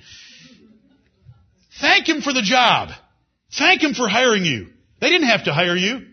Thank 1.81 2.07
Him 2.07 2.21
for 2.21 2.31
the 2.31 2.43
job. 2.43 2.91
Thank 3.57 3.83
Him 3.83 3.93
for 3.93 4.07
hiring 4.07 4.45
you. 4.45 4.67
They 5.01 5.09
didn't 5.09 5.27
have 5.27 5.43
to 5.45 5.53
hire 5.53 5.75
you. 5.75 6.07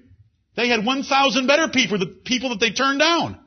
They 0.56 0.68
had 0.68 0.84
1,000 0.84 1.46
better 1.46 1.68
people, 1.68 2.00
the 2.00 2.06
people 2.06 2.48
that 2.48 2.58
they 2.58 2.72
turned 2.72 2.98
down. 2.98 3.38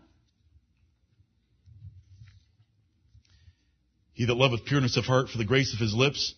He 4.20 4.26
that 4.26 4.36
loveth 4.36 4.66
pureness 4.66 4.98
of 4.98 5.06
heart 5.06 5.30
for 5.30 5.38
the 5.38 5.46
grace 5.46 5.72
of 5.72 5.80
his 5.80 5.94
lips, 5.94 6.36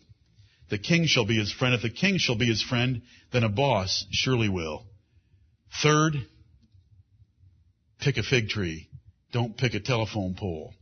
the 0.70 0.78
king 0.78 1.08
shall 1.08 1.26
be 1.26 1.40
his 1.40 1.52
friend. 1.52 1.74
If 1.74 1.82
the 1.82 1.90
king 1.90 2.20
shall 2.20 2.36
be 2.36 2.46
his 2.46 2.62
friend, 2.62 3.02
then 3.32 3.44
a 3.44 3.50
boss 3.50 4.06
surely 4.12 4.50
will. 4.50 4.86
Third, 5.82 6.14
pick 8.00 8.18
a 8.18 8.24
fig 8.24 8.50
tree. 8.50 8.88
Don't 9.34 9.58
pick 9.58 9.74
a 9.74 9.80
telephone 9.80 10.36
pole. 10.38 10.76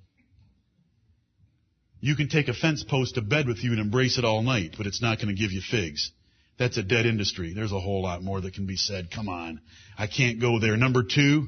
You 2.01 2.17
can 2.17 2.27
take 2.27 2.49
a 2.49 2.53
fence 2.53 2.83
post 2.83 3.15
to 3.15 3.21
bed 3.21 3.47
with 3.47 3.63
you 3.63 3.71
and 3.71 3.79
embrace 3.79 4.17
it 4.17 4.25
all 4.25 4.41
night, 4.41 4.75
but 4.77 4.85
it's 4.85 5.01
not 5.01 5.19
going 5.19 5.33
to 5.33 5.41
give 5.41 5.53
you 5.53 5.61
figs. 5.61 6.11
That's 6.57 6.75
a 6.75 6.83
dead 6.83 7.05
industry. 7.05 7.53
There's 7.53 7.71
a 7.71 7.79
whole 7.79 8.03
lot 8.03 8.21
more 8.21 8.41
that 8.41 8.55
can 8.55 8.65
be 8.65 8.75
said. 8.75 9.09
Come 9.09 9.29
on. 9.29 9.61
I 9.97 10.07
can't 10.07 10.41
go 10.41 10.59
there. 10.59 10.75
Number 10.75 11.03
two, 11.03 11.47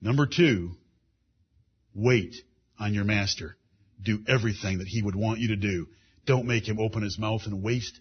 number 0.00 0.24
two, 0.24 0.78
wait 1.94 2.34
on 2.80 2.94
your 2.94 3.04
master 3.04 3.58
do 4.02 4.22
everything 4.28 4.78
that 4.78 4.88
he 4.88 5.02
would 5.02 5.16
want 5.16 5.40
you 5.40 5.48
to 5.48 5.56
do. 5.56 5.88
Don't 6.26 6.46
make 6.46 6.68
him 6.68 6.78
open 6.78 7.02
his 7.02 7.18
mouth 7.18 7.42
and 7.46 7.62
waste 7.62 7.98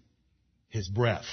his 0.69 0.87
breath 0.89 1.25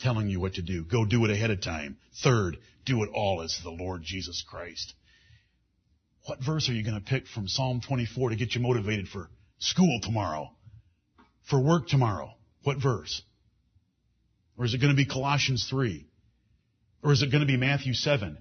telling 0.00 0.28
you 0.28 0.40
what 0.40 0.54
to 0.54 0.62
do. 0.62 0.84
Go 0.84 1.04
do 1.04 1.24
it 1.24 1.30
ahead 1.30 1.50
of 1.50 1.60
time. 1.60 1.96
Third, 2.22 2.58
do 2.84 3.02
it 3.02 3.10
all 3.12 3.42
as 3.42 3.58
the 3.62 3.70
Lord 3.70 4.02
Jesus 4.04 4.44
Christ. 4.48 4.94
What 6.26 6.38
verse 6.44 6.68
are 6.68 6.74
you 6.74 6.84
going 6.84 7.00
to 7.00 7.04
pick 7.04 7.26
from 7.26 7.48
Psalm 7.48 7.80
24 7.80 8.30
to 8.30 8.36
get 8.36 8.54
you 8.54 8.60
motivated 8.60 9.08
for 9.08 9.30
school 9.58 10.00
tomorrow? 10.02 10.50
For 11.48 11.58
work 11.58 11.88
tomorrow? 11.88 12.34
What 12.62 12.82
verse? 12.82 13.22
Or 14.58 14.64
is 14.64 14.74
it 14.74 14.78
going 14.78 14.92
to 14.92 14.96
be 14.96 15.06
Colossians 15.06 15.66
3? 15.70 16.06
Or 17.02 17.12
is 17.12 17.22
it 17.22 17.30
going 17.30 17.40
to 17.40 17.46
be 17.46 17.56
Matthew 17.56 17.94
7? 17.94 18.36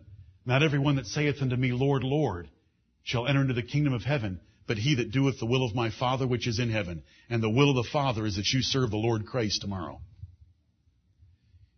Not 0.45 0.63
everyone 0.63 0.95
that 0.95 1.05
saith 1.05 1.41
unto 1.41 1.55
me, 1.55 1.71
Lord, 1.71 2.03
Lord, 2.03 2.49
shall 3.03 3.27
enter 3.27 3.41
into 3.41 3.53
the 3.53 3.63
kingdom 3.63 3.93
of 3.93 4.03
heaven, 4.03 4.39
but 4.67 4.77
he 4.77 4.95
that 4.95 5.11
doeth 5.11 5.39
the 5.39 5.45
will 5.45 5.63
of 5.63 5.73
my 5.73 5.89
Father 5.89 6.27
which 6.27 6.47
is 6.47 6.59
in 6.59 6.69
heaven. 6.69 7.03
And 7.29 7.41
the 7.41 7.49
will 7.49 7.69
of 7.69 7.77
the 7.77 7.89
Father 7.91 8.25
is 8.25 8.35
that 8.35 8.51
you 8.53 8.61
serve 8.61 8.91
the 8.91 8.97
Lord 8.97 9.25
Christ 9.25 9.61
tomorrow. 9.61 10.01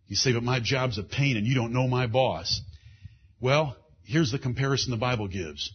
You 0.08 0.16
say, 0.16 0.32
but 0.32 0.42
my 0.42 0.58
job's 0.58 0.98
a 0.98 1.04
pain 1.04 1.36
and 1.36 1.46
you 1.46 1.54
don't 1.54 1.72
know 1.72 1.86
my 1.86 2.08
boss. 2.08 2.60
Well, 3.40 3.76
here's 4.04 4.32
the 4.32 4.40
comparison 4.40 4.90
the 4.90 4.96
Bible 4.96 5.28
gives. 5.28 5.72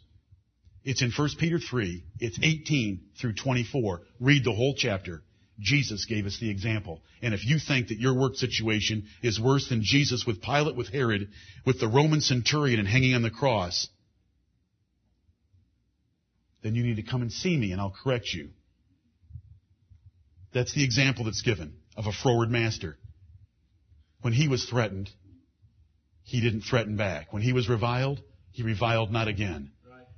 It's 0.84 1.01
in 1.01 1.11
1 1.11 1.30
Peter 1.39 1.57
3. 1.57 2.03
It's 2.20 2.38
18 2.41 3.01
through 3.20 3.34
24. 3.34 4.01
Read 4.20 4.43
the 4.43 4.53
whole 4.53 4.76
chapter. 4.78 5.24
Jesus 5.59 6.05
gave 6.05 6.26
us 6.26 6.38
the 6.39 6.49
example. 6.49 7.01
And 7.22 7.34
if 7.34 7.45
you 7.45 7.59
think 7.59 7.88
that 7.88 7.99
your 7.99 8.13
work 8.13 8.36
situation 8.36 9.05
is 9.24 9.39
worse 9.39 9.70
than 9.70 9.82
Jesus 9.84 10.26
with 10.28 10.41
Pilate, 10.41 10.76
with 10.76 10.89
Herod, 10.89 11.30
with 11.66 11.80
the 11.80 11.88
Roman 11.88 12.20
centurion 12.20 12.80
and 12.80 12.88
hanging 12.88 13.16
on 13.16 13.22
the 13.22 13.32
cross, 13.32 13.88
then 16.66 16.74
you 16.74 16.84
need 16.84 16.95
to 16.95 17.03
come 17.03 17.22
and 17.22 17.32
see 17.32 17.55
me 17.55 17.72
and 17.72 17.80
I'll 17.80 17.95
correct 18.03 18.34
you. 18.34 18.49
That's 20.51 20.74
the 20.74 20.84
example 20.84 21.26
that's 21.26 21.43
given 21.43 21.76
of 21.95 22.07
a 22.07 22.11
froward 22.11 22.49
master. 22.49 22.97
When 24.22 24.34
he 24.34 24.47
was 24.47 24.66
threatened, 24.66 25.11
he 26.24 26.41
didn't 26.41 26.61
threaten 26.61 26.97
back. 26.97 27.32
When 27.32 27.43
he 27.43 27.53
was 27.53 27.70
reviled, 27.70 28.20
he 28.51 28.63
reviled 28.63 29.11
not 29.11 29.28
again. 29.28 29.74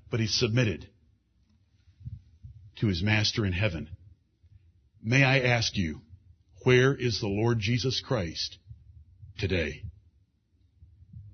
But 0.09 0.21
he 0.21 0.27
submitted 0.27 0.87
to 2.79 2.87
his 2.87 3.03
master 3.03 3.45
in 3.45 3.51
heaven. 3.51 3.89
May 5.03 5.25
I 5.25 5.39
ask 5.39 5.75
you, 5.75 5.99
where 6.63 6.95
is 6.95 7.19
the 7.19 7.27
Lord 7.27 7.59
Jesus 7.59 7.99
Christ 7.99 8.57
today? 9.37 9.81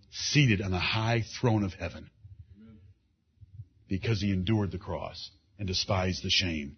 Seated 0.10 0.60
on 0.60 0.72
the 0.72 0.80
high 0.80 1.24
throne 1.40 1.64
of 1.64 1.74
heaven 1.76 2.10
because 3.94 4.20
he 4.20 4.32
endured 4.32 4.72
the 4.72 4.80
cross 4.80 5.30
and 5.60 5.68
despised 5.68 6.24
the 6.24 6.30
shame. 6.32 6.76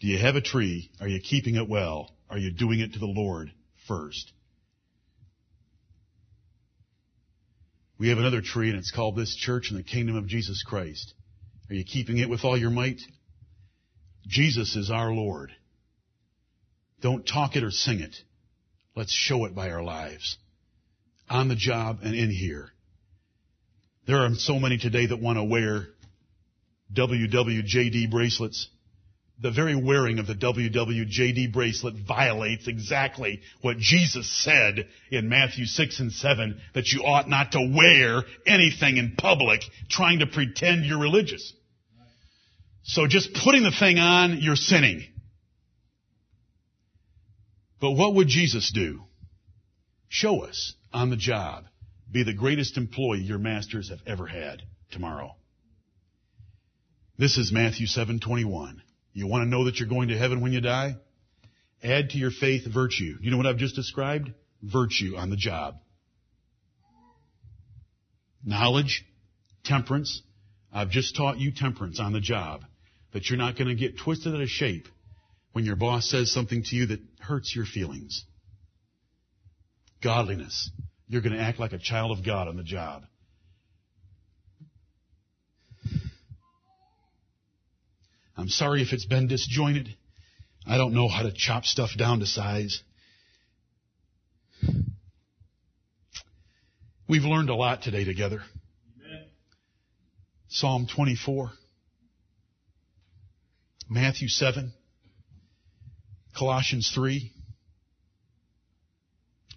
Do 0.00 0.06
you 0.06 0.18
have 0.18 0.36
a 0.36 0.42
tree? 0.42 0.90
Are 1.00 1.08
you 1.08 1.18
keeping 1.18 1.56
it 1.56 1.66
well? 1.66 2.10
Are 2.28 2.36
you 2.36 2.50
doing 2.50 2.80
it 2.80 2.92
to 2.92 2.98
the 2.98 3.06
Lord 3.06 3.50
first? 3.88 4.32
We 7.98 8.10
have 8.10 8.18
another 8.18 8.42
tree 8.42 8.68
and 8.68 8.78
it's 8.78 8.90
called 8.90 9.16
this 9.16 9.34
church 9.34 9.70
in 9.70 9.78
the 9.78 9.82
kingdom 9.82 10.14
of 10.14 10.26
Jesus 10.26 10.62
Christ. 10.62 11.14
Are 11.70 11.74
you 11.74 11.82
keeping 11.82 12.18
it 12.18 12.28
with 12.28 12.44
all 12.44 12.58
your 12.58 12.68
might? 12.68 13.00
Jesus 14.26 14.76
is 14.76 14.90
our 14.90 15.10
Lord. 15.10 15.52
Don't 17.00 17.26
talk 17.26 17.56
it 17.56 17.64
or 17.64 17.70
sing 17.70 18.00
it. 18.00 18.14
Let's 18.94 19.14
show 19.14 19.46
it 19.46 19.54
by 19.54 19.70
our 19.70 19.82
lives. 19.82 20.36
On 21.30 21.48
the 21.48 21.56
job 21.56 22.00
and 22.02 22.14
in 22.14 22.30
here. 22.30 22.72
There 24.06 24.24
are 24.24 24.32
so 24.34 24.60
many 24.60 24.78
today 24.78 25.06
that 25.06 25.20
want 25.20 25.36
to 25.36 25.42
wear 25.42 25.88
WWJD 26.94 28.08
bracelets. 28.08 28.68
The 29.42 29.50
very 29.50 29.74
wearing 29.74 30.20
of 30.20 30.28
the 30.28 30.34
WWJD 30.34 31.52
bracelet 31.52 31.94
violates 32.06 32.68
exactly 32.68 33.40
what 33.62 33.78
Jesus 33.78 34.30
said 34.44 34.86
in 35.10 35.28
Matthew 35.28 35.66
6 35.66 36.00
and 36.00 36.12
7 36.12 36.60
that 36.74 36.92
you 36.92 37.02
ought 37.02 37.28
not 37.28 37.52
to 37.52 37.74
wear 37.76 38.22
anything 38.46 38.96
in 38.96 39.16
public 39.18 39.62
trying 39.90 40.20
to 40.20 40.26
pretend 40.26 40.86
you're 40.86 41.00
religious. 41.00 41.52
So 42.84 43.08
just 43.08 43.34
putting 43.34 43.64
the 43.64 43.72
thing 43.72 43.98
on, 43.98 44.38
you're 44.40 44.54
sinning. 44.54 45.04
But 47.80 47.90
what 47.90 48.14
would 48.14 48.28
Jesus 48.28 48.70
do? 48.72 49.02
Show 50.08 50.44
us 50.44 50.74
on 50.92 51.10
the 51.10 51.16
job. 51.16 51.64
Be 52.10 52.22
the 52.22 52.34
greatest 52.34 52.76
employee 52.76 53.20
your 53.20 53.38
masters 53.38 53.90
have 53.90 54.00
ever 54.06 54.26
had 54.26 54.62
tomorrow. 54.90 55.36
This 57.18 57.38
is 57.38 57.50
Matthew 57.50 57.86
7:21. 57.86 58.82
You 59.12 59.26
want 59.26 59.44
to 59.44 59.48
know 59.48 59.64
that 59.64 59.78
you're 59.78 59.88
going 59.88 60.08
to 60.08 60.18
heaven 60.18 60.40
when 60.40 60.52
you 60.52 60.60
die? 60.60 60.96
Add 61.82 62.10
to 62.10 62.18
your 62.18 62.30
faith 62.30 62.66
virtue. 62.66 63.16
You 63.20 63.30
know 63.30 63.36
what 63.36 63.46
I've 63.46 63.56
just 63.56 63.74
described? 63.74 64.32
Virtue 64.62 65.16
on 65.16 65.30
the 65.30 65.36
job. 65.36 65.80
Knowledge, 68.44 69.04
temperance. 69.64 70.22
I've 70.72 70.90
just 70.90 71.16
taught 71.16 71.38
you 71.38 71.52
temperance 71.52 71.98
on 71.98 72.12
the 72.12 72.20
job. 72.20 72.64
That 73.12 73.28
you're 73.30 73.38
not 73.38 73.56
going 73.56 73.68
to 73.68 73.74
get 73.74 73.98
twisted 73.98 74.34
out 74.34 74.40
of 74.40 74.48
shape 74.48 74.88
when 75.52 75.64
your 75.64 75.76
boss 75.76 76.10
says 76.10 76.30
something 76.30 76.62
to 76.64 76.76
you 76.76 76.86
that 76.86 77.00
hurts 77.18 77.56
your 77.56 77.64
feelings. 77.64 78.26
Godliness. 80.02 80.70
You're 81.08 81.22
going 81.22 81.34
to 81.34 81.40
act 81.40 81.58
like 81.58 81.72
a 81.72 81.78
child 81.78 82.16
of 82.16 82.24
God 82.24 82.48
on 82.48 82.56
the 82.56 82.64
job. 82.64 83.04
I'm 88.36 88.48
sorry 88.48 88.82
if 88.82 88.92
it's 88.92 89.06
been 89.06 89.28
disjointed. 89.28 89.88
I 90.66 90.76
don't 90.76 90.92
know 90.92 91.08
how 91.08 91.22
to 91.22 91.32
chop 91.32 91.64
stuff 91.64 91.90
down 91.96 92.18
to 92.20 92.26
size. 92.26 92.82
We've 97.08 97.22
learned 97.22 97.50
a 97.50 97.54
lot 97.54 97.82
today 97.82 98.04
together. 98.04 98.42
Amen. 99.00 99.26
Psalm 100.48 100.88
24, 100.94 101.52
Matthew 103.88 104.28
7, 104.28 104.72
Colossians 106.36 106.90
3, 106.92 107.32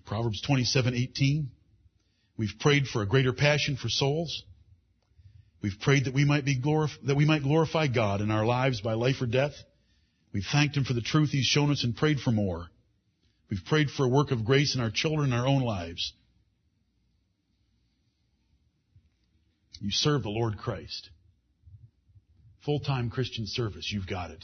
Proverbs 0.10 0.42
27:18. 0.42 1.52
We've 2.36 2.58
prayed 2.60 2.88
for 2.88 3.04
a 3.04 3.06
greater 3.06 3.32
passion 3.32 3.78
for 3.78 3.90
souls. 3.90 4.44
We've 5.62 5.80
prayed 5.80 6.06
that 6.06 6.16
we 6.16 6.26
might 6.26 6.46
be 6.46 6.60
glorif- 6.60 7.00
that 7.04 7.16
we 7.16 7.26
might 7.26 7.44
glorify 7.44 7.86
God 7.86 8.20
in 8.22 8.32
our 8.32 8.44
lives 8.44 8.82
by 8.82 8.94
life 8.94 9.22
or 9.22 9.28
death. 9.28 9.54
We've 10.34 10.48
thanked 10.52 10.76
Him 10.76 10.84
for 10.84 10.94
the 10.94 11.02
truth 11.02 11.30
He's 11.30 11.46
shown 11.46 11.70
us 11.70 11.84
and 11.84 11.96
prayed 11.96 12.20
for 12.20 12.32
more. 12.32 12.72
We've 13.52 13.64
prayed 13.64 13.92
for 13.92 14.04
a 14.04 14.10
work 14.10 14.32
of 14.32 14.46
grace 14.46 14.74
in 14.74 14.82
our 14.82 14.90
children 14.90 15.32
and 15.32 15.40
our 15.40 15.48
own 15.48 15.62
lives. 15.62 16.14
You 19.80 19.92
serve 19.92 20.24
the 20.24 20.30
Lord 20.30 20.58
Christ. 20.58 21.12
Full-time 22.66 23.12
Christian 23.12 23.46
service, 23.46 23.92
you've 23.92 24.08
got 24.08 24.32
it. 24.32 24.44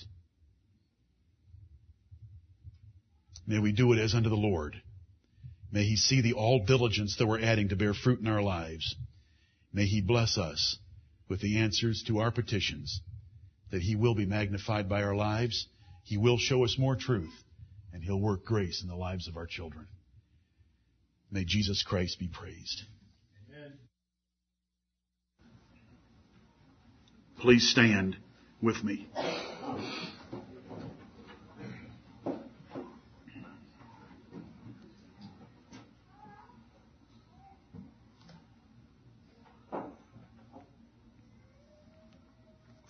May 3.48 3.58
we 3.58 3.72
do 3.72 3.94
it 3.94 4.00
as 4.00 4.14
unto 4.14 4.30
the 4.30 4.36
Lord. 4.36 4.80
May 5.76 5.84
He 5.84 5.98
see 5.98 6.22
the 6.22 6.32
all 6.32 6.64
diligence 6.64 7.18
that 7.18 7.28
we're 7.28 7.42
adding 7.42 7.68
to 7.68 7.76
bear 7.76 7.94
fruit 7.94 8.22
in 8.22 8.28
our 8.28 8.42
lives. 8.42 8.96
May 9.74 9.86
He 9.86 10.00
bless 10.00 10.38
us 10.38 10.78
with 11.28 11.42
the 11.42 11.58
answers 11.58 12.02
to 12.08 12.20
our 12.20 12.32
petitions, 12.32 13.02
that 13.72 13.82
He 13.82 13.98
will 13.98 14.16
be 14.16 14.26
magnified 14.26 14.88
by 14.88 15.04
our 15.04 15.18
lives, 15.18 15.68
He 16.06 16.16
will 16.16 16.38
show 16.38 16.64
us 16.64 16.78
more 16.80 16.96
truth, 16.96 17.44
and 17.92 18.02
He'll 18.02 18.22
work 18.22 18.46
grace 18.46 18.82
in 18.82 18.88
the 18.88 18.96
lives 18.96 19.28
of 19.28 19.36
our 19.36 19.48
children. 19.48 19.86
May 21.30 21.44
Jesus 21.44 21.84
Christ 21.84 22.20
be 22.20 22.30
praised. 22.30 22.84
Amen. 23.50 23.74
Please 27.42 27.70
stand 27.70 28.16
with 28.62 28.82
me. 28.82 29.10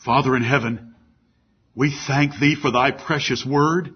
Father 0.05 0.35
in 0.35 0.43
heaven, 0.43 0.93
we 1.73 1.91
thank 2.07 2.39
thee 2.39 2.55
for 2.55 2.69
thy 2.71 2.91
precious 2.91 3.43
word 3.43 3.89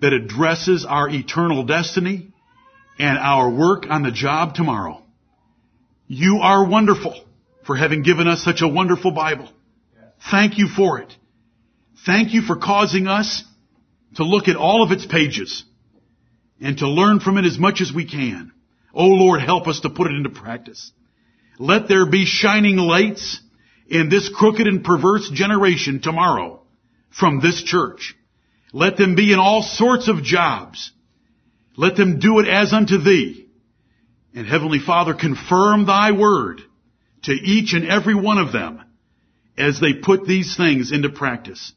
that 0.00 0.12
addresses 0.12 0.86
our 0.88 1.10
eternal 1.10 1.64
destiny 1.64 2.28
and 3.00 3.18
our 3.18 3.50
work 3.50 3.84
on 3.90 4.04
the 4.04 4.12
job 4.12 4.54
tomorrow. 4.54 5.02
You 6.06 6.38
are 6.40 6.68
wonderful 6.68 7.24
for 7.66 7.74
having 7.74 8.02
given 8.02 8.28
us 8.28 8.44
such 8.44 8.62
a 8.62 8.68
wonderful 8.68 9.10
Bible. 9.10 9.48
Thank 10.30 10.56
you 10.56 10.68
for 10.68 11.00
it. 11.00 11.12
Thank 12.06 12.32
you 12.32 12.42
for 12.42 12.56
causing 12.56 13.08
us 13.08 13.42
to 14.14 14.24
look 14.24 14.46
at 14.46 14.56
all 14.56 14.84
of 14.84 14.92
its 14.92 15.04
pages 15.04 15.64
and 16.60 16.78
to 16.78 16.88
learn 16.88 17.18
from 17.18 17.38
it 17.38 17.44
as 17.44 17.58
much 17.58 17.80
as 17.80 17.92
we 17.92 18.08
can. 18.08 18.52
Oh 18.94 19.06
Lord, 19.06 19.40
help 19.40 19.66
us 19.66 19.80
to 19.80 19.90
put 19.90 20.06
it 20.06 20.14
into 20.14 20.30
practice. 20.30 20.92
Let 21.58 21.88
there 21.88 22.06
be 22.06 22.24
shining 22.24 22.76
lights 22.76 23.40
in 23.90 24.08
this 24.08 24.30
crooked 24.34 24.66
and 24.66 24.84
perverse 24.84 25.28
generation 25.30 26.00
tomorrow 26.00 26.62
from 27.10 27.40
this 27.40 27.62
church. 27.62 28.14
Let 28.72 28.96
them 28.96 29.16
be 29.16 29.32
in 29.32 29.38
all 29.38 29.62
sorts 29.62 30.08
of 30.08 30.22
jobs. 30.22 30.92
Let 31.76 31.96
them 31.96 32.20
do 32.20 32.38
it 32.38 32.48
as 32.48 32.72
unto 32.72 32.98
thee. 32.98 33.48
And 34.34 34.46
Heavenly 34.46 34.78
Father, 34.78 35.12
confirm 35.14 35.86
thy 35.86 36.12
word 36.12 36.60
to 37.24 37.32
each 37.32 37.72
and 37.72 37.86
every 37.86 38.14
one 38.14 38.38
of 38.38 38.52
them 38.52 38.80
as 39.58 39.80
they 39.80 39.94
put 39.94 40.24
these 40.24 40.56
things 40.56 40.92
into 40.92 41.10
practice. 41.10 41.72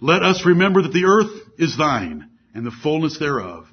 Let 0.00 0.22
us 0.22 0.44
remember 0.44 0.82
that 0.82 0.92
the 0.92 1.06
earth 1.06 1.30
is 1.58 1.76
thine 1.78 2.28
and 2.54 2.66
the 2.66 2.70
fullness 2.70 3.18
thereof. 3.18 3.66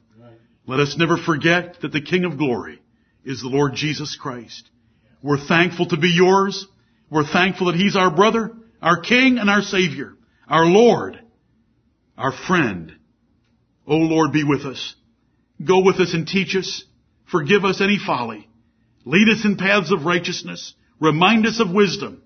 Let 0.65 0.79
us 0.79 0.95
never 0.97 1.17
forget 1.17 1.81
that 1.81 1.91
the 1.91 2.01
King 2.01 2.23
of 2.23 2.37
glory 2.37 2.81
is 3.25 3.41
the 3.41 3.49
Lord 3.49 3.73
Jesus 3.73 4.15
Christ. 4.15 4.69
We're 5.21 5.45
thankful 5.45 5.87
to 5.87 5.97
be 5.97 6.09
yours. 6.15 6.65
We're 7.11 7.27
thankful 7.27 7.67
that 7.67 7.75
He's 7.75 7.97
our 7.97 8.09
brother, 8.09 8.51
our 8.81 9.01
King, 9.01 9.37
and 9.37 9.49
our 9.49 9.61
Savior, 9.61 10.13
our 10.47 10.65
Lord, 10.65 11.19
our 12.17 12.31
friend. 12.31 12.93
O 13.85 13.97
Lord, 13.97 14.31
be 14.31 14.45
with 14.45 14.61
us. 14.61 14.95
Go 15.63 15.83
with 15.83 15.97
us 15.97 16.13
and 16.13 16.25
teach 16.25 16.55
us. 16.55 16.85
Forgive 17.29 17.65
us 17.65 17.81
any 17.81 17.99
folly. 18.03 18.47
Lead 19.03 19.29
us 19.29 19.43
in 19.43 19.57
paths 19.57 19.91
of 19.91 20.05
righteousness. 20.05 20.73
Remind 20.99 21.45
us 21.45 21.59
of 21.59 21.71
wisdom. 21.71 22.23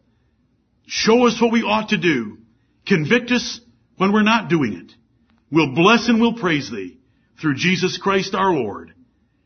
Show 0.86 1.26
us 1.26 1.42
what 1.42 1.52
we 1.52 1.64
ought 1.64 1.90
to 1.90 1.98
do. 1.98 2.38
Convict 2.86 3.32
us 3.32 3.60
when 3.98 4.14
we're 4.14 4.22
not 4.22 4.50
doing 4.50 4.74
it. 4.74 4.94
We'll 5.52 5.74
bless 5.74 6.08
and 6.10 6.22
we'll 6.22 6.38
praise 6.38 6.70
Thee 6.70 7.00
through 7.42 7.56
Jesus 7.56 7.98
Christ 7.98 8.36
our 8.36 8.54
Lord, 8.54 8.94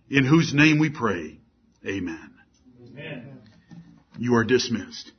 in 0.10 0.26
whose 0.26 0.54
name 0.54 0.80
we 0.80 0.90
pray. 0.90 1.40
Amen. 1.86 2.34
Amen. 2.92 3.40
You 4.18 4.36
are 4.36 4.44
dismissed. 4.44 5.12